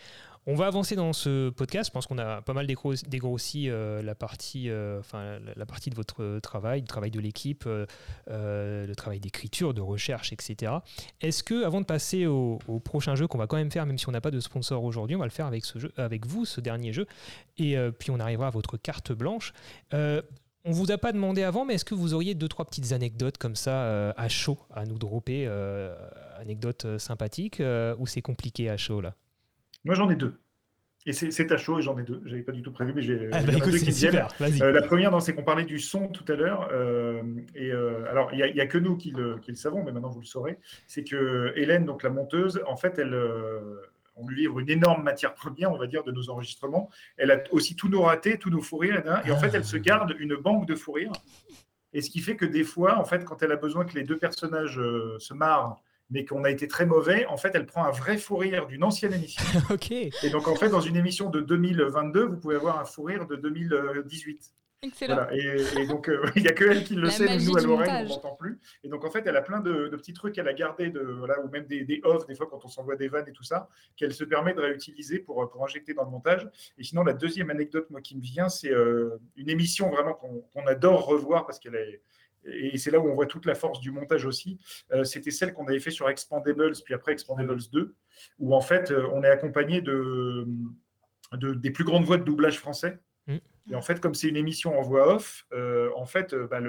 On 0.48 0.54
va 0.54 0.68
avancer 0.68 0.94
dans 0.94 1.12
ce 1.12 1.50
podcast. 1.50 1.88
Je 1.88 1.92
pense 1.92 2.06
qu'on 2.06 2.18
a 2.18 2.40
pas 2.40 2.52
mal 2.52 2.68
dégrossi 2.68 3.68
euh, 3.68 4.00
la, 4.00 4.14
partie, 4.14 4.70
euh, 4.70 5.00
enfin, 5.00 5.40
la, 5.56 5.66
partie 5.66 5.90
de 5.90 5.96
votre 5.96 6.38
travail, 6.38 6.82
le 6.82 6.86
travail 6.86 7.10
de 7.10 7.18
l'équipe, 7.18 7.64
euh, 7.66 8.86
le 8.86 8.94
travail 8.94 9.18
d'écriture, 9.18 9.65
de 9.72 9.80
recherche, 9.80 10.32
etc. 10.32 10.72
Est-ce 11.20 11.42
que, 11.42 11.64
avant 11.64 11.80
de 11.80 11.86
passer 11.86 12.26
au, 12.26 12.58
prochain 12.84 13.14
jeu 13.14 13.26
qu'on 13.26 13.38
va 13.38 13.46
quand 13.46 13.56
même 13.56 13.70
faire, 13.70 13.86
même 13.86 13.98
si 13.98 14.08
on 14.08 14.12
n'a 14.12 14.20
pas 14.20 14.30
de 14.30 14.40
sponsor 14.40 14.82
aujourd'hui, 14.84 15.16
on 15.16 15.20
va 15.20 15.26
le 15.26 15.30
faire 15.30 15.46
avec, 15.46 16.26
vous, 16.26 16.44
ce 16.44 16.60
dernier 16.60 16.92
jeu, 16.92 17.06
et 17.58 17.76
puis 17.98 18.10
on 18.10 18.20
arrivera 18.20 18.48
à 18.48 18.50
votre 18.50 18.76
carte 18.76 19.12
blanche. 19.12 19.52
On 19.92 20.72
vous 20.72 20.90
a 20.90 20.98
pas 20.98 21.12
demandé 21.12 21.42
avant, 21.42 21.64
mais 21.64 21.74
est-ce 21.74 21.84
que 21.84 21.94
vous 21.94 22.14
auriez 22.14 22.34
deux, 22.34 22.48
trois 22.48 22.64
petites 22.64 22.92
anecdotes 22.92 23.38
comme 23.38 23.56
ça 23.56 24.10
à 24.10 24.28
chaud 24.28 24.58
à 24.74 24.84
nous 24.84 24.98
dropper 24.98 25.48
Anecdotes 26.38 26.98
sympathiques 26.98 27.62
ou 27.98 28.06
c'est 28.06 28.22
compliqué 28.22 28.68
à 28.70 28.76
chaud 28.76 29.00
là? 29.00 29.14
Moi, 29.84 29.94
j'en 29.94 30.10
ai 30.10 30.16
deux. 30.16 30.40
Et 31.06 31.12
c'est 31.12 31.52
à 31.52 31.56
chaud 31.56 31.78
et 31.78 31.82
j'en 31.82 31.96
ai 31.96 32.02
deux. 32.02 32.20
J'avais 32.24 32.42
pas 32.42 32.50
du 32.50 32.62
tout 32.62 32.72
prévu, 32.72 32.92
mais 32.92 33.00
j'ai 33.00 33.28
ah, 33.30 33.40
bah, 33.40 33.52
deux 33.52 33.78
qui 33.78 33.92
super. 33.92 34.26
Euh, 34.40 34.72
la 34.72 34.82
première, 34.82 35.22
c'est 35.22 35.34
qu'on 35.34 35.44
parlait 35.44 35.64
du 35.64 35.78
son 35.78 36.08
tout 36.08 36.24
à 36.30 36.34
l'heure. 36.34 36.68
Euh, 36.72 37.22
et 37.54 37.70
euh, 37.70 38.10
alors, 38.10 38.30
il 38.32 38.52
n'y 38.52 38.60
a, 38.60 38.66
que 38.66 38.76
nous 38.76 38.96
qui 38.96 39.12
le, 39.12 39.38
savons, 39.54 39.84
mais 39.84 39.92
maintenant 39.92 40.10
vous 40.10 40.20
le 40.20 40.26
saurez. 40.26 40.58
C'est 40.88 41.04
que 41.04 41.52
Hélène, 41.54 41.84
donc 41.84 42.02
la 42.02 42.10
monteuse, 42.10 42.60
en 42.66 42.76
fait, 42.76 42.98
elle, 42.98 43.16
on 44.16 44.26
lui 44.26 44.36
livre 44.36 44.58
une 44.58 44.68
énorme 44.68 45.04
matière 45.04 45.32
première, 45.34 45.70
on 45.70 45.78
va 45.78 45.86
dire, 45.86 46.02
de 46.02 46.10
nos 46.10 46.28
enregistrements. 46.28 46.90
Elle 47.16 47.30
a 47.30 47.40
aussi 47.52 47.76
tous 47.76 47.88
nos 47.88 48.02
ratés, 48.02 48.36
tous 48.36 48.50
nos 48.50 48.60
fous 48.60 48.78
rires. 48.78 49.00
Et 49.24 49.30
en 49.30 49.38
fait, 49.38 49.54
elle 49.54 49.64
se 49.64 49.76
garde 49.76 50.16
une 50.18 50.34
banque 50.34 50.66
de 50.66 50.74
fous 50.74 50.92
rires. 50.92 51.12
Et 51.92 52.02
ce 52.02 52.10
qui 52.10 52.18
fait 52.18 52.34
que 52.34 52.44
des 52.44 52.64
fois, 52.64 52.98
en 52.98 53.04
fait, 53.04 53.24
quand 53.24 53.44
elle 53.44 53.52
a 53.52 53.56
besoin 53.56 53.84
que 53.84 53.94
les 53.94 54.02
deux 54.02 54.18
personnages 54.18 54.80
se 55.18 55.34
marrent 55.34 55.80
mais 56.10 56.24
qu'on 56.24 56.44
a 56.44 56.50
été 56.50 56.68
très 56.68 56.86
mauvais, 56.86 57.26
en 57.26 57.36
fait, 57.36 57.50
elle 57.54 57.66
prend 57.66 57.84
un 57.84 57.90
vrai 57.90 58.16
fou 58.16 58.36
rire 58.36 58.66
d'une 58.66 58.84
ancienne 58.84 59.12
émission. 59.12 59.42
ok. 59.70 59.90
Et 59.90 60.30
donc, 60.30 60.48
en 60.48 60.54
fait, 60.54 60.68
dans 60.68 60.80
une 60.80 60.96
émission 60.96 61.30
de 61.30 61.40
2022, 61.40 62.24
vous 62.24 62.36
pouvez 62.36 62.56
avoir 62.56 62.78
un 62.78 62.84
fou 62.84 63.02
rire 63.02 63.26
de 63.26 63.36
2018. 63.36 64.52
Excellent. 64.82 65.26
Et, 65.32 65.86
donc, 65.86 66.08
euh, 66.08 66.24
il 66.36 66.42
n'y 66.42 66.48
a 66.48 66.52
que 66.52 66.64
elle 66.64 66.84
qui 66.84 66.94
le 66.94 67.10
sait, 67.10 67.24
mais 67.24 67.38
nous, 67.38 67.56
à 67.56 67.62
l'oreille, 67.62 67.90
on 67.90 68.04
ne 68.04 68.08
l'entend 68.08 68.36
plus. 68.36 68.60
Et 68.84 68.88
donc, 68.88 69.04
en 69.04 69.10
fait, 69.10 69.26
elle 69.26 69.36
a 69.36 69.42
plein 69.42 69.60
de, 69.60 69.88
petits 69.88 70.12
trucs 70.12 70.34
qu'elle 70.34 70.48
a 70.48 70.52
gardés, 70.52 70.90
de, 70.90 71.00
voilà, 71.00 71.40
ou 71.40 71.48
même 71.48 71.66
des, 71.66 71.84
des 71.84 72.00
off, 72.04 72.26
des 72.26 72.34
fois, 72.34 72.46
quand 72.48 72.64
on 72.64 72.68
s'envoie 72.68 72.96
des 72.96 73.08
vannes 73.08 73.28
et 73.28 73.32
tout 73.32 73.42
ça, 73.42 73.68
qu'elle 73.96 74.12
se 74.12 74.24
permet 74.24 74.54
de 74.54 74.60
réutiliser 74.60 75.18
pour, 75.18 75.48
pour 75.50 75.64
injecter 75.64 75.94
dans 75.94 76.04
le 76.04 76.10
montage. 76.10 76.48
Et 76.78 76.84
sinon, 76.84 77.02
la 77.02 77.14
deuxième 77.14 77.50
anecdote, 77.50 77.88
moi, 77.90 78.00
qui 78.00 78.16
me 78.16 78.22
vient, 78.22 78.48
c'est 78.48 78.70
euh, 78.70 79.18
une 79.36 79.48
émission 79.48 79.90
vraiment 79.90 80.14
qu'on 80.14 80.66
adore 80.66 81.06
revoir 81.06 81.46
parce 81.46 81.58
qu'elle 81.58 81.74
est 81.74 82.02
et 82.46 82.78
c'est 82.78 82.90
là 82.90 82.98
où 83.00 83.08
on 83.08 83.14
voit 83.14 83.26
toute 83.26 83.46
la 83.46 83.54
force 83.54 83.80
du 83.80 83.90
montage 83.90 84.24
aussi, 84.24 84.58
euh, 84.92 85.04
c'était 85.04 85.30
celle 85.30 85.52
qu'on 85.52 85.66
avait 85.66 85.80
fait 85.80 85.90
sur 85.90 86.08
Expandables, 86.08 86.72
puis 86.84 86.94
après 86.94 87.12
Expandables 87.12 87.60
2, 87.72 87.94
où 88.38 88.54
en 88.54 88.60
fait 88.60 88.90
euh, 88.90 89.08
on 89.12 89.22
est 89.22 89.28
accompagné 89.28 89.80
de, 89.80 90.46
des 91.32 91.70
plus 91.70 91.84
grandes 91.84 92.04
voix 92.04 92.18
de 92.18 92.24
doublage 92.24 92.58
français. 92.58 92.98
Mm. 93.26 93.36
Et 93.70 93.74
en 93.74 93.82
fait, 93.82 94.00
comme 94.00 94.14
c'est 94.14 94.28
une 94.28 94.36
émission 94.36 94.78
en 94.78 94.82
voix 94.82 95.14
off, 95.14 95.44
euh, 95.52 95.90
en 95.96 96.06
fait, 96.06 96.34
bah, 96.34 96.60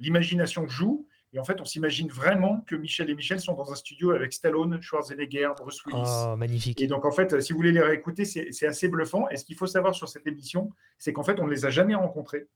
l'imagination 0.00 0.66
joue. 0.66 1.06
Et 1.32 1.38
en 1.38 1.44
fait, 1.44 1.60
on 1.60 1.66
s'imagine 1.66 2.08
vraiment 2.08 2.62
que 2.66 2.74
Michel 2.76 3.10
et 3.10 3.14
Michel 3.14 3.40
sont 3.40 3.52
dans 3.52 3.70
un 3.70 3.74
studio 3.74 4.12
avec 4.12 4.32
Stallone, 4.32 4.80
Schwarzenegger, 4.80 5.50
Bruce 5.58 5.84
Willis. 5.84 6.00
Oh, 6.06 6.34
magnifique. 6.34 6.80
Et 6.80 6.86
donc, 6.86 7.04
en 7.04 7.10
fait, 7.10 7.42
si 7.42 7.52
vous 7.52 7.58
voulez 7.58 7.72
les 7.72 7.82
réécouter, 7.82 8.24
c'est 8.24 8.66
assez 8.66 8.88
bluffant. 8.88 9.28
Et 9.28 9.36
ce 9.36 9.44
qu'il 9.44 9.56
faut 9.56 9.66
savoir 9.66 9.94
sur 9.94 10.08
cette 10.08 10.26
émission, 10.26 10.70
c'est 10.96 11.12
qu'en 11.12 11.24
fait, 11.24 11.38
on 11.38 11.46
ne 11.46 11.50
les 11.50 11.66
a 11.66 11.70
jamais 11.70 11.94
rencontrés 11.94 12.46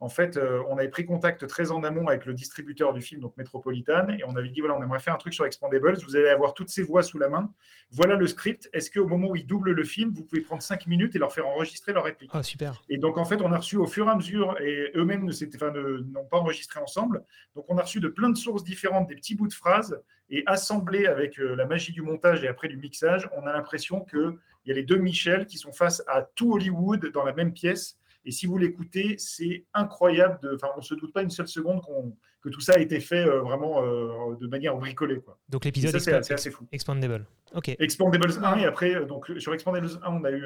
en 0.00 0.08
fait, 0.08 0.38
euh, 0.38 0.62
on 0.68 0.78
avait 0.78 0.88
pris 0.88 1.04
contact 1.04 1.46
très 1.46 1.70
en 1.70 1.84
amont 1.84 2.08
avec 2.08 2.24
le 2.24 2.32
distributeur 2.32 2.94
du 2.94 3.02
film, 3.02 3.20
donc 3.20 3.36
Metropolitan, 3.36 4.08
et 4.08 4.24
on 4.26 4.34
avait 4.34 4.48
dit 4.48 4.60
voilà, 4.60 4.76
on 4.76 4.82
aimerait 4.82 4.98
faire 4.98 5.14
un 5.14 5.18
truc 5.18 5.34
sur 5.34 5.44
Expandables. 5.44 5.98
Vous 6.06 6.16
allez 6.16 6.30
avoir 6.30 6.54
toutes 6.54 6.70
ces 6.70 6.82
voix 6.82 7.02
sous 7.02 7.18
la 7.18 7.28
main. 7.28 7.52
Voilà 7.90 8.16
le 8.16 8.26
script. 8.26 8.70
Est-ce 8.72 8.90
qu'au 8.90 9.06
moment 9.06 9.28
où 9.28 9.36
ils 9.36 9.46
doublent 9.46 9.72
le 9.72 9.84
film, 9.84 10.10
vous 10.14 10.24
pouvez 10.24 10.40
prendre 10.40 10.62
cinq 10.62 10.86
minutes 10.86 11.14
et 11.16 11.18
leur 11.18 11.32
faire 11.32 11.46
enregistrer 11.46 11.92
leur 11.92 12.04
réplique? 12.04 12.30
Ah, 12.32 12.42
super. 12.42 12.80
Et 12.88 12.96
donc, 12.96 13.18
en 13.18 13.26
fait, 13.26 13.42
on 13.42 13.52
a 13.52 13.58
reçu 13.58 13.76
au 13.76 13.86
fur 13.86 14.06
et 14.06 14.10
à 14.10 14.16
mesure, 14.16 14.58
et 14.58 14.90
eux-mêmes 14.94 15.26
n'ont 15.26 16.24
pas 16.24 16.38
enregistré 16.38 16.80
ensemble. 16.80 17.22
Donc, 17.54 17.66
on 17.68 17.76
a 17.76 17.82
reçu 17.82 18.00
de 18.00 18.08
plein 18.08 18.30
de 18.30 18.38
sources 18.38 18.64
différentes 18.64 19.06
des 19.06 19.16
petits 19.16 19.34
bouts 19.34 19.48
de 19.48 19.52
phrases 19.52 20.00
et 20.30 20.44
assemblés 20.46 21.06
avec 21.06 21.38
euh, 21.38 21.56
la 21.56 21.66
magie 21.66 21.92
du 21.92 22.00
montage 22.00 22.42
et 22.42 22.48
après 22.48 22.68
du 22.68 22.76
mixage, 22.76 23.28
on 23.36 23.46
a 23.46 23.52
l'impression 23.52 24.04
qu'il 24.04 24.38
y 24.64 24.70
a 24.70 24.74
les 24.74 24.84
deux 24.84 24.96
Michel 24.96 25.46
qui 25.46 25.58
sont 25.58 25.72
face 25.72 26.02
à 26.06 26.22
tout 26.22 26.52
Hollywood 26.52 27.10
dans 27.12 27.24
la 27.24 27.32
même 27.32 27.52
pièce 27.52 27.98
et 28.24 28.30
si 28.30 28.46
vous 28.46 28.58
l'écoutez, 28.58 29.16
c'est 29.18 29.64
incroyable. 29.74 30.38
De, 30.42 30.58
on 30.74 30.78
ne 30.78 30.82
se 30.82 30.94
doute 30.94 31.12
pas 31.12 31.22
une 31.22 31.30
seule 31.30 31.48
seconde 31.48 31.80
que 32.42 32.48
tout 32.48 32.60
ça 32.60 32.74
a 32.74 32.78
été 32.78 33.00
fait 33.00 33.26
euh, 33.26 33.40
vraiment 33.40 33.82
euh, 33.82 34.34
de 34.40 34.46
manière 34.46 34.76
bricolée. 34.76 35.20
Quoi. 35.20 35.38
Donc 35.48 35.64
l'épisode 35.64 35.98
c'est 35.98 36.32
assez 36.32 36.50
fou. 36.50 36.66
Expandable. 36.72 37.26
Ok. 37.54 37.74
Expandables 37.80 38.32
1 38.42 38.58
et 38.58 38.64
après, 38.64 38.94
euh, 38.94 39.04
donc 39.04 39.30
sur 39.38 39.52
Expandables 39.52 39.90
1, 40.02 40.12
on 40.12 40.24
a 40.24 40.30
eu 40.30 40.44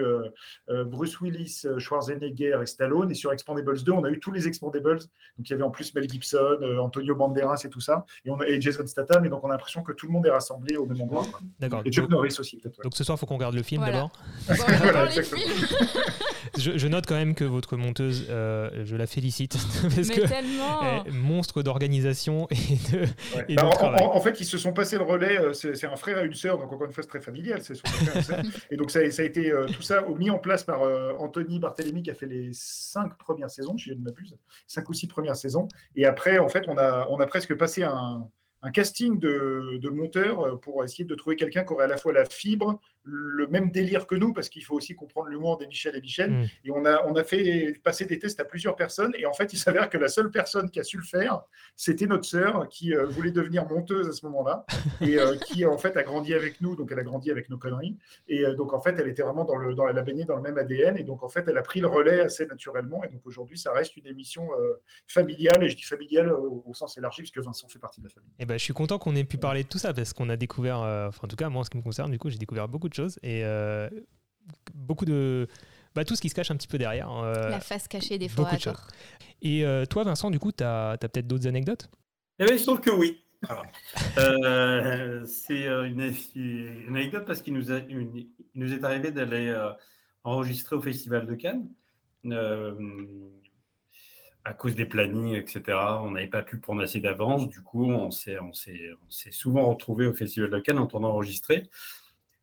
Bruce 0.87 1.21
Willis, 1.21 1.67
Schwarzenegger 1.79 2.59
et 2.63 2.67
Stallone. 2.67 3.11
Et 3.11 3.15
sur 3.15 3.33
Expandables 3.33 3.83
2, 3.83 3.93
on 3.93 4.05
a 4.05 4.11
eu 4.11 4.19
tous 4.19 4.33
les 4.33 4.49
Expandables. 4.49 4.99
Donc 5.37 5.49
il 5.49 5.51
y 5.51 5.53
avait 5.53 5.63
en 5.63 5.71
plus 5.71 5.95
Mel 5.95 6.09
Gibson, 6.09 6.59
Antonio 6.81 7.15
Banderas 7.15 7.63
et 7.65 7.69
tout 7.69 7.81
ça. 7.81 8.05
Et, 8.25 8.31
on 8.31 8.41
a, 8.41 8.47
et 8.47 8.61
Jason 8.61 8.87
Statham. 8.87 9.25
Et 9.25 9.29
donc 9.29 9.45
on 9.45 9.49
a 9.49 9.53
l'impression 9.53 9.83
que 9.83 9.93
tout 9.93 10.07
le 10.07 10.13
monde 10.13 10.27
est 10.27 10.31
rassemblé 10.31 10.77
au 10.77 10.87
même 10.87 11.01
endroit. 11.01 11.27
D'accord. 11.61 11.83
Et 11.85 11.93
Chuck 11.93 12.09
Norris 12.09 12.37
aussi, 12.39 12.57
peut-être. 12.57 12.83
Donc 12.83 12.97
ce 12.97 13.05
soir, 13.05 13.17
il 13.17 13.21
faut 13.21 13.27
qu'on 13.27 13.37
regarde 13.37 13.55
le 13.55 13.63
film 13.63 13.85
d'abord. 13.85 14.11
voilà, 14.47 15.09
je, 16.59 16.79
je, 16.79 16.89
note 16.89 17.07
quand 17.07 17.15
même 17.15 17.35
que 17.35 17.45
votre 17.45 17.77
monteuse, 17.77 18.27
euh, 18.31 18.85
je 18.85 18.97
la 18.97 19.07
félicite 19.07 19.57
parce 19.83 20.09
que 20.09 20.27
tellement... 20.27 21.05
monstre 21.11 21.63
d'organisation 21.63 22.47
et 22.51 22.77
de, 22.93 23.55
bah, 23.55 23.71
en, 24.01 24.21
fait, 24.21 24.41
ils 24.41 24.45
se 24.45 24.59
sont 24.59 24.73
passés 24.73 24.97
le 24.97 25.05
relais. 25.05 25.39
Euh, 25.39 25.53
c'est 25.53 25.87
un 25.87 25.97
frère 25.97 26.19
et 26.19 26.27
une 26.27 26.35
sœur, 26.35 26.59
donc 26.59 26.73
encore 26.73 26.87
une 26.87 26.93
fois, 26.93 27.03
c'est 27.03 27.09
très 27.09 27.21
familial. 27.21 27.61
et, 27.61 28.71
et 28.75 28.77
donc, 28.77 28.91
ça, 28.91 29.11
ça, 29.11 29.23
a 29.23 29.25
été 29.25 29.53
tout 29.75 29.83
ça 29.83 30.03
mis 30.17 30.31
en 30.31 30.39
place 30.39 30.65
par 30.65 30.83
Anthony 31.19 31.59
Barthélémy 31.59 32.03
qui 32.03 32.11
a 32.11 32.15
fait 32.15 32.27
les 32.27 32.51
cinq 32.53 33.17
premières 33.19 33.51
saisons, 33.51 33.77
je 33.77 33.93
ne 33.93 34.01
m'abuse, 34.01 34.37
cinq 34.67 34.89
ou 34.89 34.95
six 34.95 35.07
premières 35.07 35.37
saisons. 35.37 35.69
Et 35.97 36.07
après, 36.07 36.39
en 36.39 36.49
fait, 36.49 36.65
on 36.69 36.79
a, 36.79 37.07
on 37.11 37.19
a 37.21 37.27
presque 37.27 37.55
passé 37.55 37.83
un, 37.83 38.29
un 38.63 38.71
casting 38.71 39.19
de, 39.19 39.79
de 39.81 39.89
monteurs 39.91 40.59
pour 40.61 40.83
essayer 40.85 41.05
de 41.05 41.15
trouver 41.15 41.37
quelqu'un 41.37 41.65
qui 41.65 41.73
aurait 41.73 41.85
à 41.85 41.89
la 41.89 41.99
fois 41.99 42.13
la 42.13 42.25
fibre, 42.25 42.81
le 43.05 43.47
même 43.47 43.71
délire 43.71 44.07
que 44.07 44.15
nous, 44.15 44.33
parce 44.33 44.49
qu'il 44.49 44.65
faut 44.65 44.75
aussi 44.75 44.95
comprendre 44.95 45.29
l'humour 45.29 45.59
des 45.59 45.67
Michel 45.67 45.95
et 45.95 46.01
Michel. 46.01 46.31
Mm. 46.31 46.47
Et 46.65 46.71
on 46.71 46.85
a, 46.87 47.05
on 47.07 47.15
a 47.15 47.25
fait 47.25 47.79
passer 47.83 48.07
des 48.07 48.19
tests 48.19 48.41
à 48.41 48.45
plusieurs 48.45 48.77
personnes. 48.77 49.13
Et 49.19 49.27
en 49.27 49.35
fait, 49.35 49.53
il 49.53 49.59
s'avère 49.59 49.91
que 49.91 49.99
la 49.99 50.09
seule 50.09 50.31
personne 50.31 50.71
qui 50.71 50.81
a 50.81 50.85
su 50.85 50.97
le 50.97 51.03
faire, 51.03 51.43
c'était 51.77 52.07
notre 52.07 52.25
sœur, 52.25 52.69
qui 52.69 52.95
euh, 52.95 53.07
voulait 53.07 53.31
devenir 53.31 53.69
monteuse 53.69 54.09
à 54.09 54.13
ce 54.13 54.25
moment-là, 54.27 54.65
et 55.03 55.19
euh, 55.19 55.37
qui 55.37 55.67
en 55.67 55.77
fait 55.77 55.97
a 55.97 56.03
grandi 56.03 56.33
avec 56.35 56.61
nous. 56.61 56.77
Donc, 56.77 56.91
elle 56.93 56.99
a 56.99 57.03
grandi 57.03 57.31
avec 57.31 57.51
nos 57.51 57.59
conneries. 57.59 57.99
Et 58.29 58.45
euh, 58.45 58.55
donc, 58.55 58.73
en 58.73 58.81
fait, 58.81 58.97
elle 58.99 59.09
était 59.09 59.23
vraiment 59.23 59.45
dans 59.45 59.57
le, 59.57 59.75
dans, 59.75 59.87
elle 59.87 59.99
a 59.99 60.03
baigné 60.03 60.25
dans 60.25 60.37
le 60.37 60.43
même 60.43 60.57
ADN. 60.57 60.97
Et 60.97 61.05
donc, 61.05 61.23
en 61.23 61.29
fait, 61.29 61.45
elle 61.47 61.59
a 61.59 61.63
pris 61.63 61.81
le 61.81 61.89
relais 61.89 62.21
assez 62.21 62.47
naturellement. 62.47 63.05
Et 63.05 63.09
donc, 63.09 63.21
aujourd'hui, 63.27 63.59
ça 63.59 63.73
reste 63.73 63.97
une 63.97 64.07
émission 64.07 64.49
familiale. 65.07 65.63
Et 65.63 65.69
je 65.69 65.77
dis 65.77 65.83
familiale 65.83 66.33
au, 66.33 66.73
sens 66.75 66.97
élargi, 66.99 67.23
puisque 67.23 67.39
Vincent 67.39 67.69
fait 67.69 67.79
partie 67.79 68.01
de 68.01 68.07
la 68.07 68.11
famille. 68.11 68.31
Et 68.39 68.43
eh 68.43 68.47
ben, 68.47 68.59
je 68.59 68.65
suis 68.65 68.73
content 68.73 68.99
qu'on 68.99 69.15
ait 69.15 69.25
pu 69.25 69.37
parler 69.37 69.63
de 69.63 69.69
tout 69.69 69.79
ça, 69.79 69.93
parce 69.93 70.13
qu'on 70.13 70.29
a 70.29 70.37
découvert, 70.37 70.79
enfin, 70.79 71.21
en 71.23 71.29
tout 71.29 71.37
cas, 71.37 71.49
moi, 71.49 71.61
en 71.61 71.65
ce 71.65 71.71
qui 71.71 71.77
me 71.77 71.83
concerne, 71.83 72.11
du 72.11 72.19
coup, 72.19 72.31
j'ai 72.31 72.39
découvert 72.39 72.69
beaucoup 72.69 72.89
de 72.89 72.94
choses 72.95 73.19
et 73.23 73.45
euh, 73.45 73.89
beaucoup 74.75 75.05
de 75.05 75.49
bah, 75.95 76.05
tout 76.05 76.17
ce 76.17 76.21
qui 76.21 76.29
se 76.29 76.35
cache 76.35 76.51
un 76.51 76.57
petit 76.57 76.69
peu 76.69 76.79
derrière. 76.79 77.11
Euh, 77.11 77.49
la 77.49 77.61
face 77.61 77.89
cachée 77.89 78.19
des 78.19 78.29
fois. 78.29 78.51
Et 79.43 79.65
euh, 79.65 79.85
toi, 79.85 80.05
Vincent, 80.05 80.31
du 80.31 80.39
coup, 80.39 80.53
tu 80.53 80.65
as, 80.65 80.97
peut-être 81.01 81.27
d'autres 81.27 81.47
anecdotes? 81.47 81.89
Eh 82.39 82.45
bien, 82.45 82.55
il 82.55 82.59
se 82.59 82.65
trouve 82.65 82.81
que 82.81 82.91
oui. 82.91 83.21
c'est 85.27 85.67
une, 85.67 86.15
anecdote 86.89 87.25
parce 87.27 87.43
qu'il 87.43 87.55
nous, 87.55 87.67
nous 88.55 88.73
est 88.73 88.85
arrivé 88.85 89.11
d'aller 89.13 89.55
enregistrer 90.25 90.77
au 90.77 90.83
Festival 90.83 91.27
de 91.27 91.35
Cannes. 91.35 91.69
à 94.45 94.53
cause 94.55 94.75
des 94.75 94.87
plannings, 94.87 95.35
etc., 95.35 95.63
on 96.01 96.13
n'avait 96.13 96.27
pas 96.27 96.43
pu 96.43 96.59
prendre 96.59 96.83
assez 96.83 97.01
d'avance. 97.01 97.49
Du 97.49 97.63
coup, 97.63 97.85
on 97.85 98.11
s'est 98.11 98.39
souvent 99.31 99.69
retrouvé 99.69 100.07
au 100.07 100.15
Festival 100.15 100.51
de 100.51 100.59
Cannes 100.59 100.79
en 100.79 100.87
train 100.87 101.01
d'enregistrer 101.01 101.69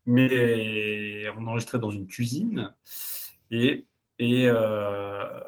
mais 0.05 1.29
on 1.37 1.47
enregistrait 1.47 1.79
dans 1.79 1.91
une 1.91 2.07
cuisine. 2.07 2.73
Et, 3.49 3.85
et 4.19 4.47
euh, 4.47 5.39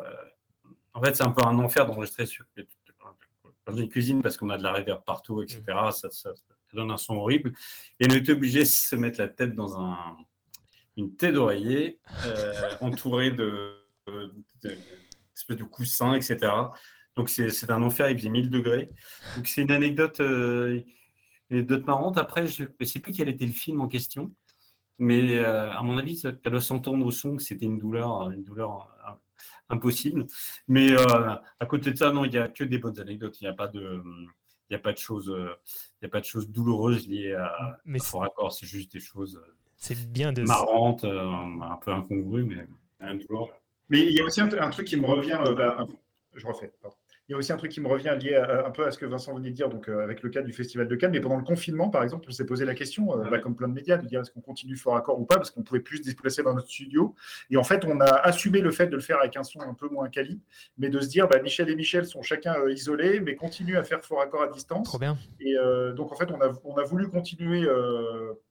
en 0.94 1.02
fait, 1.02 1.16
c'est 1.16 1.24
un 1.24 1.32
peu 1.32 1.46
un 1.46 1.58
enfer 1.60 1.86
d'enregistrer 1.86 2.26
dans 3.66 3.76
une 3.76 3.90
cuisine 3.90 4.22
parce 4.22 4.38
qu'on 4.38 4.50
a 4.50 4.58
de 4.58 4.64
la 4.64 4.74
réverb 4.74 5.04
partout, 5.06 5.42
etc. 5.42 5.62
Mm. 5.68 5.92
Ça, 5.92 6.10
ça, 6.12 6.32
donne 6.74 6.92
un 6.92 6.98
son 6.98 7.16
horrible. 7.16 7.54
Et 8.00 8.08
on 8.10 8.16
était 8.16 8.32
obligé 8.32 8.60
de 8.62 8.66
se 8.66 8.96
mettre 8.96 9.20
la 9.20 9.28
tête 9.28 9.54
dans 9.54 9.80
un, 9.80 10.18
une 10.98 11.16
tête 11.16 11.36
d'oreiller 11.36 12.00
euh, 12.26 12.72
entourée 12.82 13.30
de, 13.30 13.78
de, 14.08 14.34
de, 14.64 15.54
de 15.54 15.64
coussins, 15.64 16.16
etc. 16.16 16.52
Donc 17.16 17.30
c'est 17.30 17.70
un 17.70 17.84
enfer, 17.84 18.10
il 18.10 18.18
faisait 18.18 18.30
1000 18.30 18.50
degrés. 18.50 18.90
Donc 19.36 19.48
c'est 19.48 19.62
une 19.62 19.72
anecdote, 19.72 20.20
euh, 20.20 20.82
une 21.50 21.58
anecdote 21.58 21.86
marrante. 21.86 22.18
Après, 22.18 22.48
je 22.48 22.64
ne 22.80 22.86
sais 22.86 23.00
plus 23.00 23.14
quel 23.14 23.30
était 23.30 23.46
le 23.46 23.52
film 23.52 23.82
en 23.82 23.88
question. 23.88 24.34
Mais 25.00 25.38
euh, 25.38 25.72
à 25.72 25.82
mon 25.82 25.98
avis, 25.98 26.18
ça 26.18 26.32
doit 26.32 26.62
s'entendre 26.62 27.06
au 27.06 27.12
son 27.12 27.36
que 27.36 27.44
c'était 27.44 27.66
une 27.66 27.80
douleur, 27.80 28.30
une 28.32 28.44
douleur 28.44 28.90
euh, 29.08 29.12
impossible. 29.70 30.28
Mais 30.68 30.92
euh, 30.92 31.36
à 31.60 31.66
côté 31.66 31.92
de 31.92 31.98
ça, 31.98 32.12
non, 32.12 32.26
il 32.26 32.32
n'y 32.32 32.38
a 32.38 32.48
que 32.48 32.64
des 32.64 32.78
bonnes 32.78 33.00
anecdotes. 33.00 33.40
Il 33.42 33.46
n'y 33.46 33.50
a 33.50 33.54
pas 33.54 33.68
de. 33.68 34.02
Il 34.70 34.74
n'y 34.74 34.78
a 34.78 34.80
pas 34.80 34.94
de 34.94 34.98
choses, 34.98 35.32
il 36.02 36.04
y 36.04 36.06
a 36.06 36.10
pas 36.10 36.22
de 36.22 36.26
choses 36.26 36.50
douloureuses 36.50 37.08
liées 37.08 37.34
à, 37.34 37.80
mais 37.86 38.00
fort 38.00 38.24
accord. 38.24 38.54
C'est 38.54 38.66
juste 38.66 38.94
des 38.94 39.00
choses 39.00 39.40
c'est 39.76 40.10
bien 40.10 40.32
de... 40.32 40.42
marrantes, 40.44 41.04
un 41.04 41.78
peu 41.82 41.92
incongrues, 41.92 42.46
mais 42.46 42.66
un 43.02 43.16
douleur. 43.16 43.50
Mais 43.90 44.00
il 44.00 44.14
y 44.14 44.22
a 44.22 44.24
aussi 44.24 44.42
un, 44.42 44.48
truc 44.70 44.88
qui 44.88 44.96
me 44.96 45.06
revient. 45.06 45.38
Bah, 45.56 45.86
je 46.34 46.48
refais. 46.48 46.72
Pardon. 46.82 46.96
Il 47.30 47.32
y 47.32 47.36
a 47.36 47.38
aussi 47.38 47.54
un 47.54 47.58
truc 47.58 47.72
qui 47.72 47.80
me 47.80 47.88
revient 47.88 48.18
lié 48.20 48.36
un 48.36 48.70
peu 48.72 48.86
à 48.86 48.92
ce 48.92 48.98
que 48.98 49.06
Vincent 49.06 49.34
venait 49.34 49.50
de 49.50 49.56
dire, 49.56 49.70
donc 49.70 49.88
euh, 49.88 50.04
avec 50.04 50.24
le 50.24 50.30
cas 50.30 50.42
du 50.42 50.52
Festival 50.52 50.90
de 50.90 50.96
Cannes. 50.96 51.12
Mais 51.12 51.22
pendant 51.22 51.38
le 51.38 51.44
confinement, 51.44 51.90
par 51.90 52.04
exemple, 52.04 52.26
on 52.28 52.34
s'est 52.34 52.46
posé 52.46 52.66
la 52.66 52.76
question, 52.76 53.18
euh, 53.18 53.30
bah, 53.30 53.40
comme 53.40 53.56
plein 53.56 53.70
de 53.70 53.74
médias, 53.74 53.98
de 53.98 54.06
dire 54.06 54.20
est-ce 54.20 54.32
qu'on 54.32 54.42
continue 54.42 54.76
fort 54.76 54.98
accord 54.98 55.20
ou 55.22 55.26
pas, 55.26 55.38
parce 55.38 55.50
qu'on 55.50 55.64
pouvait 55.64 55.80
plus 55.80 56.00
se 56.00 56.04
déplacer 56.04 56.44
dans 56.44 56.54
notre 56.54 56.68
studio. 56.68 57.16
Et 57.50 57.56
en 57.56 57.64
fait, 57.64 57.86
on 57.86 58.02
a 58.02 58.06
assumé 58.06 58.60
le 58.60 58.72
fait 58.72 58.88
de 58.88 58.96
le 58.96 59.02
faire 59.02 59.20
avec 59.20 59.38
un 59.38 59.44
son 59.44 59.62
un 59.62 59.74
peu 59.74 59.88
moins 59.88 60.10
quali, 60.10 60.42
mais 60.78 60.90
de 60.90 61.00
se 61.00 61.08
dire 61.08 61.30
bah, 61.30 61.40
Michel 61.42 61.70
et 61.70 61.76
Michel 61.76 62.06
sont 62.06 62.22
chacun 62.22 62.56
euh, 62.60 62.74
isolés, 62.74 63.22
mais 63.22 63.36
continuent 63.36 63.78
à 63.78 63.84
faire 63.84 64.04
fort 64.04 64.22
accord 64.22 64.42
à 64.44 64.48
distance. 64.48 64.88
Trop 64.88 65.00
bien. 65.00 65.18
Et 65.40 65.56
donc, 65.96 66.12
en 66.12 66.16
fait, 66.16 66.30
on 66.32 66.42
a, 66.42 66.52
on 66.66 66.76
a 66.76 66.84
voulu 66.84 67.08
continuer 67.08 67.66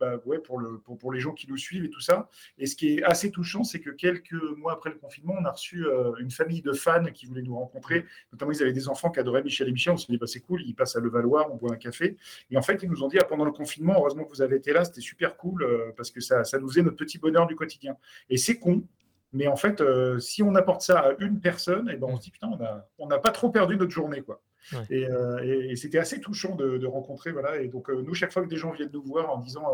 bah, 0.01 0.17
ouais, 0.25 0.39
pour, 0.39 0.59
le, 0.59 0.79
pour, 0.79 0.97
pour, 0.97 1.13
les 1.13 1.21
gens 1.21 1.33
qui 1.33 1.49
nous 1.49 1.57
suivent 1.57 1.85
et 1.85 1.91
tout 1.91 2.01
ça. 2.01 2.29
Et 2.59 2.67
ce 2.67 2.77
qui 2.77 2.95
est 2.95 3.03
assez 3.03 3.31
touchant, 3.31 3.65
c'est 3.65 3.81
que 3.81 3.91
quelques 3.91 4.33
mois 4.57 4.73
après 4.73 4.91
le 4.91 4.97
confinement, 4.97 5.35
on 5.39 5.45
a 5.45 5.51
reçu 5.51 5.85
une 6.19 6.31
famille 6.31 6.63
de 6.63 6.73
fans 6.73 7.05
qui 7.13 7.27
voulaient 7.27 7.43
nous 7.43 7.57
rencontrer. 7.57 8.07
Notamment, 8.33 8.53
ils 8.53 8.62
des 8.71 8.89
enfants 8.89 9.11
qui 9.11 9.19
adoraient 9.19 9.43
Michel 9.43 9.69
et 9.69 9.73
Michel, 9.73 9.95
on 9.95 9.97
s'est 9.97 10.07
dit, 10.09 10.19
bah, 10.19 10.27
c'est 10.27 10.41
cool, 10.41 10.63
ils 10.63 10.75
passent 10.75 10.97
à 10.97 11.01
Levallois, 11.01 11.51
on 11.53 11.57
boit 11.57 11.73
un 11.73 11.77
café. 11.77 12.17
Et 12.51 12.57
en 12.57 12.63
fait, 12.63 12.83
ils 12.83 12.91
nous 12.91 13.03
ont 13.03 13.09
dit, 13.09 13.19
ah, 13.21 13.25
pendant 13.25 13.45
le 13.45 13.53
confinement, 13.53 13.95
heureusement 13.97 14.25
que 14.25 14.31
vous 14.31 14.43
avez 14.43 14.57
été 14.57 14.73
là, 14.73 14.85
c'était 14.85 15.01
super 15.01 15.37
cool, 15.37 15.63
euh, 15.63 15.93
parce 15.97 16.11
que 16.11 16.21
ça, 16.21 16.45
ça 16.45 16.59
nous 16.59 16.69
faisait 16.69 16.83
notre 16.83 16.97
petit 16.97 17.19
bonheur 17.19 17.47
du 17.47 17.57
quotidien. 17.57 17.97
Et 18.31 18.37
c'est 18.37 18.59
con, 18.59 18.85
mais 19.33 19.49
en 19.49 19.57
fait, 19.57 19.81
euh, 19.81 20.19
si 20.19 20.43
on 20.43 20.55
apporte 20.55 20.83
ça 20.83 21.01
à 21.01 21.13
une 21.19 21.41
personne, 21.41 21.89
et 21.89 21.95
eh 21.95 21.97
ben 21.97 22.07
on 22.11 22.17
se 22.17 22.23
dit, 22.23 22.31
putain, 22.31 22.51
on 22.99 23.07
n'a 23.07 23.19
pas 23.19 23.31
trop 23.31 23.51
perdu 23.51 23.77
notre 23.77 23.91
journée. 23.91 24.23
quoi. 24.23 24.43
Euh, 24.93 25.39
et, 25.43 25.75
c'était 25.75 25.99
assez 25.99 26.21
touchant 26.21 26.55
de, 26.55 26.87
rencontrer. 26.87 27.33
Voilà. 27.33 27.61
Et 27.61 27.69
donc, 27.69 27.89
nous, 27.89 28.15
chaque 28.15 28.33
fois 28.33 28.43
que 28.43 28.49
des 28.49 28.57
gens 28.57 28.71
viennent 28.71 28.91
nous 28.93 29.03
voir 29.03 29.31
en 29.31 29.39
disant, 29.39 29.65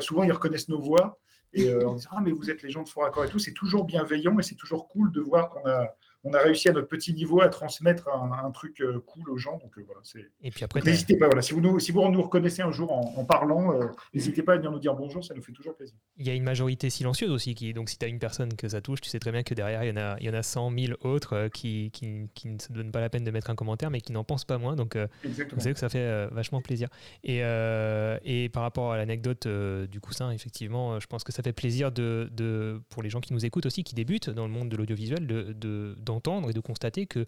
souvent 0.00 0.24
ils 0.24 0.32
reconnaissent 0.32 0.68
nos 0.68 0.80
voix, 0.80 1.18
et 1.54 1.72
en 1.72 1.94
disant, 1.94 2.10
ah, 2.12 2.20
mais 2.22 2.32
vous 2.32 2.50
êtes 2.50 2.62
les 2.62 2.70
gens 2.70 2.82
de 2.82 2.88
Fort 2.88 3.04
Accord 3.04 3.24
et 3.24 3.28
tout, 3.28 3.38
c'est 3.38 3.54
toujours 3.54 3.84
bienveillant 3.84 4.38
et 4.38 4.42
c'est 4.42 4.56
toujours 4.56 4.88
cool 4.88 5.12
de 5.12 5.20
voir 5.20 5.48
qu'on 5.48 5.66
a, 5.66 5.94
on 6.24 6.32
a 6.32 6.38
réussi 6.40 6.68
à 6.68 6.72
notre 6.72 6.88
petit 6.88 7.14
niveau 7.14 7.40
à 7.40 7.48
transmettre 7.48 8.08
un, 8.08 8.50
truc 8.50 8.80
euh, 8.80 9.00
cool 9.06 9.30
aux 9.30 9.36
gens. 9.36 9.58
Donc 9.58 9.78
euh, 9.78 9.82
voilà, 9.86 10.00
c'est. 10.02 10.30
Et 10.42 10.50
puis 10.50 10.64
après, 10.64 10.80
n'hésitez 10.80 11.16
pas. 11.16 11.26
Voilà, 11.26 11.42
si 11.42 11.52
vous 11.52 11.60
nous, 11.60 11.78
si 11.78 11.92
vous 11.92 12.06
nous 12.08 12.22
reconnaissez 12.22 12.62
un 12.62 12.72
jour 12.72 12.92
en, 12.92 13.24
parlant, 13.24 13.72
euh, 13.74 13.86
n'hésitez 14.14 14.42
pas 14.42 14.54
à 14.54 14.56
venir 14.56 14.70
nous 14.72 14.78
dire 14.78 14.94
bonjour, 14.94 15.24
ça 15.24 15.34
nous 15.34 15.42
fait 15.42 15.52
toujours 15.52 15.76
plaisir. 15.76 15.96
Il 16.16 16.26
y 16.26 16.30
a 16.30 16.34
une 16.34 16.42
majorité 16.42 16.90
silencieuse 16.90 17.30
aussi 17.30 17.54
qui, 17.54 17.72
donc 17.72 17.88
si 17.88 17.98
tu 17.98 18.04
as 18.04 18.08
une 18.08 18.18
personne 18.18 18.54
que 18.54 18.68
ça 18.68 18.80
touche, 18.80 19.00
tu 19.00 19.10
sais 19.10 19.18
très 19.18 19.32
bien 19.32 19.42
que 19.42 19.54
derrière 19.54 19.84
il 19.84 19.88
y 19.88 19.92
en 19.92 19.96
a, 19.96 20.16
il 20.18 20.26
y 20.26 20.30
en 20.30 20.34
a 20.34 20.42
100 20.42 20.72
000 20.76 20.98
autres 21.02 21.48
qui, 21.48 21.90
qui, 21.92 22.28
qui, 22.34 22.48
ne 22.48 22.58
se 22.58 22.72
donnent 22.72 22.92
pas 22.92 23.00
la 23.00 23.10
peine 23.10 23.24
de 23.24 23.30
mettre 23.30 23.50
un 23.50 23.54
commentaire, 23.54 23.90
mais 23.90 24.00
qui 24.00 24.12
n'en 24.12 24.24
pensent 24.24 24.44
pas 24.44 24.58
moins. 24.58 24.74
Donc 24.74 24.96
vous 24.96 25.60
savez 25.60 25.74
que 25.74 25.80
ça 25.80 25.88
fait 25.88 26.26
vachement 26.28 26.60
plaisir. 26.60 26.88
Et, 27.22 27.38
et 27.38 28.48
par 28.48 28.62
rapport 28.62 28.92
à 28.92 28.96
l'anecdote 28.96 29.46
du 29.46 30.00
coussin, 30.00 30.30
effectivement, 30.30 30.98
je 30.98 31.06
pense 31.06 31.22
que 31.22 31.32
ça 31.32 31.42
fait 31.42 31.52
plaisir 31.52 31.92
de, 31.92 32.28
de, 32.32 32.80
pour 32.88 33.02
les 33.02 33.10
gens 33.10 33.20
qui 33.20 33.32
nous 33.32 33.44
écoutent 33.44 33.66
aussi, 33.66 33.84
qui 33.84 33.94
débutent 33.94 34.30
dans 34.30 34.46
le 34.46 34.52
monde 34.52 34.68
de 34.68 34.76
l'audiovisuel, 34.76 35.26
de, 35.26 35.94
d'entendre 36.08 36.50
et 36.50 36.52
de 36.52 36.60
constater 36.60 37.06
que 37.06 37.26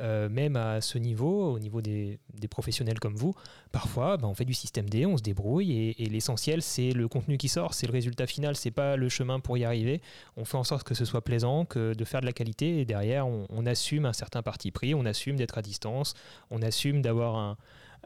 euh, 0.00 0.28
même 0.28 0.56
à 0.56 0.80
ce 0.80 0.98
niveau, 0.98 1.52
au 1.52 1.58
niveau 1.60 1.80
des, 1.80 2.18
professionnels 2.50 2.98
comme 2.98 3.14
vous, 3.14 3.34
parfois 3.72 4.16
bah, 4.16 4.26
on 4.26 4.34
fait 4.34 4.44
du 4.44 4.54
système 4.54 4.88
D, 4.88 5.06
on 5.06 5.16
se 5.16 5.22
débrouille 5.22 5.94
et, 5.98 6.06
l'essentiel 6.06 6.62
c'est 6.62 6.90
le 6.90 7.08
contenu 7.08 7.38
qui 7.38 7.48
sort, 7.48 7.74
c'est 7.74 7.86
le 7.86 7.92
résultat 7.92 8.26
final, 8.26 8.56
c'est 8.56 8.70
pas 8.70 8.96
le 8.96 9.08
chemin 9.08 9.40
pour 9.40 9.56
y 9.56 9.64
arriver. 9.64 10.02
On 10.36 10.44
fait 10.44 10.56
en 10.56 10.64
sorte 10.64 10.82
que 10.82 10.94
ce 10.94 11.04
soit 11.04 11.22
plaisant, 11.22 11.64
que 11.64 11.94
de 11.94 12.04
faire 12.04 12.20
de 12.20 12.26
la 12.26 12.32
qualité 12.32 12.80
et 12.80 12.84
derrière 12.84 13.26
on, 13.26 13.46
on 13.50 13.66
assume 13.66 14.04
un 14.04 14.12
certain 14.12 14.42
parti 14.42 14.70
pris, 14.72 14.94
on 14.94 15.04
assume 15.04 15.36
d'être 15.36 15.58
à 15.58 15.62
distance, 15.62 16.14
on 16.50 16.60
assume 16.60 17.00
d'avoir 17.00 17.36
un, 17.36 17.56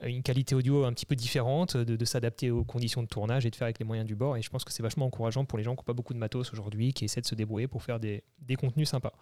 une 0.02 0.22
qualité 0.22 0.54
audio 0.54 0.84
un 0.84 0.92
petit 0.92 1.06
peu 1.06 1.16
différente, 1.16 1.76
de, 1.76 2.04
s'adapter 2.04 2.50
aux 2.50 2.64
conditions 2.64 3.02
de 3.02 3.08
tournage 3.08 3.46
et 3.46 3.50
de 3.50 3.56
faire 3.56 3.66
avec 3.66 3.78
les 3.78 3.84
moyens 3.84 4.06
du 4.06 4.14
bord. 4.14 4.36
Et 4.36 4.42
je 4.42 4.50
pense 4.50 4.64
que 4.64 4.72
c'est 4.72 4.82
vachement 4.82 5.06
encourageant 5.06 5.44
pour 5.44 5.58
les 5.58 5.64
gens 5.64 5.74
qui 5.74 5.80
n'ont 5.80 5.84
pas 5.84 5.92
beaucoup 5.92 6.14
de 6.14 6.18
matos 6.18 6.52
aujourd'hui, 6.52 6.92
qui 6.92 7.04
essaient 7.04 7.20
de 7.20 7.26
se 7.26 7.34
débrouiller 7.34 7.66
pour 7.68 7.82
faire 7.82 8.00
des, 8.00 8.22
des 8.40 8.56
contenus 8.56 8.88
sympas. 8.88 9.12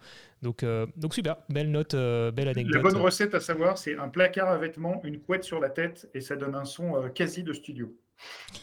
Donc, 0.41 0.63
euh, 0.63 0.85
donc 0.95 1.13
super, 1.13 1.37
belle 1.49 1.71
note, 1.71 1.93
euh, 1.93 2.31
belle 2.31 2.47
anecdote. 2.47 2.75
La 2.75 2.81
bonne 2.81 3.01
recette 3.01 3.35
à 3.35 3.39
savoir, 3.39 3.77
c'est 3.77 3.97
un 3.97 4.09
placard 4.09 4.49
à 4.49 4.57
vêtements, 4.57 5.01
une 5.03 5.19
couette 5.19 5.43
sur 5.43 5.59
la 5.59 5.69
tête, 5.69 6.09
et 6.13 6.21
ça 6.21 6.35
donne 6.35 6.55
un 6.55 6.65
son 6.65 6.95
euh, 6.95 7.09
quasi 7.09 7.43
de 7.43 7.53
studio. 7.53 7.95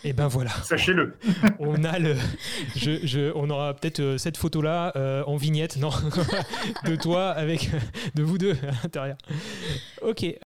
Et 0.03 0.13
ben 0.13 0.27
voilà. 0.27 0.51
Sachez-le. 0.51 1.15
on 1.61 1.85
a 1.85 2.01
le, 2.01 2.17
je, 2.75 3.07
je, 3.07 3.31
on 3.37 3.49
aura 3.51 3.73
peut-être 3.75 4.17
cette 4.19 4.37
photo 4.37 4.61
là 4.61 4.93
en 5.29 5.37
vignette, 5.37 5.77
non, 5.77 5.91
de 6.85 6.97
toi 6.97 7.31
avec, 7.31 7.71
de 8.17 8.25
vous 8.25 8.37
deux 8.37 8.57
à 8.63 8.83
l'intérieur. 8.83 9.17
Ok. 10.03 10.27